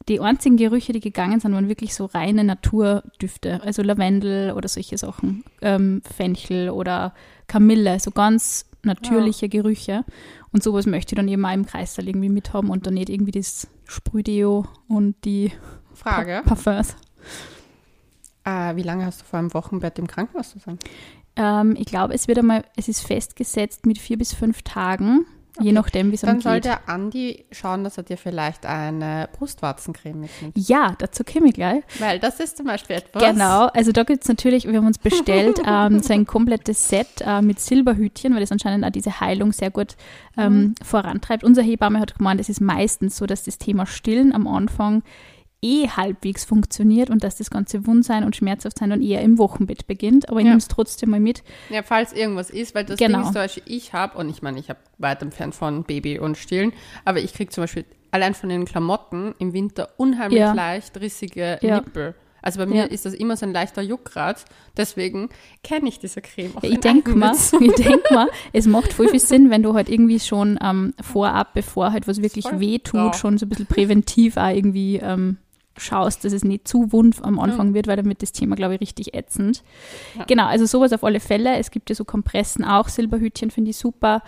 die 0.09 0.21
einzigen 0.21 0.57
Gerüche, 0.57 0.93
die 0.93 1.01
gegangen 1.01 1.41
sind, 1.41 1.53
waren 1.53 1.69
wirklich 1.69 1.95
so 1.95 2.05
reine 2.05 2.45
Naturdüfte. 2.45 3.61
Also 3.63 3.83
Lavendel 3.83 4.53
oder 4.53 4.69
solche 4.69 4.99
Sachen. 4.99 5.45
Ähm, 5.63 6.03
Fenchel 6.05 6.71
oder 6.71 7.13
Kamille, 7.49 7.99
so 7.99 8.11
ganz 8.13 8.67
natürliche 8.83 9.47
ja. 9.47 9.51
Gerüche. 9.51 10.05
Und 10.53 10.63
sowas 10.63 10.87
möchte 10.87 11.15
ich 11.15 11.17
dann 11.17 11.29
eben 11.29 11.45
auch 11.45 11.53
im 11.53 11.67
Kreißsaal 11.67 12.07
irgendwie 12.07 12.29
mithaben 12.29 12.71
und 12.71 12.87
dann 12.87 12.95
nicht 12.95 13.11
irgendwie 13.11 13.33
das 13.33 13.69
Sprühdeo 13.85 14.67
und 14.89 15.17
die 15.25 15.53
Frage. 15.93 16.43
Pa 16.45 16.55
Parfums. 16.55 16.97
Äh, 18.45 18.77
wie 18.77 18.83
lange 18.83 19.05
hast 19.05 19.23
du 19.23 19.25
vor 19.25 19.41
einem 19.41 19.53
Wochenbett 19.55 19.99
im 19.99 20.07
Krankenhaus 20.07 20.51
zu 20.51 20.61
sein? 20.61 20.79
Ähm, 21.35 21.75
ich 21.77 21.87
glaube, 21.87 22.15
es 22.15 22.29
wird 22.29 22.39
einmal, 22.39 22.65
es 22.77 22.89
ist 22.89 23.01
festgesetzt 23.01 23.87
mit 23.87 23.99
vier 23.99 24.17
bis 24.17 24.33
fünf 24.33 24.63
Tagen. 24.63 25.27
Je 25.61 25.73
nachdem, 25.73 26.11
wie 26.11 26.17
es 26.17 26.21
Dann 26.21 26.37
ihm 26.37 26.41
soll 26.43 26.55
geht. 26.55 26.67
der 26.67 26.89
Andi 26.89 27.45
schauen, 27.51 27.85
dass 27.85 27.97
er 27.97 28.03
dir 28.03 28.17
vielleicht 28.19 28.67
eine 28.67 29.29
Brustwarzencreme 29.37 30.21
mitnimmt. 30.21 30.57
Ja, 30.57 30.95
dazu 30.99 31.25
komme 31.25 31.49
ich 31.49 31.55
gleich. 31.55 31.83
Weil 31.99 32.19
das 32.19 32.41
ist 32.41 32.57
zum 32.57 32.67
Beispiel 32.67 32.97
etwas. 32.97 33.23
Genau, 33.23 33.67
also 33.67 33.93
da 33.93 34.03
gibt 34.05 34.23
es 34.23 34.29
natürlich, 34.29 34.67
wir 34.67 34.77
haben 34.77 34.87
uns 34.87 34.99
bestellt, 34.99 35.61
ähm, 35.67 36.01
so 36.01 36.13
ein 36.13 36.27
komplettes 36.27 36.89
Set 36.89 37.07
äh, 37.21 37.41
mit 37.41 37.61
Silberhütchen, 37.61 38.35
weil 38.35 38.41
das 38.41 38.53
anscheinend 38.53 38.85
auch 38.85 38.91
diese 38.91 39.21
Heilung 39.21 39.53
sehr 39.53 39.71
gut 39.71 39.97
ähm, 40.37 40.75
vorantreibt. 40.83 41.45
Unser 41.45 41.63
Hebamme 41.63 42.01
hat 42.01 42.17
gemeint, 42.17 42.41
es 42.41 42.49
ist 42.49 42.61
meistens 42.61 43.17
so, 43.17 43.27
dass 43.27 43.45
das 43.45 43.59
Thema 43.59 43.87
Stillen 43.87 44.35
am 44.35 44.47
Anfang 44.47 45.03
eh 45.63 45.89
halbwegs 45.89 46.45
funktioniert 46.45 47.11
und 47.11 47.25
dass 47.25 47.37
das 47.37 47.51
ganze 47.51 47.87
Wundsein 47.87 48.25
und 48.25 48.37
schmerzhaft 48.37 48.79
sein 48.79 48.91
dann 48.91 49.03
eher 49.03 49.23
im 49.23 49.39
Wochenbett 49.39 49.87
beginnt. 49.87 50.29
Aber 50.29 50.39
ich 50.41 50.45
Ja. 50.45 50.51
nehme 50.51 50.59
es 50.59 50.69
trotzdem 50.69 51.11
mal 51.11 51.21
mit. 51.21 51.43
Ja, 51.71 51.83
falls 51.83 52.13
irgendwas 52.13 52.51
ist, 52.51 52.75
weil 52.75 52.85
das 52.85 52.99
Genau. 52.99 53.19
Ding 53.19 53.27
ist 53.27 53.33
zum 53.33 53.43
Beispiel, 53.43 53.63
ich 53.67 53.93
habe, 53.93 54.19
und 54.19 54.29
ich 54.29 54.43
meine, 54.43 54.59
ich 54.61 54.69
habe 54.69 54.79
weit 54.99 55.23
entfernt 55.23 55.55
von 55.55 55.85
Baby 55.85 56.19
und 56.19 56.37
Stillen, 56.37 56.73
aber 57.05 57.19
ich 57.21 57.33
kriege 57.35 57.51
zum 57.51 57.65
Beispiel 57.65 57.85
allein 58.11 58.35
von 58.35 58.49
den 58.49 58.65
Klamotten 58.65 59.35
im 59.39 59.53
Winter 59.53 59.89
unheimlich 59.97 60.39
Ja. 60.41 60.53
leicht 60.53 60.99
rissige 61.01 61.59
Ja. 61.63 61.77
Nippel. 61.81 62.15
Also 62.43 62.61
bei 62.61 62.67
mir 62.67 62.77
Ja. 62.77 62.85
ist 62.85 63.05
das 63.05 63.13
immer 63.15 63.37
so 63.37 63.45
ein 63.45 63.53
leichter 63.53 63.83
Juckreiz. 63.83 64.45
Deswegen 64.77 65.31
kenne 65.65 65.89
ich 65.89 65.99
diese 65.99 66.21
Creme 66.23 66.57
auch 66.57 66.63
Ja, 66.63 66.71
ich 66.71 66.79
denke 66.79 67.17
mal, 67.17 67.33
ich 67.61 67.73
denk 67.75 68.09
mal, 68.13 68.29
es 68.53 68.67
macht 68.67 68.93
voll 68.93 69.09
viel 69.09 69.19
Sinn, 69.19 69.51
wenn 69.51 69.65
du 69.65 69.75
halt 69.75 69.89
irgendwie 69.89 70.21
schon 70.21 70.57
ähm, 70.63 70.95
vorab, 71.03 71.55
bevor 71.55 71.91
halt 71.93 72.07
was 72.07 72.23
wirklich 72.23 72.47
Voll. 72.47 72.61
weh 72.61 72.79
tut, 72.79 73.17
schon 73.17 73.37
so 73.39 73.47
ein 73.47 73.49
bisschen 73.49 73.67
präventiv 73.67 74.37
auch 74.37 74.49
irgendwie 74.55 74.99
ähm, 74.99 75.39
schaust, 75.77 76.25
dass 76.25 76.33
es 76.33 76.45
nicht 76.45 76.67
zu 76.67 76.93
wund 76.93 77.23
am 77.23 77.39
Anfang 77.39 77.75
wird, 77.75 77.87
weil 77.87 77.97
dann 77.97 78.07
wird 78.07 78.23
das 78.23 78.33
Thema, 78.33 78.57
glaube 78.57 78.75
ich, 78.75 78.81
richtig 78.81 79.15
ätzend. 79.15 79.63
Ja. 80.17 80.25
Genau, 80.25 80.47
also 80.47 80.67
sowas 80.67 80.93
auf 80.93 81.05
alle 81.05 81.21
Fälle. 81.21 81.57
Es 81.57 81.71
gibt 81.71 81.89
ja 81.91 81.97
so 81.97 82.05
Kompressen 82.05 82.65
auch, 82.65 82.89
Silberhütchen 82.89 83.51
finde 83.51 83.71
ich 83.71 83.77
super. 83.77 84.23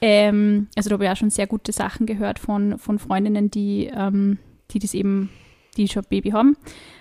Ähm, 0.00 0.68
also 0.76 0.90
da 0.90 0.94
habe 0.94 1.04
ich 1.04 1.10
auch 1.10 1.16
schon 1.16 1.30
sehr 1.30 1.46
gute 1.46 1.72
Sachen 1.72 2.06
gehört 2.06 2.38
von, 2.38 2.78
von 2.78 2.98
Freundinnen, 2.98 3.50
die, 3.50 3.90
ähm, 3.94 4.38
die 4.70 4.78
das 4.78 4.94
eben, 4.94 5.30
die 5.76 5.88
schon 5.88 6.04
Baby 6.08 6.30
haben. 6.30 6.56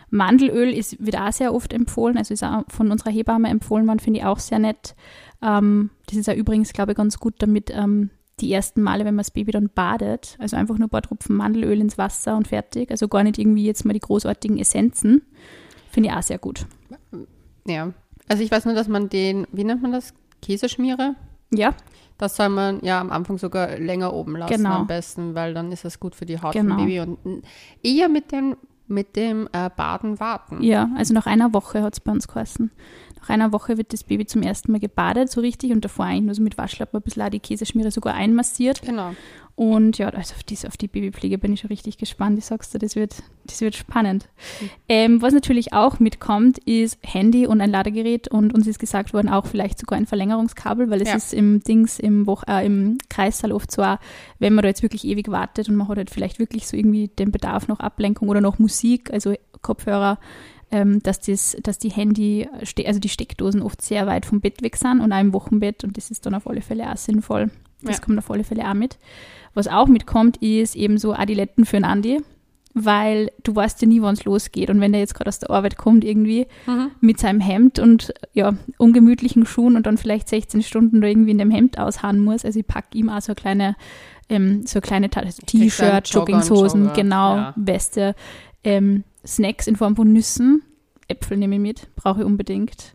Mandelöl 0.10 0.72
ist, 0.72 1.04
wird 1.04 1.18
auch 1.18 1.32
sehr 1.32 1.54
oft 1.54 1.74
empfohlen, 1.74 2.18
also 2.18 2.34
ist 2.34 2.44
auch 2.44 2.64
von 2.70 2.92
unserer 2.92 3.10
Hebamme 3.10 3.50
empfohlen 3.50 3.88
worden, 3.88 4.00
finde 4.00 4.20
ich 4.20 4.26
auch 4.26 4.40
sehr 4.40 4.60
nett. 4.60 4.96
Ähm, 5.42 5.90
das 6.06 6.18
ist 6.18 6.28
ja 6.28 6.36
übrigens, 6.36 6.72
glaube 6.72 6.92
ich, 6.92 6.98
ganz 6.98 7.18
gut, 7.20 7.36
damit 7.40 7.72
ähm, 7.72 8.12
die 8.40 8.52
ersten 8.52 8.82
Male, 8.82 9.06
wenn 9.06 9.14
man 9.16 9.24
das 9.24 9.32
Baby 9.32 9.52
dann 9.52 9.70
badet, 9.70 10.36
also 10.40 10.56
einfach 10.58 10.78
nur 10.78 10.88
ein 10.88 10.92
paar 10.92 11.02
Tropfen 11.04 11.36
Mandelöl 11.36 11.80
ins 11.80 11.98
Wasser 11.98 12.36
und 12.36 12.48
fertig, 12.48 12.90
also 12.92 13.08
gar 13.08 13.24
nicht 13.24 13.38
irgendwie 13.38 13.66
jetzt 13.66 13.86
mal 13.86 13.94
die 13.94 14.00
großartigen 14.00 14.58
Essenzen, 14.58 15.22
finde 15.92 16.10
ich 16.10 16.16
auch 16.16 16.24
sehr 16.24 16.40
gut. 16.40 16.66
Ja. 17.68 17.94
Also 18.28 18.44
ich 18.44 18.52
weiß 18.52 18.66
nur, 18.66 18.74
dass 18.74 18.88
man 18.88 19.10
den, 19.10 19.46
wie 19.52 19.64
nennt 19.64 19.82
man 19.82 19.92
das? 19.92 20.14
Käseschmiere? 20.42 21.16
Ja, 21.54 21.74
Das 22.18 22.36
soll 22.36 22.50
man 22.50 22.80
ja 22.84 23.00
am 23.00 23.12
Anfang 23.12 23.38
sogar 23.38 23.78
länger 23.78 24.14
oben 24.14 24.36
lassen 24.36 24.56
Genau. 24.56 24.76
am 24.78 24.88
besten, 24.88 25.36
weil 25.36 25.54
dann 25.54 25.72
ist 25.72 25.86
das 25.86 26.00
gut 26.00 26.16
für 26.16 26.26
die 26.26 26.40
Haut 26.42 26.54
Genau. 26.54 26.76
vom 26.76 26.86
Baby 26.86 27.00
und 27.02 27.44
eher 27.84 28.10
mit 28.10 28.32
dem, 28.32 28.58
mit 28.88 29.16
dem 29.16 29.48
äh, 29.54 29.70
Baden 29.76 30.20
warten. 30.20 30.62
ja, 30.64 30.90
also 30.98 31.14
nach 31.14 31.26
einer 31.28 31.54
Woche 31.54 31.82
hat 31.84 31.94
es 31.94 32.00
bei 32.00 32.12
uns 32.12 32.28
geheißen. 32.28 32.72
Nach 33.24 33.30
einer 33.30 33.54
Woche 33.54 33.78
wird 33.78 33.94
das 33.94 34.04
Baby 34.04 34.26
zum 34.26 34.42
ersten 34.44 34.74
Mal 34.74 34.80
gebadet, 34.80 35.32
so 35.32 35.40
richtig, 35.40 35.72
und 35.72 35.86
davor 35.86 36.06
eigentlich 36.06 36.26
nur 36.26 36.36
so 36.36 36.42
mit 36.42 36.58
Waschlappen 36.58 37.00
ein 37.00 37.04
bisschen 37.04 37.32
die 37.32 37.40
Käseschmiere 37.40 37.90
sogar 37.90 38.16
einmassiert. 38.16 38.82
Genau. 38.82 39.14
Und 39.56 39.98
ja, 39.98 40.10
also 40.10 40.34
auf, 40.34 40.44
diese, 40.44 40.68
auf 40.68 40.76
die 40.76 40.88
Babypflege 40.90 41.38
bin 41.38 41.54
ich 41.54 41.62
schon 41.62 41.70
richtig 41.70 41.98
gespannt. 41.98 42.38
Ich 42.38 42.46
sag's 42.46 42.72
dir, 42.72 42.80
das 42.80 42.98
wird, 42.98 43.16
das 43.46 43.62
wird 43.62 43.76
spannend. 43.76 44.28
Ähm, 44.90 45.22
was 45.22 45.34
natürlich 45.34 45.72
auch 45.72 46.00
mitkommt, 46.00 46.58
ist 46.66 46.98
Handy 47.02 47.48
und 47.48 47.62
ein 47.62 47.70
Ladegerät 47.70 48.28
und 48.28 48.54
uns 48.54 48.68
ist 48.68 48.80
gesagt 48.80 49.14
worden, 49.14 49.30
auch 49.30 49.46
vielleicht 49.46 49.80
sogar 49.80 49.98
ein 49.98 50.06
Verlängerungskabel, 50.08 50.90
weil 50.90 51.02
es 51.02 51.10
Ja. 51.10 51.16
ist 51.16 51.34
im 51.34 51.64
Dings, 51.64 51.98
im, 52.00 52.28
Woch 52.28 52.44
äh, 52.48 52.66
im 52.66 52.98
Kreissaal 53.10 53.54
oft 53.54 53.72
so, 53.72 53.84
auch, 53.84 54.00
wenn 54.40 54.54
man 54.54 54.64
da 54.64 54.70
jetzt 54.70 54.82
wirklich 54.82 55.06
ewig 55.06 55.30
wartet 55.30 55.70
und 55.70 55.76
man 55.76 55.88
hat 55.88 55.98
halt 55.98 56.10
vielleicht 56.10 56.40
wirklich 56.40 56.68
so 56.68 56.76
irgendwie 56.76 57.08
den 57.08 57.32
Bedarf 57.32 57.68
nach 57.70 57.80
Ablenkung 57.80 58.28
oder 58.30 58.42
nach 58.42 58.60
Musik, 58.60 59.14
also 59.14 59.34
Kopfhörer, 59.62 60.18
ähm, 60.74 61.02
dass, 61.04 61.22
das, 61.22 61.56
dass 61.62 61.78
die 61.78 61.90
Handy, 61.92 62.50
also 62.86 63.00
die 63.00 63.10
Steckdosen 63.10 63.62
oft 63.62 63.82
sehr 63.82 64.08
weit 64.08 64.26
vom 64.26 64.42
Bett 64.42 64.62
weg 64.64 64.76
sind 64.76 65.00
und 65.02 65.14
auch 65.14 65.20
im 65.22 65.32
Wochenbett 65.32 65.84
und 65.84 65.96
das 65.96 66.10
ist 66.12 66.26
dann 66.26 66.34
auf 66.34 66.48
alle 66.48 66.62
Fälle 66.62 66.92
auch 66.92 66.98
sinnvoll. 66.98 67.52
Das 67.84 67.98
Ja. 68.00 68.04
kommt 68.04 68.18
auf 68.18 68.32
alle 68.32 68.44
Fälle 68.44 68.68
auch 68.68 68.74
mit. 68.74 68.98
Was 69.54 69.68
auch 69.68 69.88
mitkommt, 69.88 70.38
ist 70.38 70.76
eben 70.76 70.98
so 70.98 71.14
Adiletten 71.14 71.66
für 71.66 71.76
einen 71.78 71.86
Andi, 71.86 72.22
weil 72.74 73.30
du 73.44 73.56
weißt 73.56 73.82
ja 73.84 73.88
nie, 73.88 74.02
wann 74.02 74.16
es 74.16 74.26
losgeht. 74.26 74.72
Und 74.72 74.82
wenn 74.82 74.94
der 74.94 75.02
jetzt 75.02 75.14
gerade 75.14 75.28
aus 75.28 75.38
der 75.38 75.52
Arbeit 75.52 75.78
kommt 75.78 76.04
irgendwie 76.04 76.48
Mhm. 76.66 76.90
mit 77.02 77.20
seinem 77.20 77.40
Hemd 77.40 77.78
und 77.78 78.14
ja, 78.34 78.54
ungemütlichen 78.80 79.46
Schuhen 79.46 79.76
und 79.76 79.86
dann 79.86 79.98
vielleicht 79.98 80.28
16 80.28 80.64
Stunden 80.64 81.02
da 81.02 81.08
irgendwie 81.08 81.32
in 81.32 81.38
dem 81.38 81.52
Hemd 81.52 81.78
ausharren 81.78 82.20
muss, 82.20 82.46
also 82.46 82.60
ich 82.60 82.66
packe 82.66 82.98
ihm 82.98 83.10
auch 83.10 83.22
so 83.22 83.32
eine 83.34 83.36
kleine, 83.36 83.76
ähm, 84.30 84.66
so 84.66 84.78
eine 84.80 84.82
kleine 84.82 85.10
T-Shirt, 85.12 86.08
Jogginghosen, 86.10 86.82
Jogger, 86.86 86.94
genau, 86.96 87.36
ja. 87.36 87.54
Weste, 87.58 88.16
ähm, 88.64 89.04
Snacks 89.26 89.68
in 89.68 89.76
Form 89.76 89.96
von 89.96 90.12
Nüssen, 90.12 90.64
Äpfel 91.08 91.38
nehme 91.38 91.56
ich 91.56 91.62
mit, 91.62 91.96
brauche 91.96 92.22
ich 92.22 92.26
unbedingt. 92.26 92.94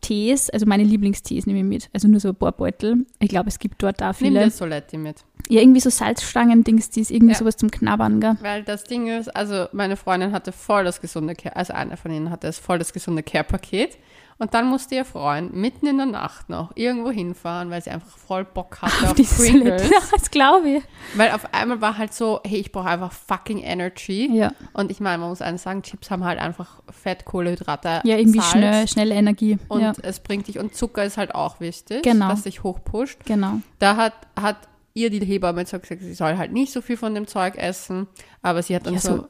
Tees, 0.00 0.48
also 0.50 0.64
meine 0.64 0.84
Lieblingstees 0.84 1.46
nehme 1.46 1.58
ich 1.58 1.64
mit. 1.64 1.90
Also 1.92 2.06
nur 2.06 2.20
so 2.20 2.28
ein 2.28 2.36
paar 2.36 2.52
Beutel. 2.52 3.04
Ich 3.18 3.28
glaube, 3.28 3.48
es 3.48 3.58
gibt 3.58 3.82
dort 3.82 4.00
da 4.00 4.06
Nimm 4.08 4.14
viele. 4.14 4.44
dir 4.44 4.50
Soletti 4.50 4.96
mit. 4.96 5.24
Ja, 5.48 5.60
irgendwie 5.60 5.80
so 5.80 5.90
Salzstangen-Dings, 5.90 6.90
die 6.90 7.00
ist 7.00 7.10
irgendwie 7.10 7.32
Ja. 7.32 7.38
sowas 7.38 7.56
zum 7.56 7.68
Knabbern, 7.70 8.20
gell? 8.20 8.36
Weil 8.40 8.62
das 8.62 8.84
Ding 8.84 9.08
ist, 9.08 9.34
also 9.34 9.66
meine 9.72 9.96
Freundin 9.96 10.30
hatte 10.30 10.52
voll 10.52 10.84
das 10.84 11.00
gesunde 11.00 11.34
Care, 11.34 11.56
also 11.56 11.72
eine 11.72 11.96
von 11.96 12.12
ihnen 12.12 12.30
hatte 12.30 12.46
das 12.46 12.58
voll 12.60 12.78
das 12.78 12.92
gesunde 12.92 13.24
Care-Paket. 13.24 13.98
Und 14.40 14.54
dann 14.54 14.66
musste 14.66 14.94
ihr 14.94 15.04
Freund 15.04 15.52
mitten 15.52 15.86
in 15.88 15.96
der 15.96 16.06
Nacht 16.06 16.48
noch 16.48 16.70
irgendwo 16.76 17.10
hinfahren, 17.10 17.70
weil 17.70 17.82
sie 17.82 17.90
einfach 17.90 18.16
voll 18.16 18.44
Bock 18.44 18.80
hatte 18.80 19.08
auf, 19.08 19.14
Dieses 19.14 19.36
Pringles. 19.36 19.82
Ja, 19.90 19.98
das 20.12 20.30
glaube 20.30 20.68
ich. 20.70 20.82
Weil 21.16 21.32
auf 21.32 21.52
einmal 21.52 21.80
war 21.80 21.98
halt 21.98 22.14
so, 22.14 22.38
hey, 22.46 22.58
ich 22.58 22.70
brauche 22.70 22.86
einfach 22.88 23.10
fucking 23.10 23.58
Energy. 23.58 24.30
Ja, 24.32 24.52
Und 24.72 24.92
ich 24.92 25.00
meine, 25.00 25.18
man 25.18 25.30
muss 25.30 25.42
eines 25.42 25.64
sagen, 25.64 25.82
Chips 25.82 26.10
haben 26.12 26.24
halt 26.24 26.38
einfach 26.38 26.80
Fett, 26.88 27.24
Kohlenhydrate, 27.24 28.00
ja 28.04 28.16
irgendwie 28.16 28.38
Salz. 28.38 28.50
schnell, 28.52 28.88
schnelle 28.88 29.14
Energie. 29.16 29.58
Und 29.66 29.80
ja, 29.80 29.92
es 30.02 30.20
bringt 30.20 30.46
dich, 30.46 30.58
und 30.60 30.72
Zucker 30.74 31.02
ist 31.04 31.16
halt 31.16 31.34
auch 31.34 31.58
wichtig, 31.58 32.02
Genau. 32.04 32.28
dass 32.28 32.42
dich 32.42 32.62
hochpusht. 32.62 33.24
genau. 33.24 33.54
Da 33.80 33.96
hat, 33.96 34.12
hat 34.40 34.56
ihr 34.94 35.10
die 35.10 35.18
Hebamme 35.24 35.64
gesagt, 35.64 35.86
sie 35.88 36.14
soll 36.14 36.36
halt 36.38 36.52
nicht 36.52 36.72
so 36.72 36.80
viel 36.80 36.96
von 36.96 37.12
dem 37.14 37.26
Zeug 37.26 37.56
essen, 37.56 38.06
aber 38.42 38.62
sie 38.62 38.76
hat 38.76 38.86
dann 38.86 38.94
Ja, 38.94 39.00
so, 39.00 39.16
so- 39.16 39.28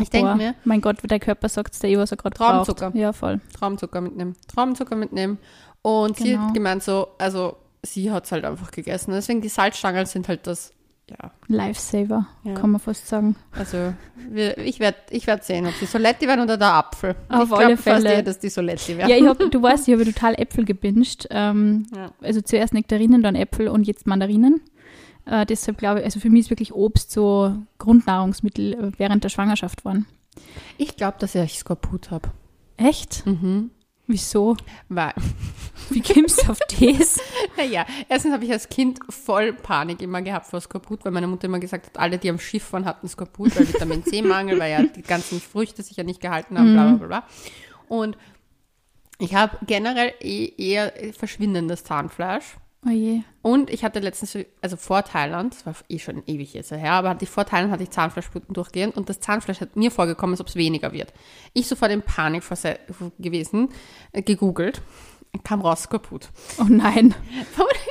ich 0.00 0.10
denke 0.10 0.34
mir, 0.34 0.54
Mein 0.64 0.80
Gott, 0.80 0.96
der 1.08 1.20
Körper 1.20 1.48
sagt 1.48 1.74
es 1.74 1.80
dir, 1.80 1.98
was 1.98 2.10
er 2.10 2.16
gerade 2.16 2.36
Traubenzucker. 2.36 2.86
braucht. 2.90 2.94
Ja, 3.00 3.12
voll. 3.12 3.40
Traumzucker 3.58 4.00
mitnehmen, 4.00 4.34
Traumzucker 4.52 4.96
mitnehmen. 4.96 5.38
Und 5.82 6.16
sie 6.16 6.32
Genau. 6.32 6.46
hat 6.46 6.54
gemeint 6.54 6.82
so, 6.82 7.08
also 7.18 7.56
sie 7.82 8.10
hat 8.10 8.24
es 8.24 8.32
halt 8.32 8.44
einfach 8.44 8.70
gegessen. 8.70 9.12
Deswegen 9.12 9.40
die 9.40 9.48
Salzstangen 9.48 10.06
sind 10.06 10.28
halt 10.28 10.46
das, 10.46 10.72
ja, 11.10 11.30
Lifesaver, 11.48 12.26
Ja. 12.44 12.54
kann 12.54 12.70
man 12.70 12.80
fast 12.80 13.06
sagen. 13.06 13.36
also 13.52 13.92
wir, 14.30 14.56
ich 14.56 14.80
werde 14.80 14.96
ich 15.10 15.26
werd 15.26 15.44
sehen, 15.44 15.66
ob 15.66 15.74
die 15.78 15.84
Soletti 15.84 16.26
werden 16.26 16.40
oder 16.40 16.56
der 16.56 16.72
Apfel. 16.72 17.14
Auf 17.28 17.42
ich 17.42 17.48
glaub 17.48 17.58
alle 17.60 17.76
fast 17.76 17.82
Fälle. 18.02 18.14
eher, 18.14 18.22
dass 18.22 18.38
die 18.38 18.48
Soletti 18.48 18.96
werden. 18.96 19.10
Ja, 19.10 19.16
ich 19.16 19.26
hab, 19.26 19.38
du 19.38 19.62
weißt, 19.62 19.86
ich 19.86 19.92
habe 19.94 20.04
total 20.06 20.34
Äpfel 20.40 20.64
gebinged. 20.64 21.26
Ähm, 21.30 21.86
Ja. 21.94 22.10
Also 22.22 22.40
zuerst 22.40 22.72
Nektarinen, 22.72 23.22
dann 23.22 23.34
Äpfel 23.34 23.68
und 23.68 23.86
jetzt 23.86 24.06
Mandarinen. 24.06 24.62
Äh, 25.26 25.46
deshalb 25.46 25.78
glaube 25.78 26.00
ich, 26.00 26.04
also 26.04 26.20
für 26.20 26.30
mich 26.30 26.40
ist 26.40 26.50
wirklich 26.50 26.72
Obst 26.72 27.10
so 27.10 27.56
Grundnahrungsmittel 27.78 28.74
äh, 28.74 28.92
während 28.98 29.24
der 29.24 29.30
Schwangerschaft 29.30 29.84
waren. 29.84 30.06
Ich 30.78 30.96
glaube, 30.96 31.16
dass 31.18 31.34
ich 31.34 31.58
Skorbut 31.58 32.10
habe. 32.10 32.30
Echt? 32.76 33.24
Mhm. 33.26 33.70
Wieso? 34.06 34.56
Weil, 34.88 35.14
Wie 35.90 36.02
kommst 36.02 36.42
du 36.42 36.50
auf 36.50 36.58
das? 36.58 37.20
naja, 37.56 37.86
erstens 38.08 38.32
habe 38.32 38.44
ich 38.44 38.52
als 38.52 38.68
Kind 38.68 39.00
voll 39.08 39.54
Panik 39.54 40.02
immer 40.02 40.20
gehabt 40.20 40.46
vor 40.46 40.60
Skorbut, 40.60 41.04
weil 41.04 41.12
meine 41.12 41.26
Mutter 41.26 41.46
immer 41.46 41.58
gesagt 41.58 41.86
hat, 41.86 41.98
alle, 41.98 42.18
die 42.18 42.28
am 42.28 42.38
Schiff 42.38 42.70
waren, 42.72 42.84
hatten 42.84 43.08
Skorbut, 43.08 43.56
weil 43.56 43.68
Vitamin 43.68 44.04
C-Mangel, 44.04 44.58
weil 44.60 44.72
ja 44.72 44.82
die 44.82 45.02
ganzen 45.02 45.40
Früchte 45.40 45.82
sich 45.82 45.96
ja 45.96 46.04
nicht 46.04 46.20
gehalten 46.20 46.58
haben, 46.58 46.74
bla 46.74 46.88
bla 46.88 46.96
bla. 46.96 47.06
bla. 47.06 47.28
Und 47.88 48.18
ich 49.18 49.34
habe 49.34 49.58
generell 49.66 50.12
eh 50.20 50.52
eher 50.56 50.92
verschwindendes 51.16 51.84
Zahnfleisch. 51.84 52.56
Oh 52.86 52.90
je. 52.90 53.22
Und 53.42 53.70
ich 53.70 53.82
hatte 53.84 54.00
letztens, 54.00 54.36
also 54.60 54.76
vor 54.76 55.04
Thailand, 55.04 55.54
das 55.54 55.66
war 55.66 55.74
eh 55.88 55.98
schon 55.98 56.22
ewig 56.26 56.52
jetzt 56.52 56.70
her, 56.70 56.92
aber 56.92 57.10
hatte 57.10 57.24
ich 57.24 57.30
vor 57.30 57.46
Thailand 57.46 57.72
hatte 57.72 57.82
ich 57.82 57.90
Zahnfleischbluten 57.90 58.52
durchgehend 58.54 58.96
und 58.96 59.08
das 59.08 59.20
Zahnfleisch 59.20 59.60
hat 59.60 59.76
mir 59.76 59.90
vorgekommen, 59.90 60.34
als 60.34 60.40
ob 60.40 60.48
es 60.48 60.56
weniger 60.56 60.92
wird. 60.92 61.12
Ich 61.54 61.66
sofort 61.66 61.92
in 61.92 62.02
Panik 62.02 62.42
gewesen, 63.18 63.68
äh, 64.12 64.22
gegoogelt, 64.22 64.82
kam 65.42 65.62
raus 65.62 65.84
Skorbut. 65.84 66.28
Oh 66.60 66.66
nein. 66.68 67.14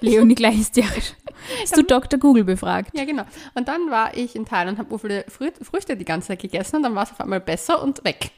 Leonie 0.02 0.36
gleich 0.36 0.58
hysterisch. 0.58 1.14
Hast 1.62 1.76
du 1.76 1.84
Dr. 1.84 2.20
Google 2.20 2.44
befragt? 2.44 2.92
Ja, 2.98 3.06
genau. 3.06 3.24
Und 3.56 3.68
dann 3.68 3.90
war 3.90 4.16
ich 4.16 4.36
in 4.36 4.46
Thailand 4.46 4.80
und 4.80 4.86
habe 4.86 5.00
viele 5.00 5.26
Frü 5.28 5.52
Früchte 5.62 5.98
die 5.98 6.06
ganze 6.06 6.30
Zeit 6.30 6.42
gegessen 6.42 6.78
und 6.78 6.84
dann 6.84 6.96
war 6.96 7.04
es 7.04 7.12
auf 7.12 7.20
einmal 7.20 7.42
besser 7.42 7.82
und 7.82 8.04
weg. 8.06 8.32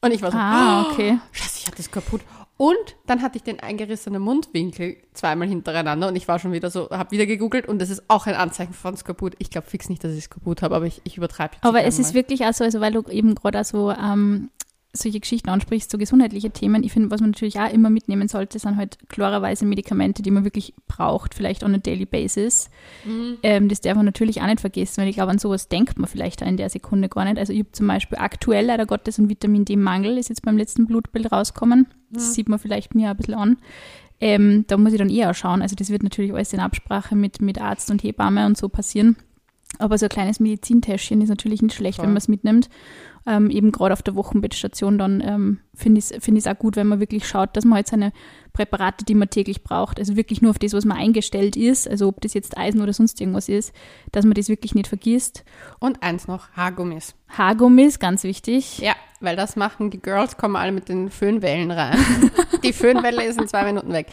Und 0.00 0.12
ich 0.12 0.22
war 0.22 0.30
so, 0.30 0.38
Ah, 0.38 0.82
okay. 0.90 1.18
Scheiße, 1.32 1.58
ich 1.58 1.66
hatte 1.66 1.80
es 1.80 1.90
kaputt. 1.90 2.20
Und 2.58 2.96
dann 3.06 3.20
hatte 3.20 3.36
ich 3.36 3.42
den 3.42 3.60
eingerissenen 3.60 4.22
Mundwinkel 4.22 4.96
zweimal 5.12 5.46
hintereinander 5.46 6.08
und 6.08 6.16
ich 6.16 6.26
war 6.26 6.38
schon 6.38 6.52
wieder 6.52 6.70
so, 6.70 6.88
habe 6.88 7.10
wieder 7.10 7.26
gegoogelt 7.26 7.68
und 7.68 7.78
das 7.78 7.90
ist 7.90 8.04
auch 8.08 8.26
ein 8.26 8.34
Anzeichen 8.34 8.72
von 8.72 8.96
Skorbut. 8.96 9.34
Ich 9.38 9.50
glaube 9.50 9.66
fix 9.66 9.90
nicht, 9.90 10.02
dass 10.02 10.12
ich 10.12 10.24
Skorbut 10.24 10.62
habe, 10.62 10.74
aber 10.74 10.86
ich, 10.86 11.02
ich 11.04 11.18
übertreibe 11.18 11.54
jetzt. 11.54 11.64
Aber 11.64 11.82
es 11.84 11.98
ist 11.98 12.14
wirklich 12.14 12.46
auch 12.46 12.54
so, 12.54 12.64
also 12.64 12.80
weil 12.80 12.92
du 12.92 13.02
eben 13.10 13.34
gerade 13.34 13.62
so, 13.62 13.90
ähm, 13.90 14.48
solche 14.96 15.20
Geschichten 15.20 15.48
ansprichst, 15.48 15.90
so 15.90 15.98
gesundheitliche 15.98 16.50
Themen, 16.50 16.82
ich 16.82 16.92
finde, 16.92 17.10
was 17.10 17.20
man 17.20 17.30
natürlich 17.30 17.58
auch 17.58 17.72
immer 17.72 17.90
mitnehmen 17.90 18.28
sollte, 18.28 18.58
sind 18.58 18.76
halt 18.76 18.98
klarerweise 19.08 19.64
Medikamente, 19.64 20.22
die 20.22 20.30
man 20.30 20.44
wirklich 20.44 20.74
braucht, 20.88 21.34
vielleicht 21.34 21.62
on 21.62 21.74
a 21.74 21.78
daily 21.78 22.06
basis. 22.06 22.70
Mhm. 23.04 23.38
Ähm, 23.42 23.68
das 23.68 23.80
darf 23.80 23.96
man 23.96 24.06
natürlich 24.06 24.40
auch 24.40 24.46
nicht 24.46 24.60
vergessen, 24.60 25.02
weil 25.02 25.08
ich 25.08 25.16
glaube, 25.16 25.30
an 25.32 25.38
sowas 25.38 25.68
denkt 25.68 25.98
man 25.98 26.08
vielleicht 26.08 26.42
auch 26.42 26.48
in 26.48 26.56
der 26.56 26.70
Sekunde 26.70 27.08
gar 27.08 27.24
nicht. 27.24 27.38
Also 27.38 27.52
ich 27.52 27.60
habe 27.60 27.72
zum 27.72 27.86
Beispiel 27.86 28.18
aktuell 28.18 28.66
leider 28.66 28.86
Gottes 28.86 29.18
einen 29.18 29.28
Vitamin 29.28 29.64
D-Mangel, 29.64 30.18
ist 30.18 30.28
jetzt 30.28 30.42
beim 30.42 30.56
letzten 30.56 30.86
Blutbild 30.86 31.30
rausgekommen. 31.30 31.86
Das 32.10 32.34
sieht 32.34 32.48
man 32.48 32.58
vielleicht 32.58 32.94
mir 32.94 33.10
ein 33.10 33.16
bisschen 33.16 33.34
an. 33.34 33.58
Ähm, 34.20 34.64
da 34.66 34.76
muss 34.76 34.92
ich 34.92 34.98
dann 34.98 35.10
eher 35.10 35.34
schauen. 35.34 35.62
Also 35.62 35.76
das 35.76 35.90
wird 35.90 36.02
natürlich 36.02 36.32
alles 36.32 36.52
in 36.52 36.60
Absprache 36.60 37.14
mit, 37.14 37.42
mit 37.42 37.60
Arzt 37.60 37.90
und 37.90 38.02
Hebamme 38.02 38.46
und 38.46 38.56
so 38.56 38.68
passieren. 38.68 39.16
Aber 39.78 39.98
so 39.98 40.06
ein 40.06 40.10
kleines 40.10 40.40
Medizintäschchen 40.40 41.20
ist 41.20 41.28
natürlich 41.28 41.60
nicht 41.60 41.74
schlecht, 41.74 41.96
Voll. 41.96 42.04
wenn 42.04 42.12
man 42.12 42.18
es 42.18 42.28
mitnimmt. 42.28 42.68
Ähm, 43.26 43.50
eben 43.50 43.72
gerade 43.72 43.92
auf 43.92 44.02
der 44.02 44.14
Wochenbettstation, 44.14 44.98
dann 44.98 45.20
ähm, 45.20 45.58
finde 45.74 45.98
ich 45.98 46.10
es 46.10 46.24
find 46.24 46.38
ich's 46.38 46.46
auch 46.46 46.58
gut, 46.58 46.76
wenn 46.76 46.86
man 46.86 47.00
wirklich 47.00 47.26
schaut, 47.26 47.56
dass 47.56 47.64
man 47.64 47.76
halt 47.76 47.88
seine 47.88 48.12
Präparate, 48.52 49.04
die 49.04 49.14
man 49.14 49.28
täglich 49.28 49.62
braucht, 49.62 49.98
also 49.98 50.16
wirklich 50.16 50.40
nur 50.40 50.50
auf 50.50 50.58
das, 50.58 50.72
was 50.72 50.84
man 50.84 50.96
eingestellt 50.96 51.56
ist, 51.56 51.88
also 51.88 52.08
ob 52.08 52.20
das 52.22 52.32
jetzt 52.32 52.56
Eisen 52.56 52.80
oder 52.80 52.92
sonst 52.92 53.20
irgendwas 53.20 53.48
ist, 53.48 53.72
dass 54.12 54.24
man 54.24 54.34
das 54.34 54.48
wirklich 54.48 54.74
nicht 54.74 54.86
vergisst. 54.86 55.44
Und 55.78 56.02
eins 56.02 56.26
noch, 56.26 56.50
Haargummis. 56.52 57.14
Haargummis, 57.28 57.98
ganz 57.98 58.22
wichtig. 58.22 58.78
Ja, 58.78 58.94
weil 59.20 59.36
das 59.36 59.56
machen 59.56 59.90
die 59.90 60.00
Girls, 60.00 60.36
kommen 60.36 60.56
alle 60.56 60.72
mit 60.72 60.88
den 60.88 61.10
Föhnwellen 61.10 61.70
rein. 61.70 61.98
die 62.64 62.72
Föhnwelle 62.72 63.24
ist 63.24 63.40
in 63.40 63.48
zwei 63.48 63.64
Minuten 63.64 63.92
weg. 63.92 64.06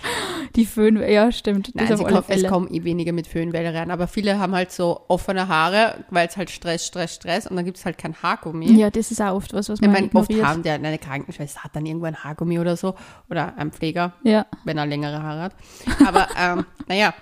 Die 0.55 0.65
Föhn, 0.65 0.97
ja, 1.09 1.31
stimmt. 1.31 1.71
Das 1.75 1.89
Nein, 1.89 1.99
auf 1.99 2.05
alle 2.05 2.21
kommen, 2.21 2.37
es 2.37 2.47
kommen 2.47 2.73
eh 2.73 2.83
weniger 2.83 3.11
mit 3.11 3.27
Föhnwelle 3.27 3.73
rein, 3.73 3.91
aber 3.91 4.07
viele 4.07 4.39
haben 4.39 4.53
halt 4.53 4.71
so 4.71 5.01
offene 5.07 5.47
Haare, 5.47 6.03
weil 6.09 6.27
es 6.27 6.37
halt 6.37 6.49
Stress, 6.49 6.85
Stress, 6.85 7.15
Stress 7.15 7.47
und 7.47 7.55
dann 7.55 7.65
gibt 7.65 7.77
es 7.77 7.85
halt 7.85 7.97
kein 7.97 8.15
Haargummi. 8.15 8.71
Ja, 8.73 8.89
das 8.89 9.02
ist 9.11 9.21
auch 9.21 9.35
oft 9.35 9.53
was, 9.53 9.69
was 9.69 9.79
Ich 9.79 9.81
man 9.81 9.91
meine, 9.93 10.07
oft 10.13 10.29
ignoriert. 10.29 10.47
haben 10.47 10.63
die 10.63 10.69
eine 10.69 10.97
Krankenschwester, 10.97 11.63
hat 11.63 11.75
dann 11.75 11.85
irgendwo 11.85 12.05
ein 12.05 12.15
Haargummi 12.23 12.59
oder 12.59 12.75
so 12.77 12.95
oder 13.29 13.57
ein 13.57 13.71
Pfleger, 13.71 14.13
Ja, 14.23 14.45
wenn 14.63 14.77
er 14.77 14.85
längere 14.85 15.21
Haare 15.23 15.41
hat. 15.43 15.55
Aber 16.05 16.27
ähm, 16.39 16.65
naja, 16.87 17.13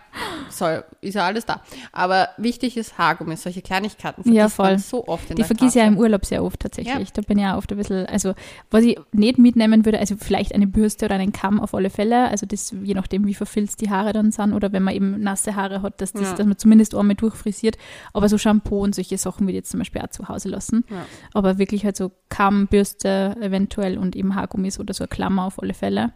soll, 0.50 0.84
ist 1.02 1.14
ja 1.16 1.26
alles 1.26 1.46
da. 1.46 1.62
Aber 1.92 2.30
wichtig 2.38 2.78
ist 2.78 2.98
Haargummi, 2.98 3.36
solche 3.38 3.62
Kleinigkeiten 3.62 4.22
Ja, 4.32 4.50
vergisst 4.50 4.58
man 4.60 4.68
voll. 4.68 4.80
so 4.80 5.08
oft 5.08 5.24
in 5.30 5.36
die 5.36 5.42
der 5.42 5.46
vergesse 5.46 5.68
ich 5.80 5.84
ja 5.84 5.88
im 5.88 5.98
Urlaub 5.98 6.26
sehr 6.26 6.44
oft 6.44 6.60
tatsächlich. 6.60 7.08
Ja. 7.10 7.14
Da 7.14 7.22
bin 7.22 7.38
ich 7.38 7.44
ja 7.44 7.58
oft 7.58 7.72
ein 7.72 7.78
bisschen, 7.78 8.06
also 8.08 8.34
was 8.70 8.84
ich 8.84 9.00
nicht 9.14 9.38
mitnehmen 9.38 9.86
würde, 9.86 10.00
also 10.00 10.16
vielleicht 10.20 10.54
eine 10.54 10.68
Bürste 10.68 11.06
oder 11.06 11.16
einen 11.16 11.32
Kamm 11.32 11.60
auf 11.60 11.74
alle 11.74 11.90
Fälle, 11.90 12.28
also 12.30 12.46
das 12.46 12.74
je 12.84 12.94
nachdem, 12.94 13.26
wie 13.26 13.34
verfilzt 13.34 13.82
die 13.82 13.90
Haare 13.90 14.14
dann 14.14 14.32
sind 14.32 14.54
oder 14.54 14.72
wenn 14.74 14.84
man 14.84 14.94
eben 14.96 15.22
nasse 15.22 15.56
Haare 15.56 15.82
hat, 15.82 16.02
dass, 16.02 16.12
das, 16.14 16.24
Ja. 16.24 16.34
dass 16.36 16.46
man 16.46 16.58
zumindest 16.58 16.94
einmal 16.96 17.16
durchfrisiert. 17.16 17.78
Aber 18.14 18.28
so 18.28 18.38
Shampoo 18.38 18.82
und 18.84 18.96
solche 18.96 19.18
Sachen 19.18 19.42
würde 19.42 19.52
ich 19.52 19.58
jetzt 19.58 19.72
zum 19.72 19.80
Beispiel 19.80 20.02
auch 20.02 20.10
zu 20.10 20.28
Hause 20.28 20.50
lassen. 20.50 20.84
Ja. 20.90 21.06
Aber 21.34 21.58
wirklich 21.58 21.71
halt 21.80 21.96
so 21.98 22.12
Kamm, 22.30 22.68
Bürste 22.68 23.36
eventuell 23.42 23.98
und 23.98 24.16
eben 24.16 24.36
Haargummis 24.36 24.80
oder 24.80 24.94
so 24.94 25.04
eine 25.04 25.10
Klammer 25.10 25.46
auf 25.46 25.62
alle 25.62 25.74
Fälle. 25.74 26.14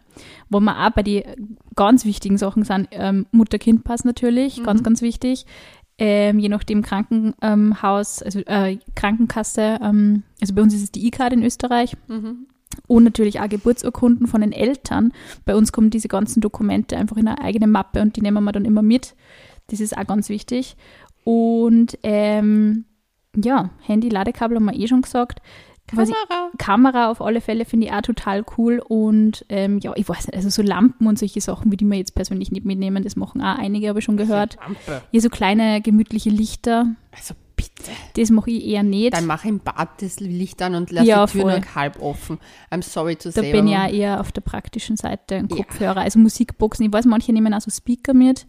Wo 0.48 0.60
man 0.60 0.76
auch 0.76 0.90
bei 0.90 1.02
die 1.02 1.24
ganz 1.74 2.04
wichtigen 2.04 2.38
Sachen 2.38 2.62
sind, 2.64 2.88
ähm, 2.92 3.26
Mutter-Kind-Pass 3.32 4.04
natürlich, 4.04 4.62
ganz, 4.62 4.82
ganz 4.82 5.02
wichtig. 5.02 5.46
Ähm, 5.98 6.38
je 6.38 6.50
nachdem 6.50 6.82
Krankenhaus, 6.82 8.22
also 8.22 8.40
äh, 8.40 8.78
Krankenkasse, 8.94 9.78
ähm, 9.82 10.24
also 10.40 10.54
bei 10.54 10.60
uns 10.62 10.74
ist 10.74 10.82
es 10.82 10.92
die 10.92 11.06
E-Card 11.06 11.32
in 11.32 11.42
Österreich 11.42 11.96
Mhm. 12.08 12.46
und 12.86 13.04
natürlich 13.04 13.40
auch 13.40 13.48
Geburtsurkunden 13.48 14.26
von 14.26 14.42
den 14.42 14.52
Eltern. 14.52 15.12
Bei 15.46 15.56
uns 15.56 15.72
kommen 15.72 15.88
diese 15.88 16.08
ganzen 16.08 16.42
Dokumente 16.42 16.98
einfach 16.98 17.16
in 17.16 17.28
eine 17.28 17.40
eigene 17.40 17.66
Mappe 17.66 18.02
und 18.02 18.16
die 18.16 18.20
nehmen 18.20 18.44
wir 18.44 18.52
dann 18.52 18.66
immer 18.66 18.82
mit. 18.82 19.14
Das 19.68 19.80
ist 19.80 19.96
auch 19.96 20.06
ganz 20.06 20.28
wichtig. 20.28 20.76
Und 21.24 21.98
ähm, 22.02 22.84
ja, 23.44 23.70
Handy, 23.82 24.08
Ladekabel 24.08 24.56
haben 24.56 24.64
wir 24.66 24.74
eh 24.78 24.86
schon 24.88 25.02
gesagt. 25.02 25.40
Ich, 25.88 25.96
Kamera. 25.96 26.50
Kamera 26.58 27.10
auf 27.12 27.20
alle 27.22 27.40
Fälle 27.40 27.64
finde 27.64 27.86
ich 27.86 27.92
auch 27.92 28.02
total 28.02 28.44
cool 28.58 28.82
und 28.88 29.44
ähm, 29.48 29.78
ja, 29.78 29.92
ich 29.94 30.08
weiß 30.08 30.26
nicht, 30.26 30.34
also 30.34 30.48
so 30.50 30.60
Lampen 30.62 31.06
und 31.06 31.16
solche 31.16 31.40
Sachen, 31.40 31.70
wie 31.70 31.76
die 31.76 31.84
wir 31.84 31.96
jetzt 31.96 32.16
persönlich 32.16 32.50
nicht 32.50 32.64
mitnehmen, 32.64 33.04
das 33.04 33.14
machen 33.14 33.40
auch 33.40 33.56
einige, 33.56 33.88
habe 33.88 34.00
ich 34.00 34.04
schon 34.04 34.16
gehört. 34.16 34.56
Lampe. 34.56 35.02
Hier 35.12 35.20
so 35.20 35.28
kleine 35.28 35.80
gemütliche 35.80 36.30
Lichter, 36.30 36.88
Also 37.16 37.34
bitte. 37.54 37.92
das 38.16 38.30
mache 38.30 38.50
ich 38.50 38.66
eher 38.66 38.82
nicht. 38.82 39.14
Dann 39.14 39.26
mach 39.26 39.44
im 39.44 39.60
Bad 39.60 40.02
das 40.02 40.18
Licht 40.18 40.60
an 40.60 40.74
und 40.74 40.90
lass 40.90 41.06
Ja, 41.06 41.24
die 41.24 41.32
Tür 41.38 41.44
nur 41.44 41.74
halb 41.76 42.02
offen. 42.02 42.38
I'm 42.72 42.82
sorry 42.82 43.14
to 43.14 43.28
Da 43.30 43.42
say. 43.42 43.52
bin 43.52 43.68
ich 43.68 43.72
ja 43.74 43.88
eher 43.88 44.20
auf 44.20 44.32
der 44.32 44.40
praktischen 44.40 44.96
Seite, 44.96 45.36
ein 45.36 45.48
Ja. 45.48 45.56
Kopfhörer, 45.58 45.98
also 46.00 46.18
Musikboxen. 46.18 46.84
Ich 46.84 46.92
weiß, 46.92 47.04
manche 47.06 47.32
nehmen 47.32 47.54
auch 47.54 47.60
so 47.60 47.70
Speaker 47.70 48.12
mit. 48.12 48.48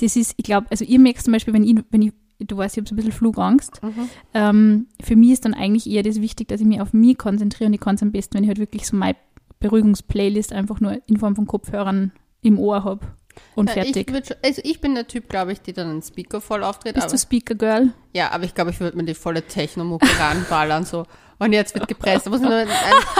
Das 0.00 0.16
ist, 0.16 0.34
ich 0.36 0.44
glaube, 0.44 0.66
also 0.70 0.84
ihr 0.84 0.98
merkt 0.98 1.22
zum 1.24 1.32
Beispiel, 1.32 1.54
wenn 1.54 1.64
ich, 1.64 1.76
wenn 1.90 2.02
ich, 2.02 2.12
du 2.38 2.56
weißt, 2.56 2.76
ich 2.76 2.80
habe 2.80 2.88
so 2.88 2.94
ein 2.94 2.96
bisschen 2.96 3.12
Flugangst. 3.12 3.82
Mhm. 3.82 4.08
Ähm, 4.34 4.86
für 5.02 5.16
mich 5.16 5.30
ist 5.30 5.44
dann 5.44 5.54
eigentlich 5.54 5.88
eher 5.88 6.02
das 6.02 6.20
wichtig, 6.20 6.48
dass 6.48 6.60
ich 6.60 6.66
mich 6.66 6.80
auf 6.80 6.92
mich 6.92 7.18
konzentriere 7.18 7.68
und 7.68 7.74
ich 7.74 7.80
kann 7.80 7.94
es 7.96 8.02
am 8.02 8.12
besten, 8.12 8.34
wenn 8.34 8.44
ich 8.44 8.48
halt 8.48 8.58
wirklich 8.58 8.86
so 8.86 8.96
meine 8.96 9.16
Beruhigungsplaylist 9.60 10.52
einfach 10.52 10.80
nur 10.80 11.00
in 11.06 11.16
Form 11.16 11.36
von 11.36 11.46
Kopfhörern 11.46 12.12
im 12.42 12.58
Ohr 12.58 12.84
habe 12.84 13.06
und 13.54 13.68
Ja, 13.68 13.74
fertig. 13.74 14.10
Ich 14.10 14.26
schon, 14.26 14.36
also 14.44 14.62
ich 14.64 14.80
bin 14.80 14.94
der 14.94 15.06
Typ, 15.06 15.28
glaube 15.28 15.52
ich, 15.52 15.60
die 15.60 15.72
dann 15.72 15.88
einen 15.88 16.02
Speaker 16.02 16.40
voll 16.40 16.62
auftritt. 16.62 16.94
Bist 16.94 17.06
Aber, 17.06 17.12
du 17.12 17.18
Speaker 17.18 17.54
Girl? 17.54 17.92
ja, 18.12 18.30
aber 18.30 18.44
ich 18.44 18.54
glaube, 18.54 18.70
ich 18.70 18.80
würde 18.80 18.96
mir 18.96 19.04
die 19.04 19.14
volle 19.14 19.42
Technomucke 19.42 20.06
ranballern. 20.18 20.84
So. 20.84 21.04
Und 21.38 21.52
jetzt 21.52 21.74
wird 21.74 21.88
gepresst. 21.88 22.26
Da 22.26 22.30
muss 22.30 22.40
man 22.40 22.50
nur 22.50 22.58
einen 22.60 22.68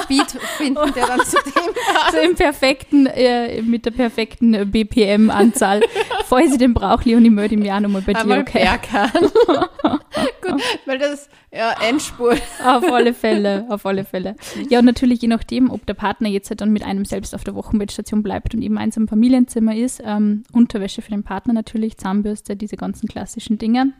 Beat 0.09 0.31
finden, 0.57 0.93
der 0.95 1.07
dann 1.07 1.21
zu 1.21 1.37
dem 1.45 1.75
passt. 1.95 2.13
So 2.13 2.19
im 2.19 2.35
perfekten, 2.35 3.07
äh, 3.07 3.61
mit 3.63 3.85
der 3.85 3.91
perfekten 3.91 4.71
BPM-Anzahl. 4.71 5.81
Falls 6.27 6.53
ich 6.53 6.59
den 6.59 6.75
brauche, 6.75 7.09
Leonie, 7.09 7.29
ich 7.45 7.59
mich 7.59 7.73
auch 7.73 7.81
nochmal 7.81 8.03
bei 8.03 8.13
dir, 8.13 8.21
Einmal 8.21 8.41
okay? 8.41 8.65
Berghahn. 8.65 9.11
Gut, 10.43 10.63
weil 10.87 10.99
das, 10.99 11.29
ja, 11.53 11.75
Endspurt. 11.87 12.41
Auf 12.65 12.85
alle 12.91 13.15
Fälle, 13.15 13.67
auf 13.69 13.85
alle 13.85 14.05
Fälle. 14.05 14.37
Ja, 14.69 14.79
und 14.79 14.85
natürlich 14.85 15.21
je 15.23 15.29
nachdem, 15.29 15.71
ob 15.71 15.85
der 15.87 15.95
Partner 15.95 16.29
jetzt 16.29 16.51
halt 16.51 16.61
dann 16.61 16.73
mit 16.73 16.85
einem 16.85 17.05
selbst 17.05 17.35
auf 17.35 17.45
der 17.45 17.55
Wochenbettstation 17.55 18.23
bleibt 18.23 18.55
und 18.55 18.63
eben 18.63 18.79
eins 18.79 18.97
im 18.97 19.09
Familienzimmer 19.09 19.75
ist, 19.75 20.03
ähm, 20.05 20.45
Unterwäsche 20.53 21.03
für 21.03 21.11
den 21.11 21.25
Partner 21.25 21.53
natürlich, 21.53 21.99
Zahnbürste, 21.99 22.57
diese 22.57 22.77
ganzen 22.77 23.09
klassischen 23.09 23.59
Dinge. 23.59 23.93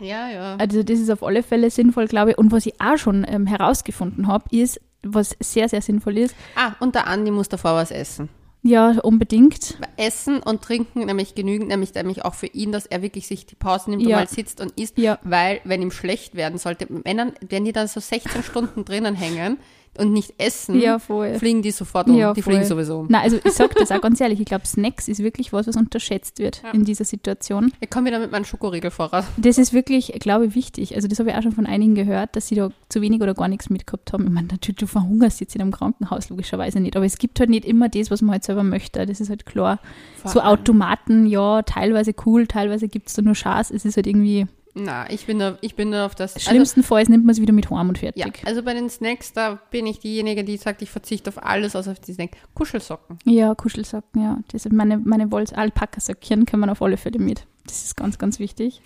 Ja, 0.00 0.28
ja. 0.30 0.56
Also 0.56 0.82
das 0.82 0.98
ist 0.98 1.10
auf 1.10 1.22
alle 1.22 1.42
Fälle 1.42 1.70
sinnvoll, 1.70 2.06
glaube 2.06 2.32
ich. 2.32 2.38
Und 2.38 2.52
was 2.52 2.66
ich 2.66 2.80
auch 2.80 2.96
schon 2.98 3.24
ähm, 3.28 3.46
herausgefunden 3.46 4.26
habe, 4.26 4.44
ist, 4.50 4.80
was 5.02 5.36
sehr, 5.40 5.68
sehr 5.68 5.82
sinnvoll 5.82 6.18
ist, 6.18 6.34
Ah, 6.56 6.72
und 6.80 6.94
der 6.94 7.06
Andi 7.06 7.30
muss 7.30 7.48
davor 7.48 7.74
was 7.74 7.90
essen. 7.90 8.28
ja, 8.62 8.90
unbedingt. 9.02 9.78
Essen 9.96 10.40
und 10.40 10.62
trinken 10.62 11.06
nämlich 11.06 11.34
genügend, 11.36 11.68
nämlich, 11.68 11.94
nämlich 11.94 12.24
auch 12.24 12.34
für 12.34 12.46
ihn, 12.48 12.72
dass 12.72 12.86
er 12.86 13.00
wirklich 13.02 13.26
sich 13.28 13.46
die 13.46 13.54
Pause 13.54 13.90
nimmt 13.90 14.02
Ja. 14.02 14.16
und 14.18 14.24
mal 14.24 14.28
sitzt 14.28 14.60
und 14.60 14.72
isst, 14.78 14.98
Ja. 14.98 15.18
weil 15.22 15.60
wenn 15.64 15.80
ihm 15.82 15.92
schlecht 15.92 16.34
werden 16.34 16.58
sollte, 16.58 16.86
Männern, 17.04 17.32
wenn 17.48 17.64
die 17.64 17.72
dann 17.72 17.86
so 17.86 18.00
16 18.00 18.42
Stunden 18.42 18.84
drinnen 18.84 19.14
hängen 19.14 19.58
und 19.98 20.12
nicht 20.12 20.34
essen, 20.38 20.80
Ja, 20.80 20.98
fliegen 20.98 21.62
die 21.62 21.70
sofort 21.70 22.08
um. 22.08 22.16
Ja, 22.16 22.32
die 22.34 22.42
voll. 22.42 22.54
fliegen 22.54 22.66
sowieso 22.66 23.00
um. 23.00 23.06
Na, 23.08 23.20
also 23.20 23.38
ich 23.42 23.52
sage 23.52 23.74
das 23.78 23.90
auch 23.90 24.00
ganz 24.02 24.20
ehrlich, 24.20 24.40
ich 24.40 24.46
glaube, 24.46 24.66
Snacks 24.66 25.08
ist 25.08 25.22
wirklich 25.22 25.52
was, 25.52 25.66
was 25.66 25.76
unterschätzt 25.76 26.38
wird 26.38 26.62
Ja. 26.62 26.70
in 26.72 26.84
dieser 26.84 27.04
Situation. 27.04 27.72
Ich 27.80 27.90
komme 27.90 28.06
wieder 28.06 28.18
mit 28.18 28.30
meinem 28.32 28.44
Schokoriegel 28.44 28.90
voraus. 28.90 29.24
Das 29.36 29.58
ist 29.58 29.72
wirklich, 29.72 30.12
glaube 30.20 30.46
ich, 30.46 30.54
wichtig. 30.54 30.94
Also 30.94 31.08
das 31.08 31.18
habe 31.18 31.30
ich 31.30 31.36
auch 31.36 31.42
schon 31.42 31.52
von 31.52 31.66
einigen 31.66 31.94
gehört, 31.94 32.36
dass 32.36 32.48
sie 32.48 32.54
da 32.54 32.70
zu 32.88 33.00
wenig 33.02 33.20
oder 33.20 33.34
gar 33.34 33.48
nichts 33.48 33.70
mitgehabt 33.70 34.12
haben. 34.12 34.24
Ich 34.26 34.32
meine, 34.32 34.48
natürlich, 34.48 34.76
du 34.78 34.86
verhungerst 34.86 35.40
jetzt 35.40 35.54
in 35.54 35.60
einem 35.60 35.72
Krankenhaus, 35.72 36.28
logischerweise 36.28 36.80
nicht. 36.80 36.96
Aber 36.96 37.04
es 37.06 37.18
gibt 37.18 37.38
halt 37.40 37.50
nicht 37.50 37.64
immer 37.64 37.88
das, 37.88 38.10
was 38.10 38.22
man 38.22 38.32
halt 38.32 38.44
selber 38.44 38.62
möchte. 38.62 39.04
Das 39.06 39.20
ist 39.20 39.30
halt 39.30 39.46
klar. 39.46 39.78
Vor 40.16 40.30
so 40.30 40.40
Automaten, 40.40 41.26
ja, 41.26 41.62
teilweise 41.62 42.14
cool, 42.26 42.46
teilweise 42.46 42.88
gibt 42.88 43.08
es 43.08 43.14
da 43.14 43.22
nur 43.22 43.34
Schaß. 43.34 43.70
Es 43.70 43.84
ist 43.84 43.96
halt 43.96 44.06
irgendwie, 44.06 44.46
Na, 44.78 45.10
ich 45.10 45.24
bin 45.24 45.38
da, 45.38 45.56
ich 45.62 45.74
bin 45.74 45.94
auf 45.94 46.14
das. 46.14 46.40
schlimmstenfalls 46.42 47.08
nimmt 47.08 47.24
man 47.24 47.32
es 47.32 47.40
wieder 47.40 47.54
mit 47.54 47.70
Horn 47.70 47.88
und 47.88 47.96
Also, 47.96 48.12
ja, 48.14 48.24
fertig. 48.26 48.46
also 48.46 48.62
bei 48.62 48.74
den 48.74 48.90
Snacks, 48.90 49.32
da 49.32 49.58
bin 49.70 49.86
ich 49.86 50.00
diejenige, 50.00 50.44
die 50.44 50.58
sagt, 50.58 50.82
ich 50.82 50.90
verzichte 50.90 51.30
auf 51.30 51.42
alles, 51.42 51.74
außer 51.74 51.92
auf 51.92 51.98
die 52.00 52.12
Snack. 52.12 52.32
Kuschelsocken. 52.52 53.18
Ja, 53.24 53.54
Kuschelsocken, 53.54 54.22
ja. 54.22 54.38
Das 54.52 54.64
sind 54.64 54.74
meine, 54.74 54.98
meine 54.98 55.32
Wols 55.32 55.54
Alpaka-Söckchen 55.54 56.44
kann 56.44 56.60
man 56.60 56.68
auf 56.68 56.82
alle 56.82 56.98
Fälle 56.98 57.18
mit. 57.18 57.46
Das 57.64 57.84
ist 57.84 57.96
ganz, 57.96 58.18
ganz 58.18 58.38
wichtig. 58.38 58.82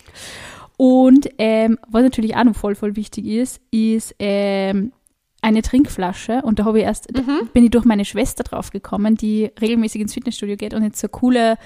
Und 0.76 1.29
ähm, 1.38 1.76
was 1.88 2.05
natürlich 2.05 2.37
auch 2.37 2.44
noch 2.44 2.55
voll, 2.57 2.76
voll 2.76 2.94
wichtig 2.94 3.26
ist, 3.26 3.61
ist 3.72 4.14
ähm, 4.20 4.92
eine 5.42 5.62
Trinkflasche. 5.62 6.42
Und 6.42 6.61
da 6.61 6.66
habe 6.66 6.79
ich 6.79 6.85
erst, 6.85 7.09
da 7.12 7.22
bin 7.53 7.64
ich 7.64 7.70
durch 7.70 7.85
meine 7.85 8.05
Schwester 8.05 8.44
drauf 8.44 8.70
gekommen, 8.70 9.16
die 9.16 9.50
regelmäßig 9.61 10.00
ins 10.03 10.14
Fitnessstudio 10.14 10.57
geht 10.57 10.72
und 10.72 10.85
jetzt 10.85 11.00
so 11.00 11.09
coole, 11.09 11.59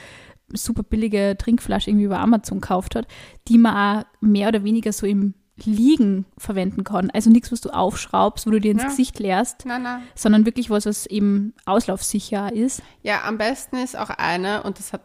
super 0.57 0.83
billige 0.83 1.37
Trinkflasche 1.39 1.91
irgendwie 1.91 2.07
über 2.07 2.19
Amazon 2.21 2.61
gekauft 2.61 2.95
hat, 2.95 3.07
die 3.49 3.59
man 3.59 3.99
auch 4.01 4.05
mehr 4.21 4.49
oder 4.49 4.65
weniger 4.65 4.93
so 4.93 5.07
im 5.07 5.35
Liegen 5.65 6.25
verwenden 6.37 6.83
kann. 6.83 7.11
Also 7.11 7.31
nichts, 7.31 7.53
was 7.53 7.61
du 7.61 7.71
aufschraubst, 7.71 8.45
wo 8.45 8.51
du 8.51 8.61
dir 8.61 8.73
ins 8.73 8.83
Ja. 8.83 8.89
Gesicht 8.89 9.21
leerst, 9.21 9.63
Na, 9.65 9.79
na. 9.79 10.01
sondern 10.17 10.47
wirklich 10.47 10.69
was, 10.69 10.85
was 10.85 11.07
eben 11.07 11.55
auslaufsicher 11.65 12.53
ist. 12.53 12.83
Ja, 13.03 13.23
am 13.25 13.39
besten 13.39 13.77
ist 13.77 13.97
auch 13.97 14.11
eine, 14.11 14.65
und 14.65 14.81
das 14.81 14.93
hat 14.93 15.03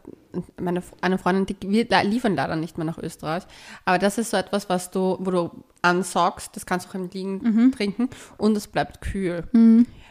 meine 0.60 0.82
eine 1.02 1.20
Freundin, 1.20 1.46
die 1.46 1.70
wir 1.70 1.88
da 1.88 2.02
liefern 2.02 2.36
leider 2.36 2.56
nicht 2.56 2.78
mehr 2.80 2.86
nach 2.86 2.98
Österreich, 2.98 3.44
aber 3.86 4.00
das 4.00 4.18
ist 4.18 4.32
so 4.32 4.38
etwas, 4.38 4.70
was 4.70 4.90
du, 4.90 5.18
wo 5.20 5.30
du 5.30 5.52
ansaugst, 5.84 6.56
das 6.56 6.66
kannst 6.66 6.88
du 6.88 6.90
auch 6.90 6.96
im 6.96 7.10
Liegen 7.12 7.38
Mhm. 7.44 7.72
trinken 7.72 8.10
und 8.40 8.58
es 8.58 8.66
bleibt 8.68 9.02
kühl. 9.02 9.44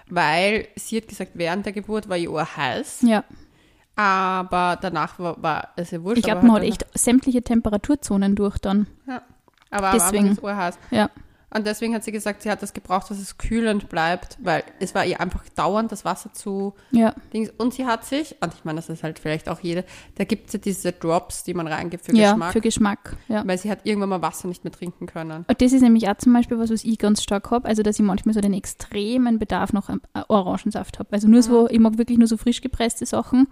Weil 0.09 0.68
sie 0.77 0.98
hat 0.98 1.09
gesagt, 1.09 1.33
während 1.35 1.66
der 1.66 1.72
Geburt 1.72 2.09
war 2.09 2.16
ihr 2.16 2.33
Ohr 2.33 2.57
heiß, 2.57 3.03
Ja. 3.03 3.24
Aber 3.98 4.78
danach 4.80 5.18
war, 5.18 5.42
war 5.42 5.68
es 5.74 5.90
ja 5.90 6.00
wurscht. 6.04 6.18
Ich 6.18 6.24
glaube, 6.24 6.46
man 6.46 6.56
hat 6.56 6.62
echt 6.62 6.87
sämtliche 6.96 7.42
Temperaturzonen 7.42 8.37
durch 8.37 8.58
dann. 8.58 8.87
Ja. 9.08 9.22
Aber 9.70 9.90
Deswegen. 9.92 10.24
am 10.24 10.30
Anfang 10.30 10.44
Ohr 10.44 10.56
heiß. 10.56 10.78
Ja. 10.92 11.11
Und 11.50 11.66
deswegen 11.66 11.94
hat 11.94 12.04
sie 12.04 12.12
gesagt, 12.12 12.42
sie 12.42 12.50
hat 12.50 12.62
das 12.62 12.74
gebraucht, 12.74 13.11
dass 13.11 13.18
es 13.18 13.38
kühlend 13.38 13.88
bleibt, 13.88 14.37
weil 14.42 14.64
es 14.80 14.94
war 14.94 15.06
ihr 15.06 15.20
einfach 15.20 15.48
dauernd 15.56 15.90
das 15.90 16.04
Wasser 16.04 16.32
zu 16.32 16.74
Ja. 16.90 17.14
Dings. 17.32 17.50
Und 17.56 17.72
sie 17.72 17.87
hat 17.87 18.04
sich, 18.04 18.37
und 18.42 18.52
ich 18.54 18.64
meine, 18.64 18.76
das 18.76 18.88
ist 18.90 19.02
halt 19.02 19.18
vielleicht 19.18 19.48
auch 19.48 19.61
jede, 19.61 19.84
da 20.16 20.24
gibt 20.24 20.48
es 20.48 20.52
ja 20.52 20.58
diese 20.58 20.92
Drops, 20.92 21.44
die 21.44 21.54
man 21.54 21.66
reingibt 21.66 22.04
für 22.04 22.14
ja, 22.14 22.32
Geschmack, 22.32 22.52
für 22.52 22.61
Geschmack. 22.61 23.16
Ja. 23.28 23.46
weil 23.46 23.56
sie 23.56 23.70
hat 23.70 23.80
irgendwann 23.84 24.11
mal 24.11 24.22
Wasser 24.22 24.46
nicht 24.48 24.64
mehr 24.64 24.72
trinken 24.72 25.06
können. 25.06 25.44
Und 25.48 25.62
das 25.62 25.72
ist 25.72 25.80
nämlich 25.80 26.08
auch 26.08 26.16
zum 26.18 26.34
Beispiel 26.34 26.58
was, 26.58 26.70
was 26.70 26.84
ich 26.84 26.98
ganz 26.98 27.22
stark 27.22 27.50
habe, 27.50 27.66
also 27.66 27.82
dass 27.82 27.98
ich 27.98 28.04
manchmal 28.04 28.34
so 28.34 28.40
den 28.40 28.52
extremen 28.54 29.38
Bedarf 29.38 29.72
nach 29.72 29.88
ähm, 29.88 30.02
Orangensaft 30.28 30.98
habe. 30.98 31.08
Also 31.12 31.28
nur 31.28 31.42
so, 31.42 31.68
ich 31.70 31.78
mag 31.80 31.96
wirklich 31.96 32.18
nur 32.18 32.28
so 32.28 32.37
frisch 32.37 32.61
gepresste 32.61 33.06
Sachen, 33.06 33.48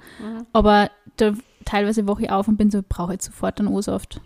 aber 0.52 0.90
da 1.16 1.32
teilweise 1.64 2.06
wache 2.06 2.24
ich 2.24 2.30
auf 2.30 2.46
und 2.48 2.56
bin 2.58 2.70
so, 2.70 2.82
brauche 2.86 3.12
jetzt 3.12 3.24
sofort 3.24 3.58
einen 3.58 3.68
O-Saft. 3.68 4.20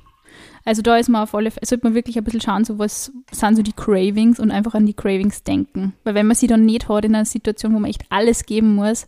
Also 0.64 0.82
da 0.82 0.96
ist 0.96 1.08
man 1.08 1.22
auf 1.22 1.34
alle 1.34 1.50
Fälle, 1.50 1.66
sollte 1.66 1.86
man 1.86 1.94
wirklich 1.94 2.18
ein 2.18 2.24
bisschen 2.24 2.40
schauen, 2.40 2.64
so 2.64 2.78
was 2.78 3.12
sind 3.32 3.56
so 3.56 3.62
die 3.62 3.72
Cravings 3.72 4.38
und 4.38 4.50
einfach 4.50 4.74
an 4.74 4.86
die 4.86 4.94
Cravings 4.94 5.42
denken. 5.42 5.94
Weil 6.04 6.14
wenn 6.14 6.26
man 6.26 6.36
sie 6.36 6.46
dann 6.46 6.66
nicht 6.66 6.88
hat 6.88 7.04
in 7.04 7.14
einer 7.14 7.24
Situation, 7.24 7.74
wo 7.74 7.78
man 7.78 7.90
echt 7.90 8.04
alles 8.10 8.44
geben 8.44 8.74
muss, 8.74 9.06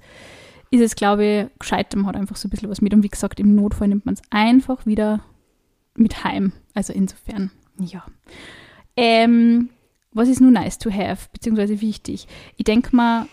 ist 0.70 0.80
es, 0.80 0.96
glaube 0.96 1.24
ich, 1.24 1.58
gescheit, 1.58 1.94
man 1.94 2.06
hat 2.06 2.16
einfach 2.16 2.36
so 2.36 2.48
ein 2.48 2.50
bisschen 2.50 2.70
was 2.70 2.80
mit. 2.80 2.94
Und 2.94 3.02
wie 3.02 3.08
gesagt, 3.08 3.38
im 3.38 3.54
Notfall 3.54 3.88
nimmt 3.88 4.06
man 4.06 4.14
es 4.14 4.22
einfach 4.30 4.86
wieder 4.86 5.20
mit 5.94 6.24
heim. 6.24 6.52
Also 6.74 6.94
insofern, 6.94 7.50
ja. 7.78 8.04
Ähm, 8.96 9.68
was 10.12 10.28
ist 10.28 10.40
nun 10.40 10.54
nice 10.54 10.78
to 10.78 10.90
have, 10.90 11.28
beziehungsweise 11.32 11.80
wichtig? 11.80 12.26
Ich 12.56 12.64
denke 12.64 12.94
mal, 12.96 13.26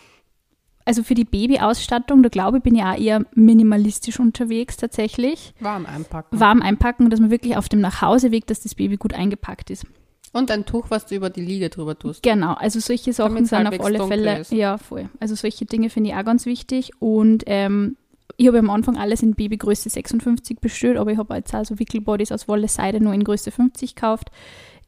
also 0.89 1.03
für 1.03 1.13
die 1.13 1.23
Babyausstattung, 1.23 2.23
da 2.23 2.29
glaube 2.29 2.57
ich, 2.57 2.63
bin 2.63 2.73
ich 2.73 2.81
auch 2.81 2.97
eher 2.97 3.23
minimalistisch 3.35 4.19
unterwegs 4.19 4.75
tatsächlich. 4.75 5.53
Warm 5.59 5.85
einpacken. 5.85 6.39
Warm 6.39 6.63
einpacken, 6.63 7.11
dass 7.11 7.19
man 7.19 7.29
wirklich 7.29 7.55
auf 7.57 7.69
dem 7.69 7.79
Nachhauseweg, 7.79 8.47
dass 8.47 8.61
das 8.61 8.73
Baby 8.73 8.97
gut 8.97 9.13
eingepackt 9.13 9.69
ist. 9.69 9.85
Und 10.33 10.49
ein 10.49 10.65
Tuch, 10.65 10.87
was 10.89 11.05
du 11.05 11.13
über 11.13 11.29
die 11.29 11.45
Liege 11.45 11.69
drüber 11.69 11.97
tust. 11.97 12.23
Genau, 12.23 12.53
also 12.53 12.79
solche 12.79 13.13
Sachen 13.13 13.35
Damit's 13.35 13.49
sind 13.51 13.67
auf 13.67 13.79
alle 13.85 14.07
Fälle, 14.07 14.39
ist. 14.39 14.51
ja 14.51 14.79
voll. 14.79 15.09
Also 15.19 15.35
solche 15.35 15.67
Dinge 15.67 15.91
finde 15.91 16.09
ich 16.09 16.15
auch 16.15 16.25
ganz 16.25 16.47
wichtig 16.47 16.89
und 16.97 17.43
ähm, 17.45 17.95
ich 18.37 18.47
habe 18.47 18.57
am 18.57 18.71
Anfang 18.71 18.97
alles 18.97 19.21
in 19.21 19.35
Babygröße 19.35 19.91
56 19.91 20.59
bestellt, 20.59 20.97
aber 20.97 21.11
ich 21.11 21.19
habe 21.19 21.35
jetzt 21.35 21.53
auch 21.53 21.65
so 21.65 21.77
Wickelbodies 21.77 22.31
aus 22.31 22.47
Wolle 22.47 22.67
Seide 22.67 22.99
nur 22.99 23.13
in 23.13 23.23
Größe 23.23 23.51
50 23.51 23.93
gekauft. 23.93 24.31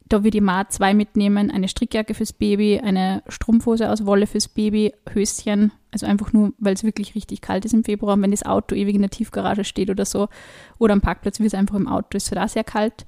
Da 0.08 0.24
würde 0.24 0.38
ich 0.38 0.42
mal 0.42 0.66
zwei 0.68 0.94
mitnehmen, 0.94 1.48
eine 1.52 1.68
Strickjacke 1.68 2.14
fürs 2.14 2.32
Baby, 2.32 2.80
eine 2.82 3.22
Strumpfhose 3.28 3.88
aus 3.88 4.04
Wolle 4.04 4.26
fürs 4.26 4.48
Baby, 4.48 4.92
Höschen, 5.08 5.70
also 5.92 6.06
einfach 6.06 6.32
nur, 6.32 6.54
weil 6.58 6.74
es 6.74 6.84
wirklich 6.84 7.14
richtig 7.14 7.42
kalt 7.42 7.64
ist 7.66 7.74
im 7.74 7.84
Februar 7.84 8.14
und 8.14 8.22
wenn 8.22 8.30
das 8.30 8.44
Auto 8.44 8.74
ewig 8.74 8.94
in 8.94 9.02
der 9.02 9.10
Tiefgarage 9.10 9.64
steht 9.64 9.90
oder 9.90 10.06
so 10.06 10.28
oder 10.78 10.94
am 10.94 11.02
Parkplatz, 11.02 11.38
wie 11.38 11.44
es 11.44 11.54
einfach 11.54 11.76
im 11.76 11.86
Auto 11.86 12.16
ist, 12.16 12.30
wird 12.30 12.40
auch 12.40 12.48
sehr 12.48 12.64
kalt. 12.64 13.04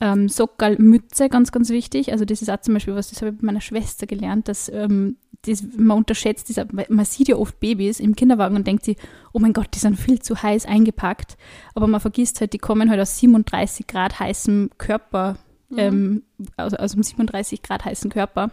Ähm, 0.00 0.28
Sockerl, 0.28 0.76
Mütze, 0.78 1.28
ganz, 1.28 1.52
ganz 1.52 1.70
wichtig. 1.70 2.10
Also 2.10 2.24
das 2.24 2.42
ist 2.42 2.50
auch 2.50 2.60
zum 2.60 2.74
Beispiel 2.74 2.94
was, 2.96 3.10
das 3.10 3.22
habe 3.22 3.30
ich 3.30 3.38
bei 3.38 3.46
meiner 3.46 3.60
Schwester 3.60 4.06
gelernt, 4.06 4.48
dass 4.48 4.68
ähm, 4.68 5.16
das, 5.42 5.62
man 5.76 5.98
unterschätzt, 5.98 6.48
dieser, 6.48 6.66
weil 6.72 6.86
man 6.88 7.04
sieht 7.04 7.28
ja 7.28 7.36
oft 7.36 7.60
Babys 7.60 8.00
im 8.00 8.16
Kinderwagen 8.16 8.56
und 8.56 8.66
denkt 8.66 8.84
sich, 8.84 8.96
oh 9.32 9.38
mein 9.38 9.52
Gott, 9.52 9.68
die 9.74 9.78
sind 9.78 9.96
viel 9.96 10.20
zu 10.20 10.42
heiß 10.42 10.66
eingepackt. 10.66 11.36
Aber 11.74 11.86
man 11.86 12.00
vergisst 12.00 12.40
halt, 12.40 12.52
die 12.52 12.58
kommen 12.58 12.90
halt 12.90 13.00
aus 13.00 13.18
37 13.18 13.86
Grad 13.86 14.18
heißem 14.18 14.70
Körper, 14.76 15.36
ähm, 15.76 16.22
aus, 16.56 16.74
aus 16.74 16.94
einem 16.94 17.02
37 17.02 17.62
Grad 17.62 17.84
heißen 17.84 18.10
Körper. 18.10 18.50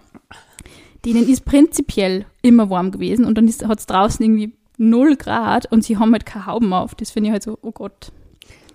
Denen 1.05 1.29
ist 1.29 1.45
prinzipiell 1.45 2.25
immer 2.41 2.69
warm 2.69 2.91
gewesen 2.91 3.25
und 3.25 3.37
dann 3.37 3.47
hat 3.47 3.79
es 3.79 3.85
draußen 3.85 4.23
irgendwie 4.25 4.53
0 4.77 5.15
Grad 5.15 5.71
und 5.71 5.83
sie 5.83 5.97
haben 5.97 6.11
halt 6.11 6.25
keine 6.25 6.45
Hauben 6.47 6.73
auf. 6.73 6.95
Das 6.95 7.11
finde 7.11 7.27
ich 7.29 7.31
halt 7.33 7.43
so, 7.43 7.57
oh 7.61 7.71
Gott. 7.71 8.11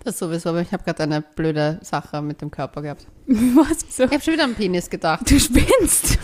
Das 0.03 0.17
sowieso, 0.17 0.49
aber 0.49 0.61
ich 0.61 0.71
habe 0.71 0.83
gerade 0.83 1.03
eine 1.03 1.21
blöde 1.21 1.79
Sache 1.83 2.21
mit 2.23 2.41
dem 2.41 2.49
Körper 2.49 2.81
gehabt. 2.81 3.05
Was? 3.27 3.85
So? 3.95 4.03
Ich 4.05 4.11
habe 4.11 4.21
schon 4.21 4.33
wieder 4.33 4.45
an 4.45 4.55
Penis 4.55 4.89
gedacht. 4.89 5.29
Du 5.29 5.39
spinnst. 5.39 6.17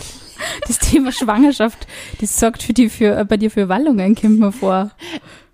Das 0.68 0.78
Thema 0.78 1.10
Schwangerschaft, 1.10 1.86
das 2.20 2.38
sorgt 2.38 2.62
für 2.62 2.72
die 2.72 2.88
für, 2.88 3.16
äh, 3.18 3.24
bei 3.24 3.36
dir 3.36 3.50
für 3.50 3.68
Wallungen, 3.68 4.14
kommt 4.14 4.38
mir 4.38 4.52
vor. 4.52 4.92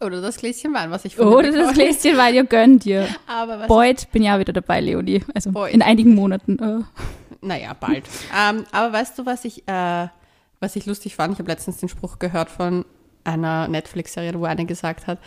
Oder 0.00 0.20
das 0.20 0.36
Gläschen 0.36 0.74
Wein, 0.74 0.90
was 0.90 1.06
ich 1.06 1.16
von 1.16 1.26
Oder 1.28 1.48
das 1.48 1.54
bekommen- 1.56 1.74
Gläschen, 1.74 2.18
weil 2.18 2.34
ihr 2.34 2.44
gönnt 2.44 2.84
dir. 2.84 3.08
Aber 3.26 3.60
was 3.60 3.68
Bald 3.68 4.12
bin 4.12 4.22
ich 4.24 4.30
auch 4.30 4.38
wieder 4.38 4.52
dabei, 4.52 4.80
Leonie. 4.82 5.22
Also 5.34 5.52
Bald. 5.52 5.72
in 5.72 5.80
einigen 5.80 6.14
Monaten. 6.14 6.58
äh. 6.58 6.82
Naja, 7.40 7.74
bald. 7.78 8.04
ähm, 8.38 8.64
aber 8.72 8.92
weißt 8.92 9.18
du, 9.18 9.24
was 9.26 9.44
ich, 9.46 9.66
äh, 9.66 10.06
was 10.60 10.76
ich 10.76 10.86
lustig 10.86 11.16
fand? 11.16 11.34
Ich 11.34 11.38
habe 11.38 11.50
letztens 11.50 11.78
den 11.78 11.88
Spruch 11.88 12.18
gehört 12.18 12.48
von 12.50 12.84
einer 13.24 13.68
Netflix-Serie, 13.68 14.38
wo 14.38 14.44
eine 14.44 14.66
gesagt 14.66 15.06
hat, 15.06 15.18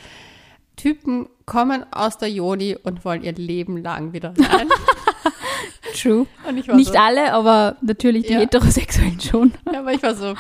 Typen 0.75 1.28
kommen 1.45 1.86
aus 1.91 2.17
der 2.19 2.30
Joni 2.30 2.75
und 2.82 3.03
wollen 3.03 3.23
ihr 3.23 3.34
Leben 3.34 3.78
lang 3.78 4.13
wieder 4.13 4.34
rein. 4.38 4.69
True. 5.99 6.28
Und 6.47 6.57
ich 6.57 6.67
war 6.67 6.75
Nicht 6.75 6.93
so, 6.93 6.99
alle, 6.99 7.34
aber 7.34 7.78
natürlich 7.82 8.28
die 8.28 8.34
Ja. 8.34 8.39
Heterosexuellen 8.39 9.19
schon. 9.19 9.53
ja, 9.73 9.80
aber 9.80 9.93
ich 9.93 10.03
war 10.03 10.13
so, 10.13 10.36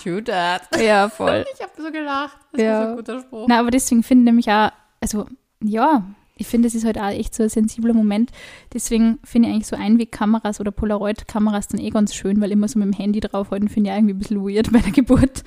true 0.00 0.22
that. 0.22 0.62
Ja, 0.80 1.08
voll. 1.08 1.44
Ich 1.54 1.60
habe 1.60 1.72
so 1.76 1.90
gelacht. 1.90 2.36
Das 2.52 2.62
Ja. 2.62 2.72
war 2.72 2.82
so 2.84 2.90
ein 2.90 2.96
guter 2.96 3.20
Spruch. 3.20 3.46
Na, 3.48 3.58
aber 3.58 3.70
deswegen 3.70 4.02
finde 4.04 4.22
ich 4.22 4.24
nämlich 4.26 4.50
auch, 4.50 4.70
also 5.00 5.26
ja, 5.60 6.04
ich 6.42 6.46
finde, 6.48 6.68
es 6.68 6.74
ist 6.74 6.84
halt 6.84 6.98
auch 6.98 7.08
echt 7.08 7.34
so 7.34 7.42
ein 7.42 7.48
sensibler 7.48 7.94
Moment. 7.94 8.30
Deswegen 8.74 9.18
finde 9.24 9.48
ich 9.48 9.54
eigentlich 9.54 9.66
so 9.66 9.76
Einwegkameras 9.76 10.60
oder 10.60 10.70
Polaroid-Kameras 10.70 11.68
dann 11.68 11.80
eh 11.80 11.90
ganz 11.90 12.14
schön, 12.14 12.40
weil 12.40 12.52
immer 12.52 12.68
so 12.68 12.78
mit 12.78 12.86
dem 12.86 12.92
Handy 12.92 13.20
draufhalten, 13.20 13.68
finde 13.68 13.90
ich 13.90 13.96
irgendwie 13.96 14.14
ein 14.14 14.18
bisschen 14.18 14.42
weird 14.42 14.70
bei 14.72 14.80
der 14.80 14.92
Geburt. 14.92 15.42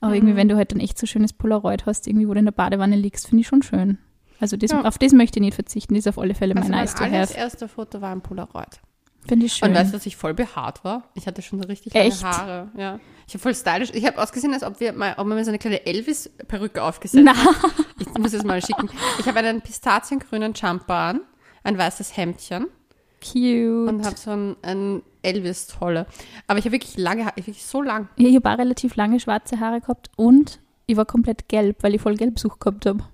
Aber 0.00 0.14
irgendwie, 0.14 0.32
Mhm. 0.32 0.36
wenn 0.38 0.48
du 0.48 0.56
halt 0.56 0.72
dann 0.72 0.80
echt 0.80 0.98
so 0.98 1.06
schönes 1.06 1.32
Polaroid 1.32 1.86
hast, 1.86 2.06
irgendwie, 2.06 2.28
wo 2.28 2.32
du 2.34 2.38
in 2.38 2.44
der 2.46 2.52
Badewanne 2.52 2.96
liegst, 2.96 3.26
finde 3.28 3.42
ich 3.42 3.48
schon 3.48 3.62
schön. 3.62 3.98
Also 4.40 4.56
das, 4.56 4.70
Ja. 4.70 4.82
auf 4.84 4.98
das 4.98 5.12
möchte 5.12 5.38
ich 5.38 5.44
nicht 5.44 5.54
verzichten, 5.54 5.94
das 5.94 6.00
ist 6.00 6.08
auf 6.08 6.18
alle 6.18 6.34
Fälle 6.34 6.54
mein 6.54 6.64
also 6.64 6.72
mein 6.72 6.80
nice 6.82 6.94
to 6.94 7.04
have. 7.04 7.34
erste 7.34 7.68
Foto 7.68 8.00
war 8.00 8.12
ein 8.12 8.20
Polaroid. 8.20 8.80
Finde 9.26 9.46
ich 9.46 9.54
schön. 9.54 9.68
Und 9.68 9.74
weißt 9.74 9.92
du, 9.92 9.96
dass 9.96 10.06
ich 10.06 10.16
voll 10.16 10.34
behaart 10.34 10.84
war? 10.84 11.04
Ich 11.14 11.26
hatte 11.26 11.42
schon 11.42 11.60
so 11.60 11.66
richtig 11.68 11.94
Echt? 11.94 12.22
lange 12.22 12.36
Haare. 12.36 12.68
Ja. 12.76 13.00
Ich 13.26 13.34
habe 13.34 13.42
voll 13.42 13.54
stylisch. 13.54 13.90
Ich 13.92 14.06
habe 14.06 14.22
ausgesehen, 14.22 14.54
als 14.54 14.62
ob 14.62 14.78
wir 14.80 14.92
mal, 14.92 15.14
ob 15.16 15.26
man 15.26 15.36
mir 15.36 15.44
so 15.44 15.50
eine 15.50 15.58
kleine 15.58 15.84
Elvis-Perücke 15.84 16.82
aufgesetzt 16.82 17.24
Na, 17.24 17.36
hat. 17.36 17.56
Ich 17.98 18.06
muss 18.18 18.32
es 18.32 18.44
mal 18.44 18.64
schicken. 18.64 18.88
Ich 19.18 19.26
habe 19.26 19.38
einen 19.40 19.60
pistaziengrünen 19.62 20.52
Jumper 20.54 20.94
an, 20.94 21.20
ein 21.64 21.76
weißes 21.76 22.16
Hemdchen 22.16 22.66
cute. 23.20 23.88
und 23.88 24.04
habe 24.04 24.16
so 24.16 24.30
ein, 24.30 24.56
ein 24.62 25.02
Elvis-Tolle. 25.22 26.06
Aber 26.46 26.58
ich 26.58 26.64
habe 26.64 26.72
wirklich 26.72 26.96
lange 26.96 27.24
Haare, 27.24 27.36
wirklich 27.36 27.64
so 27.64 27.82
lang. 27.82 28.08
Ja, 28.16 28.28
ich 28.28 28.36
habe 28.36 28.50
auch 28.50 28.58
relativ 28.58 28.96
lange 28.96 29.18
schwarze 29.18 29.58
Haare 29.60 29.80
gehabt 29.80 30.10
und 30.16 30.60
ich 30.86 30.96
war 30.96 31.04
komplett 31.04 31.48
gelb, 31.48 31.82
weil 31.82 31.94
ich 31.94 32.00
voll 32.00 32.16
Gelbsucht 32.16 32.60
gehabt 32.60 32.86
habe. 32.86 33.04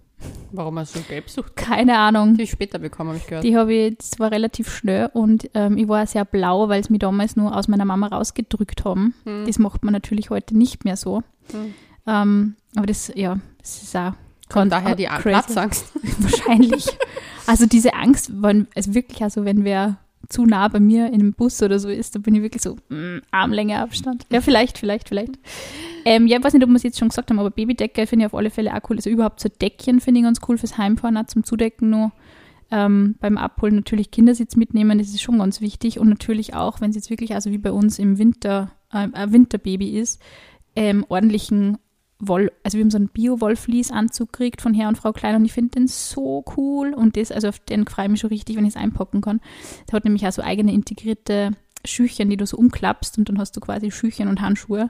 Warum 0.53 0.79
hast 0.79 0.95
du 0.95 1.01
so 1.01 1.05
gelb 1.09 1.31
sucht? 1.31 1.57
Keine 1.57 1.99
Ahnung. 1.99 2.29
Die 2.29 2.33
habe 2.35 2.43
ich 2.43 2.51
später 2.51 2.79
bekommen, 2.79 3.11
habe 3.11 3.19
ich 3.19 3.27
gehört. 3.27 3.45
Die 3.45 3.57
habe 3.57 3.73
ich, 3.73 3.97
das 3.97 4.19
war 4.19 4.31
relativ 4.31 4.71
schnell 4.75 5.09
und 5.13 5.51
ähm, 5.55 5.79
ich 5.79 5.89
war 5.89 6.07
sehr 6.07 6.25
blau, 6.25 6.69
weil 6.69 6.81
es 6.81 6.91
mich 6.91 7.01
damals 7.01 7.37
nur 7.37 7.57
aus 7.57 7.69
meiner 7.69 7.85
Mama 7.85 8.09
rausgedrückt 8.09 8.85
haben. 8.85 9.15
Hm. 9.25 9.47
Das 9.47 9.59
macht 9.59 9.85
man 9.85 9.93
natürlich 9.93 10.31
heute 10.31 10.57
nicht 10.57 10.85
mehr 10.85 10.97
so. 10.97 11.23
Hm. 11.53 11.75
Ähm, 12.07 12.57
aber 12.77 12.87
das, 12.87 13.13
ja, 13.15 13.39
das 13.59 13.83
ist 13.83 13.97
auch 13.97 14.13
Kommt 14.49 14.73
daher 14.73 14.95
die. 14.95 15.07
Platzangst. 15.07 15.87
Wahrscheinlich. 16.19 16.87
also 17.47 17.67
diese 17.67 17.95
Angst, 17.95 18.31
wenn, 18.43 18.67
also 18.75 18.95
wirklich, 18.95 19.23
also 19.23 19.45
wenn 19.45 19.65
wer 19.65 19.97
zu 20.29 20.45
nah 20.45 20.69
bei 20.69 20.81
mir 20.81 21.09
in 21.09 21.15
einem 21.15 21.33
Bus 21.33 21.63
oder 21.63 21.79
so 21.79 21.89
ist, 21.89 22.15
da 22.15 22.19
bin 22.19 22.35
ich 22.35 22.43
wirklich 22.43 22.63
so, 22.63 22.77
mm, 22.89 23.19
Armlänge 23.31 23.79
Abstand. 23.79 24.27
Ja, 24.31 24.41
vielleicht, 24.41 24.79
vielleicht, 24.79 25.09
vielleicht. 25.09 25.39
Ähm, 26.05 26.27
ja, 26.27 26.39
ich 26.39 26.45
weiß 26.45 26.53
nicht, 26.53 26.65
ob 26.65 26.71
wir 26.71 26.77
es 26.77 26.83
jetzt 26.83 26.99
schon 26.99 27.09
gesagt 27.09 27.31
haben, 27.31 27.39
aber 27.39 27.51
Babydecke 27.51 28.07
finde 28.07 28.25
ich 28.25 28.27
auf 28.27 28.35
alle 28.39 28.51
Fälle 28.51 28.75
auch 28.75 28.91
cool. 28.91 28.97
Also 28.97 29.11
überhaupt 29.11 29.41
so 29.41 29.49
Deckchen 29.49 30.01
finde 30.01 30.21
ich 30.21 30.25
ganz 30.25 30.41
cool 30.49 30.59
fürs 30.59 30.79
Heimfahren, 30.79 31.17
auch 31.17 31.27
zum 31.27 31.45
Zudecken 31.45 31.91
nur. 31.91 32.13
Ähm, 32.71 33.17
beim 33.21 33.37
Abholen 33.37 33.75
natürlich 33.75 34.11
Kindersitz 34.11 34.57
mitnehmen, 34.57 34.99
das 34.99 35.09
ist 35.09 35.21
schon 35.21 35.39
ganz 35.39 35.61
wichtig. 35.61 35.99
Und 35.99 36.09
natürlich 36.09 36.55
auch, 36.55 36.81
wenn 36.81 36.91
es 36.91 36.97
jetzt 36.97 37.11
wirklich, 37.11 37.35
also 37.35 37.51
wie 37.51 37.59
bei 37.59 37.71
uns 37.71 37.99
im 37.99 38.17
Winter, 38.17 38.73
äh, 38.91 39.09
ein 39.13 39.33
Winterbaby 39.33 39.99
ist, 39.99 40.23
ähm, 40.75 41.05
ordentlichen 41.09 41.77
Woll, 42.25 42.53
also 42.63 42.79
wir 42.79 42.85
haben 42.85 42.91
so 42.93 42.99
einen 42.99 43.09
Bio-Wollflies-Anzug 43.09 44.33
gekriegt 44.33 44.61
von 44.61 44.75
Herr 44.75 44.87
und 44.87 44.97
Frau 44.97 45.13
Klein 45.13 45.35
und 45.35 45.45
ich 45.45 45.53
finde 45.53 45.73
den 45.73 45.89
so 45.89 46.45
cool 46.57 46.95
und 46.95 47.17
das, 47.17 47.33
also 47.33 47.49
auf 47.49 47.59
den 47.59 47.85
freue 47.85 48.05
ich 48.05 48.11
mich 48.13 48.21
schon 48.21 48.31
richtig, 48.31 48.57
wenn 48.57 48.65
ich 48.65 48.77
es 48.77 48.81
einpacken 48.81 49.21
kann. 49.21 49.41
Der 49.89 49.97
hat 49.97 50.05
nämlich 50.05 50.25
auch 50.25 50.31
so 50.33 50.41
eigene 50.41 50.73
integrierte 50.73 51.51
Schüchchen, 51.85 52.31
die 52.31 52.37
du 52.37 52.47
so 52.47 52.57
umklappst 52.57 53.19
und 53.19 53.29
dann 53.29 53.39
hast 53.39 53.57
du 53.57 53.61
quasi 53.61 53.91
Schüchchen 53.91 54.29
und 54.29 54.41
Handschuhe 54.41 54.89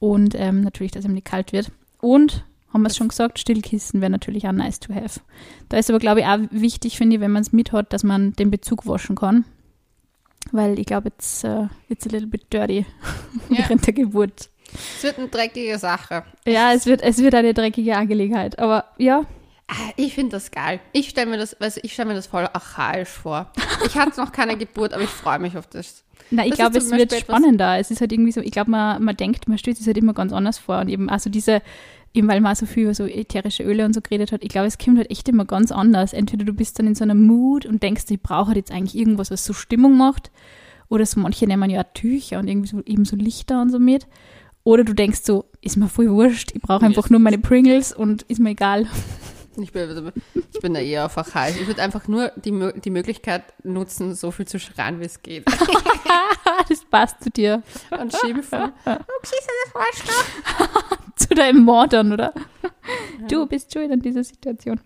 und 0.00 0.34
ähm, 0.36 0.62
natürlich, 0.62 0.90
dass 0.90 1.04
ihm 1.04 1.12
nicht 1.12 1.26
kalt 1.26 1.52
wird. 1.52 1.70
Und, 2.00 2.44
haben 2.72 2.82
wir 2.82 2.88
es 2.88 2.96
schon 2.96 3.08
gesagt, 3.08 3.38
Stillkissen 3.38 4.00
wäre 4.00 4.10
natürlich 4.10 4.48
auch 4.48 4.52
nice 4.52 4.80
to 4.80 4.92
have. 4.92 5.20
Da 5.68 5.78
ist 5.78 5.88
aber, 5.90 6.00
glaube 6.00 6.20
ich, 6.20 6.26
auch 6.26 6.40
wichtig, 6.50 6.98
finde 6.98 7.16
ich, 7.16 7.20
wenn 7.20 7.30
man 7.30 7.42
es 7.42 7.52
mit 7.52 7.70
hat, 7.70 7.92
dass 7.92 8.02
man 8.02 8.32
den 8.32 8.50
Bezug 8.50 8.84
waschen 8.84 9.14
kann. 9.14 9.44
Weil 10.50 10.78
ich 10.78 10.86
glaube, 10.86 11.08
jetzt 11.08 11.44
uh, 11.44 11.68
it's 11.88 12.06
a 12.06 12.10
little 12.10 12.26
bit 12.26 12.52
dirty 12.52 12.84
Ja. 13.48 13.58
während 13.58 13.86
der 13.86 13.94
Geburt. 13.94 14.50
Es 14.74 15.02
wird 15.04 15.18
eine 15.18 15.28
dreckige 15.28 15.78
Sache. 15.78 16.24
Ja, 16.46 16.72
es 16.72 16.86
wird, 16.86 17.02
es 17.02 17.18
wird 17.18 17.34
eine 17.34 17.54
dreckige 17.54 17.96
Angelegenheit. 17.96 18.58
Aber 18.58 18.84
ja, 18.98 19.24
Ah, 19.66 19.92
Ich 19.96 20.14
finde 20.14 20.32
das 20.32 20.50
geil. 20.50 20.78
Ich 20.92 21.08
stelle 21.08 21.30
mir 21.30 21.38
das, 21.38 21.54
also 21.58 21.80
ich 21.82 21.94
stelle 21.94 22.08
mir 22.08 22.14
das 22.14 22.26
voll 22.26 22.46
archaisch 22.52 23.08
vor. 23.08 23.50
Ich 23.86 23.96
hatte 23.96 24.20
noch 24.20 24.30
keine 24.30 24.58
Geburt, 24.58 24.92
aber 24.92 25.02
ich 25.02 25.08
freue 25.08 25.38
mich 25.38 25.56
auf 25.56 25.66
das. 25.66 26.04
na, 26.30 26.44
ich 26.44 26.52
glaube, 26.52 26.76
es 26.76 26.90
wird 26.90 27.14
spannender. 27.14 27.78
Es 27.78 27.90
ist 27.90 28.02
halt 28.02 28.12
irgendwie 28.12 28.32
so, 28.32 28.42
ich 28.42 28.50
glaube, 28.50 28.70
man, 28.70 29.02
man 29.02 29.16
denkt, 29.16 29.48
man 29.48 29.56
stellt 29.56 29.78
sich 29.78 29.86
halt 29.86 29.96
immer 29.96 30.12
ganz 30.12 30.34
anders 30.34 30.58
vor. 30.58 30.80
Und 30.80 30.88
eben, 30.90 31.08
also 31.08 31.30
diese, 31.30 31.62
eben 32.12 32.28
weil 32.28 32.42
man 32.42 32.54
so 32.54 32.66
viel 32.66 32.82
über 32.84 32.94
so 32.94 33.06
ätherische 33.06 33.62
Öle 33.62 33.86
und 33.86 33.94
so 33.94 34.02
geredet 34.02 34.32
hat, 34.32 34.42
ich 34.44 34.50
glaube, 34.50 34.66
es 34.66 34.76
kommt 34.76 34.98
halt 34.98 35.10
echt 35.10 35.30
immer 35.30 35.46
ganz 35.46 35.72
anders. 35.72 36.12
Entweder 36.12 36.44
du 36.44 36.52
bist 36.52 36.78
dann 36.78 36.86
in 36.86 36.94
so 36.94 37.04
einer 37.04 37.14
Mood 37.14 37.64
und 37.64 37.82
denkst, 37.82 38.04
ich 38.10 38.20
brauche 38.20 38.48
halt 38.48 38.56
jetzt 38.58 38.70
eigentlich 38.70 38.94
irgendwas, 38.96 39.30
was 39.30 39.46
so 39.46 39.54
Stimmung 39.54 39.96
macht. 39.96 40.30
Oder 40.90 41.06
so 41.06 41.18
manche 41.20 41.46
nehmen 41.46 41.70
ja 41.70 41.84
Tücher 41.84 42.38
und 42.38 42.48
irgendwie 42.48 42.68
so, 42.68 42.82
eben 42.84 43.06
so 43.06 43.16
Lichter 43.16 43.62
und 43.62 43.70
so 43.70 43.78
mit. 43.78 44.06
Oder 44.64 44.82
du 44.84 44.94
denkst 44.94 45.20
so, 45.22 45.44
ist 45.60 45.76
mir 45.76 45.88
voll 45.88 46.10
wurscht, 46.10 46.52
ich 46.54 46.62
brauche 46.62 46.84
einfach 46.84 47.10
nur 47.10 47.20
meine 47.20 47.38
Pringles 47.38 47.92
und 47.92 48.22
ist 48.22 48.40
mir 48.40 48.50
egal. 48.50 48.86
Ich 49.56 49.72
bin, 49.72 50.12
ich 50.52 50.60
bin 50.60 50.74
da 50.74 50.80
eher 50.80 51.06
auf 51.06 51.16
heiß. 51.16 51.56
Ich 51.60 51.66
würde 51.66 51.80
einfach 51.82 52.08
nur 52.08 52.32
die, 52.34 52.50
die 52.80 52.90
Möglichkeit 52.90 53.44
nutzen, 53.62 54.14
so 54.14 54.30
viel 54.30 54.46
zu 54.46 54.58
schreien, 54.58 55.00
wie 55.00 55.04
es 55.04 55.22
geht. 55.22 55.44
das 56.68 56.84
passt 56.86 57.22
zu 57.22 57.30
dir. 57.30 57.62
Und 57.90 58.12
schimpfen. 58.12 58.72
Arschloch. 58.84 60.24
zu 61.16 61.28
deinem 61.34 61.62
Mordern, 61.62 62.12
oder? 62.12 62.34
Du 63.28 63.46
bist 63.46 63.72
schuld 63.72 63.92
an 63.92 64.00
dieser 64.00 64.24
Situation. 64.24 64.80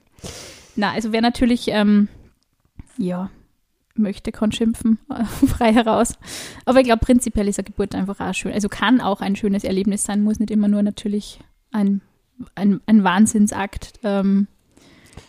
Na, 0.76 0.92
also 0.92 1.12
wer 1.12 1.22
natürlich, 1.22 1.68
ähm, 1.68 2.08
ja, 2.98 3.30
möchte, 3.98 4.32
kann 4.32 4.52
schimpfen, 4.52 4.98
frei 5.48 5.72
heraus. 5.72 6.14
Aber 6.64 6.80
ich 6.80 6.86
glaube, 6.86 7.04
prinzipiell 7.04 7.48
ist 7.48 7.58
eine 7.58 7.64
Geburt 7.64 7.94
einfach 7.94 8.20
auch 8.20 8.34
schön. 8.34 8.52
Also 8.52 8.68
kann 8.68 9.00
auch 9.00 9.20
ein 9.20 9.36
schönes 9.36 9.64
Erlebnis 9.64 10.04
sein, 10.04 10.22
muss 10.22 10.38
nicht 10.38 10.50
immer 10.50 10.68
nur 10.68 10.82
natürlich 10.82 11.40
ein, 11.70 12.00
ein, 12.54 12.80
ein 12.86 13.04
Wahnsinnsakt. 13.04 14.00
Ähm. 14.04 14.48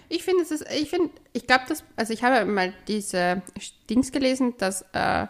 Ich 0.07 0.23
finde, 0.23 0.43
es 0.43 0.51
ist, 0.51 0.65
ich 0.71 0.89
finde, 0.89 1.09
ich 1.33 1.47
glaube, 1.47 1.63
dass, 1.67 1.83
also 1.95 2.13
ich 2.13 2.23
habe 2.23 2.45
mal 2.49 2.73
diese 2.87 3.41
Dings 3.89 4.11
gelesen, 4.11 4.55
dass 4.57 4.83
äh, 4.93 5.27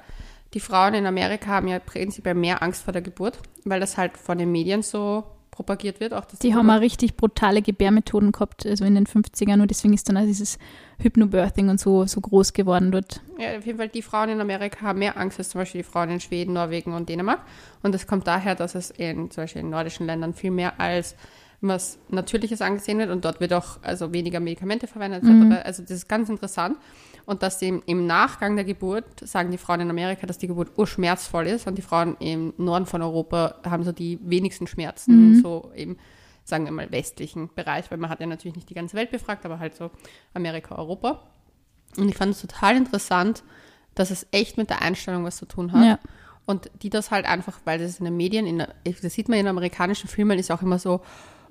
die 0.54 0.60
Frauen 0.60 0.94
in 0.94 1.06
Amerika 1.06 1.48
haben 1.48 1.68
ja 1.68 1.80
prinzipiell 1.80 2.36
mehr 2.36 2.64
Angst 2.64 2.84
vor 2.84 2.94
der 2.94 3.02
Geburt, 3.02 3.40
weil 3.66 3.80
das 3.80 3.98
halt 3.98 4.18
von 4.18 4.38
den 4.38 4.52
Medien 4.52 4.82
so 4.82 5.24
propagiert 5.52 6.00
wird. 6.00 6.14
Auch 6.14 6.26
die 6.26 6.56
haben 6.56 6.70
auch 6.70 6.80
richtig 6.80 7.18
brutale 7.18 7.62
Gebärmethoden 7.62 8.32
gehabt, 8.32 8.66
also 8.66 8.86
in 8.86 8.96
den 8.96 9.06
50ern 9.06 9.62
und 9.62 9.70
deswegen 9.70 9.94
ist 9.94 10.08
dann 10.08 10.18
auch 10.18 10.26
dieses 10.26 10.58
Hypnobirthing 11.00 11.70
und 11.70 11.80
so, 11.80 12.06
so 12.06 12.22
groß 12.22 12.54
geworden 12.54 12.92
dort. 12.92 13.22
Ja, 13.38 13.58
auf 13.58 13.66
jeden 13.66 13.78
Fall, 13.78 13.90
die 13.90 14.02
Frauen 14.02 14.30
in 14.30 14.42
Amerika 14.42 14.82
haben 14.82 15.00
mehr 15.00 15.18
Angst 15.18 15.40
als 15.40 15.50
zum 15.50 15.62
Beispiel 15.62 15.82
die 15.82 15.88
Frauen 15.88 16.10
in 16.10 16.20
Schweden, 16.20 16.54
Norwegen 16.54 16.94
und 16.94 17.10
Dänemark. 17.10 17.42
Und 17.84 17.96
das 17.96 18.06
kommt 18.08 18.28
daher, 18.28 18.56
dass 18.56 18.76
es 18.76 18.92
in 18.92 19.32
zum 19.32 19.44
Beispiel 19.44 19.62
in 19.62 19.70
nordischen 19.70 20.06
Ländern 20.06 20.34
viel 20.34 20.52
mehr 20.52 20.80
als 20.80 21.16
was 21.62 22.00
Natürliches 22.10 22.62
angesehen 22.62 23.00
wird 23.00 23.10
und 23.10 23.26
dort 23.26 23.42
wird 23.42 23.54
auch 23.54 23.80
also 23.82 24.14
weniger 24.14 24.40
Medikamente 24.40 24.88
verwendet. 24.88 25.24
Mhm. 25.24 25.58
Also 25.64 25.82
das 25.82 25.92
ist 25.92 26.08
ganz 26.08 26.30
interessant. 26.30 26.78
Und 27.26 27.44
dass 27.44 27.60
dem, 27.60 27.84
im 27.86 28.08
Nachgang 28.08 28.56
der 28.56 28.66
Geburt, 28.66 29.06
sagen 29.22 29.52
die 29.52 29.58
Frauen 29.58 29.82
in 29.82 29.90
Amerika, 29.90 30.26
dass 30.26 30.38
die 30.38 30.48
Geburt 30.48 30.72
urschmerzvoll 30.78 31.48
ist 31.48 31.68
und 31.68 31.78
die 31.78 31.82
Frauen 31.82 32.16
im 32.20 32.54
Norden 32.58 32.86
von 32.86 33.02
Europa 33.02 33.56
haben 33.66 33.84
so 33.84 33.92
die 33.92 34.20
wenigsten 34.24 34.68
Schmerzen, 34.68 35.32
mhm. 35.32 35.42
so 35.42 35.72
im, 35.76 35.98
sagen 36.50 36.66
wir 36.66 36.72
mal, 36.72 36.92
westlichen 36.92 37.50
Bereich, 37.56 37.90
weil 37.92 37.98
man 37.98 38.10
hat 38.10 38.20
ja 38.20 38.26
natürlich 38.26 38.56
nicht 38.56 38.70
die 38.70 38.74
ganze 38.74 38.98
Welt 38.98 39.12
befragt, 39.12 39.46
aber 39.46 39.60
halt 39.60 39.76
so 39.76 39.92
Amerika, 40.34 40.76
Europa. 40.76 41.24
Und 41.98 42.10
ich 42.10 42.16
fand 42.16 42.34
es 42.34 42.42
total 42.42 42.76
interessant, 42.76 43.44
dass 43.96 44.12
es 44.12 44.28
echt 44.32 44.58
mit 44.58 44.70
der 44.70 44.82
Einstellung 44.82 45.24
was 45.24 45.38
zu 45.38 45.46
tun 45.46 45.72
hat. 45.72 45.86
Ja. 45.86 46.00
Und 46.46 46.72
die 46.82 46.90
das 46.90 47.12
halt 47.12 47.26
einfach, 47.26 47.60
weil 47.66 47.80
das 47.80 48.00
in 48.00 48.06
den 48.06 48.18
Medien, 48.18 48.48
in, 48.48 48.66
das 48.84 49.14
sieht 49.14 49.30
man 49.30 49.38
in 49.40 49.48
amerikanischen 49.48 50.10
Filmen, 50.10 50.40
ist 50.40 50.52
auch 50.52 50.62
immer 50.62 50.80
so, 50.80 51.02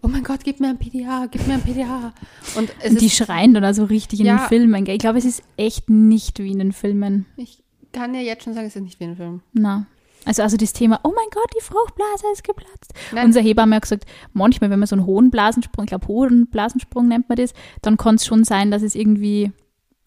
oh 0.03 0.09
mein 0.09 0.25
Gott, 0.25 0.41
gib 0.45 0.61
mir 0.61 0.69
ein 0.69 0.79
PDA, 0.79 1.27
gib 1.31 1.47
mir 1.47 1.55
ein 1.55 1.63
PDA. 1.63 2.13
Und 2.57 2.73
die 3.01 3.07
ist, 3.07 3.17
schreien 3.17 3.55
dann 3.55 3.65
also 3.65 3.85
richtig 3.85 4.21
in 4.21 4.27
ja, 4.27 4.39
den 4.39 4.49
Filmen. 4.49 4.87
Ich 4.87 4.99
glaube, 4.99 5.19
es 5.19 5.25
ist 5.25 5.43
echt 5.57 5.89
nicht 5.91 6.39
wie 6.39 6.51
in 6.51 6.59
den 6.59 6.73
Filmen. 6.73 7.27
Ich 7.37 7.63
kann 7.93 8.15
ja 8.15 8.21
jetzt 8.21 8.45
schon 8.45 8.55
sagen, 8.55 8.67
es 8.67 8.77
ist 8.77 8.83
nicht 8.83 9.01
wie 9.01 9.05
in 9.05 9.11
den 9.11 9.17
Filmen. 9.17 9.43
Na. 9.53 9.87
Also, 10.25 10.43
also 10.43 10.57
das 10.57 10.73
Thema, 10.73 11.01
oh 11.05 11.13
mein 11.15 11.29
Gott, 11.33 11.51
die 11.57 11.63
Fruchtblase 11.63 12.27
ist 12.33 12.45
geplatzt. 12.45 12.93
Nein. 13.13 13.27
Unser 13.27 13.41
Hebamme 13.41 13.77
hat 13.77 13.83
gesagt, 13.83 14.05
manchmal, 14.33 14.71
wenn 14.71 14.79
man 14.79 14.87
so 14.87 14.97
einen 14.97 15.07
hohen 15.07 15.31
Blasensprung, 15.31 15.85
ich 15.85 15.91
glaube, 15.91 16.09
hohen 16.09 16.49
Blasensprung 16.49 17.09
nennt 17.09 17.29
man 17.29 17.37
das, 17.37 17.53
dann 17.83 17.97
kann 17.97 18.17
es 18.17 18.27
schon 18.27 18.45
sein, 18.45 18.71
dass 18.71 18.83
es 18.83 18.95
irgendwie 18.95 19.53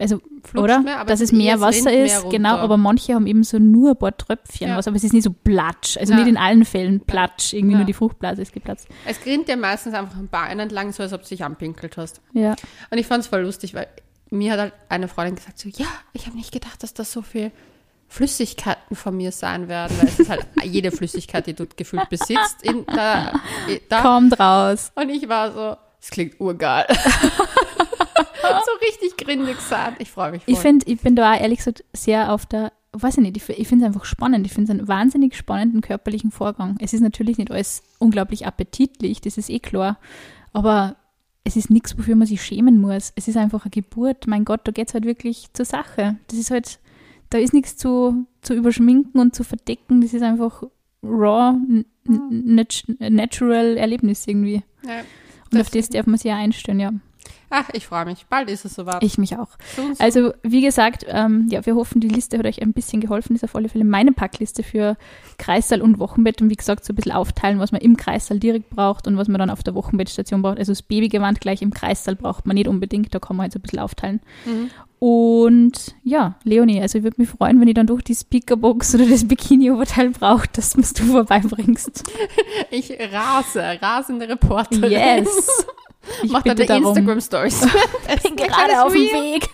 also, 0.01 0.19
Flutscht 0.43 0.63
oder? 0.63 0.79
Mehr, 0.79 1.05
dass 1.05 1.21
es 1.21 1.31
mehr 1.31 1.61
Wasser 1.61 1.93
ist, 1.93 2.27
genau, 2.31 2.55
aber 2.57 2.75
manche 2.75 3.13
haben 3.13 3.27
eben 3.27 3.43
so 3.43 3.59
nur 3.59 3.91
ein 3.91 3.97
paar 3.97 4.17
Tröpfchen 4.17 4.69
ja. 4.69 4.77
was, 4.77 4.87
aber 4.87 4.97
es 4.97 5.03
ist 5.03 5.13
nicht 5.13 5.23
so 5.23 5.31
platsch, 5.31 5.95
also 5.97 6.13
ja. 6.13 6.19
nicht 6.19 6.27
in 6.27 6.37
allen 6.37 6.65
Fällen 6.65 7.01
platsch, 7.01 7.53
irgendwie 7.53 7.73
ja. 7.73 7.77
nur 7.77 7.85
die 7.85 7.93
Fruchtblase 7.93 8.41
ist 8.41 8.51
geplatzt. 8.51 8.87
Es 9.05 9.21
grinnt 9.21 9.47
ja 9.47 9.55
meistens 9.55 9.93
einfach 9.93 10.17
ein 10.17 10.27
Bein 10.27 10.59
entlang, 10.59 10.91
so 10.91 11.03
als 11.03 11.13
ob 11.13 11.21
du 11.21 11.29
dich 11.29 11.43
anpinkelt 11.43 11.97
hast. 11.97 12.21
Ja. 12.33 12.55
Und 12.89 12.97
ich 12.97 13.05
fand 13.05 13.23
es 13.23 13.27
voll 13.27 13.41
lustig, 13.41 13.75
weil 13.75 13.87
mir 14.31 14.53
hat 14.53 14.59
halt 14.59 14.73
eine 14.89 15.07
Freundin 15.07 15.35
gesagt, 15.35 15.59
so, 15.59 15.69
ja, 15.69 15.87
ich 16.13 16.25
habe 16.25 16.35
nicht 16.35 16.51
gedacht, 16.51 16.81
dass 16.81 16.95
das 16.95 17.11
so 17.11 17.21
viel 17.21 17.51
Flüssigkeiten 18.11 18.93
von 18.93 19.15
mir 19.15 19.31
sein 19.31 19.69
werden, 19.69 19.97
weil 19.97 20.09
es 20.09 20.19
ist 20.19 20.29
halt 20.29 20.45
jede 20.63 20.91
Flüssigkeit, 20.91 21.47
die 21.47 21.53
du 21.53 21.65
gefühlt 21.65 22.09
besitzt, 22.09 22.61
in, 22.61 22.85
da, 22.85 23.31
da. 23.87 24.01
Kommt 24.01 24.37
raus. 24.37 24.91
Und 24.95 25.09
ich 25.09 25.29
war 25.29 25.53
so, 25.53 25.77
es 26.01 26.09
klingt 26.09 26.37
urgeil. 26.41 26.85
so 28.41 28.71
richtig 28.85 29.15
grindig 29.15 29.61
sein. 29.61 29.95
Ich 29.99 30.11
freue 30.11 30.31
mich 30.31 30.43
voll. 30.43 30.53
Ich 30.53 30.59
finde, 30.59 30.85
ich 30.91 30.99
bin 30.99 31.15
da 31.15 31.37
ehrlich 31.37 31.59
gesagt 31.59 31.85
sehr 31.93 32.33
auf 32.33 32.45
der, 32.45 32.73
weiß 32.91 33.15
ich 33.15 33.23
nicht, 33.23 33.37
ich, 33.37 33.47
ich 33.47 33.67
finde 33.69 33.85
es 33.85 33.87
einfach 33.87 34.03
spannend. 34.03 34.45
Ich 34.45 34.51
finde 34.51 34.73
es 34.73 34.77
einen 34.77 34.89
wahnsinnig 34.89 35.37
spannenden 35.37 35.79
körperlichen 35.79 36.31
Vorgang. 36.31 36.75
Es 36.81 36.91
ist 36.91 37.01
natürlich 37.01 37.37
nicht 37.37 37.49
alles 37.49 37.81
unglaublich 37.97 38.45
appetitlich, 38.45 39.21
das 39.21 39.37
ist 39.37 39.49
eh 39.49 39.59
klar. 39.59 39.97
Aber 40.51 40.97
es 41.45 41.55
ist 41.55 41.69
nichts, 41.69 41.97
wofür 41.97 42.17
man 42.17 42.27
sich 42.27 42.43
schämen 42.43 42.81
muss. 42.81 43.13
Es 43.15 43.29
ist 43.29 43.37
einfach 43.37 43.63
eine 43.63 43.71
Geburt. 43.71 44.27
Mein 44.27 44.43
Gott, 44.43 44.61
da 44.65 44.73
geht 44.73 44.89
es 44.89 44.93
halt 44.93 45.05
wirklich 45.05 45.47
zur 45.53 45.65
Sache. 45.65 46.17
Das 46.27 46.37
ist 46.37 46.51
halt, 46.51 46.80
da 47.31 47.39
ist 47.39 47.53
nichts 47.53 47.77
zu, 47.77 48.27
zu 48.41 48.53
überschminken 48.53 49.19
und 49.19 49.33
zu 49.33 49.43
verdecken. 49.43 50.01
Das 50.01 50.13
ist 50.13 50.21
einfach 50.21 50.63
raw, 51.01 51.57
natural 52.05 53.77
Erlebnis 53.77 54.27
irgendwie. 54.27 54.61
Ja, 54.85 55.01
und 55.51 55.59
auf 55.59 55.69
das 55.69 55.89
darf 55.89 56.05
man 56.05 56.17
sich 56.17 56.29
ja 56.29 56.37
einstellen, 56.37 56.79
ja. 56.79 56.91
Ach, 57.53 57.69
ich 57.73 57.85
freue 57.85 58.05
mich. 58.05 58.25
Bald 58.29 58.49
ist 58.49 58.63
es 58.63 58.75
soweit. 58.75 59.03
Ich 59.03 59.17
mich 59.17 59.35
auch. 59.37 59.49
So, 59.75 59.81
so. 59.81 60.03
Also, 60.03 60.33
wie 60.41 60.61
gesagt, 60.61 61.05
ähm, 61.09 61.47
ja, 61.51 61.65
wir 61.65 61.75
hoffen, 61.75 61.99
die 61.99 62.07
Liste 62.07 62.37
hat 62.37 62.45
euch 62.45 62.61
ein 62.61 62.71
bisschen 62.71 63.01
geholfen. 63.01 63.35
Ist 63.35 63.43
auf 63.43 63.55
alle 63.55 63.67
Fälle 63.67 63.83
meine 63.83 64.13
Packliste 64.13 64.63
für 64.63 64.95
Kreissaal 65.37 65.81
und 65.81 65.99
Wochenbett. 65.99 66.41
Und 66.41 66.49
wie 66.49 66.55
gesagt, 66.55 66.85
so 66.85 66.93
ein 66.93 66.95
bisschen 66.95 67.11
aufteilen, 67.11 67.59
was 67.59 67.73
man 67.73 67.81
im 67.81 67.97
Kreissaal 67.97 68.39
direkt 68.39 68.69
braucht 68.69 69.05
und 69.05 69.17
was 69.17 69.27
man 69.27 69.39
dann 69.39 69.49
auf 69.49 69.63
der 69.63 69.75
Wochenbettstation 69.75 70.41
braucht. 70.41 70.59
Also 70.59 70.71
das 70.71 70.81
Babygewand 70.81 71.41
gleich 71.41 71.61
im 71.61 71.71
Kreissaal 71.71 72.15
braucht 72.15 72.47
man 72.47 72.55
nicht 72.55 72.69
unbedingt. 72.69 73.13
Da 73.13 73.19
kann 73.19 73.35
man 73.35 73.43
halt 73.43 73.53
so 73.53 73.59
ein 73.59 73.63
bisschen 73.63 73.79
aufteilen. 73.79 74.21
Mhm. 74.45 74.69
Und 74.99 75.95
ja, 76.03 76.35
Leonie, 76.43 76.79
also 76.79 76.99
ich 76.99 77.03
würde 77.03 77.19
mich 77.19 77.29
freuen, 77.29 77.59
wenn 77.59 77.67
ich 77.67 77.73
dann 77.73 77.87
durch 77.87 78.03
die 78.03 78.13
Speakerbox 78.13 78.95
oder 78.95 79.07
das 79.07 79.27
Bikini-Oberteil 79.27 80.11
brauche, 80.11 80.47
dass 80.53 80.73
du 80.73 80.83
vorbeibringst. 80.83 82.03
Ich 82.69 82.91
rase, 83.11 83.61
rasende 83.81 84.29
Reporterin. 84.29 84.91
Yes. 84.91 85.65
Ich 86.23 86.31
Mach 86.31 86.41
deine 86.41 86.61
Instagram-Stories. 86.61 87.61
Ich 88.15 88.23
bin 88.23 88.35
gerade 88.35 88.83
auf 88.83 88.91
dem 88.91 89.01
Weg. 89.01 89.49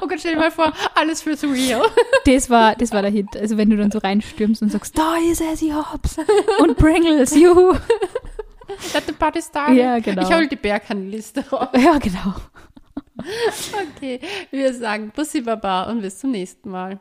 Oh 0.00 0.06
Gott, 0.06 0.18
stell 0.20 0.34
dir 0.34 0.40
mal 0.40 0.50
vor, 0.50 0.72
alles 0.94 1.22
fürs 1.22 1.42
Real. 1.42 1.82
Das 2.24 2.50
war, 2.50 2.74
das 2.76 2.92
war 2.92 3.02
der 3.02 3.10
Hit. 3.10 3.36
Also 3.36 3.56
wenn 3.56 3.70
du 3.70 3.76
dann 3.76 3.90
so 3.90 3.98
reinstürmst 3.98 4.62
und 4.62 4.70
sagst, 4.70 4.98
da 4.98 5.16
ist 5.30 5.40
Essie 5.40 5.72
Hobbs 5.72 6.16
und 6.58 6.76
Pringles, 6.76 7.34
juhu. 7.34 7.72
Let 8.92 9.06
the 9.06 9.12
party 9.12 9.40
started. 9.40 9.76
Ja, 9.76 9.98
genau. 9.98 10.22
Ich 10.22 10.34
hole 10.34 10.48
die 10.48 10.56
Berghandliste 10.56 11.48
raus. 11.50 11.68
Ja, 11.74 11.98
genau. 11.98 12.34
Okay, 13.96 14.20
wir 14.50 14.74
sagen 14.74 15.10
Bussi 15.14 15.40
Baba 15.40 15.84
und 15.84 16.02
bis 16.02 16.18
zum 16.18 16.32
nächsten 16.32 16.70
Mal. 16.70 17.00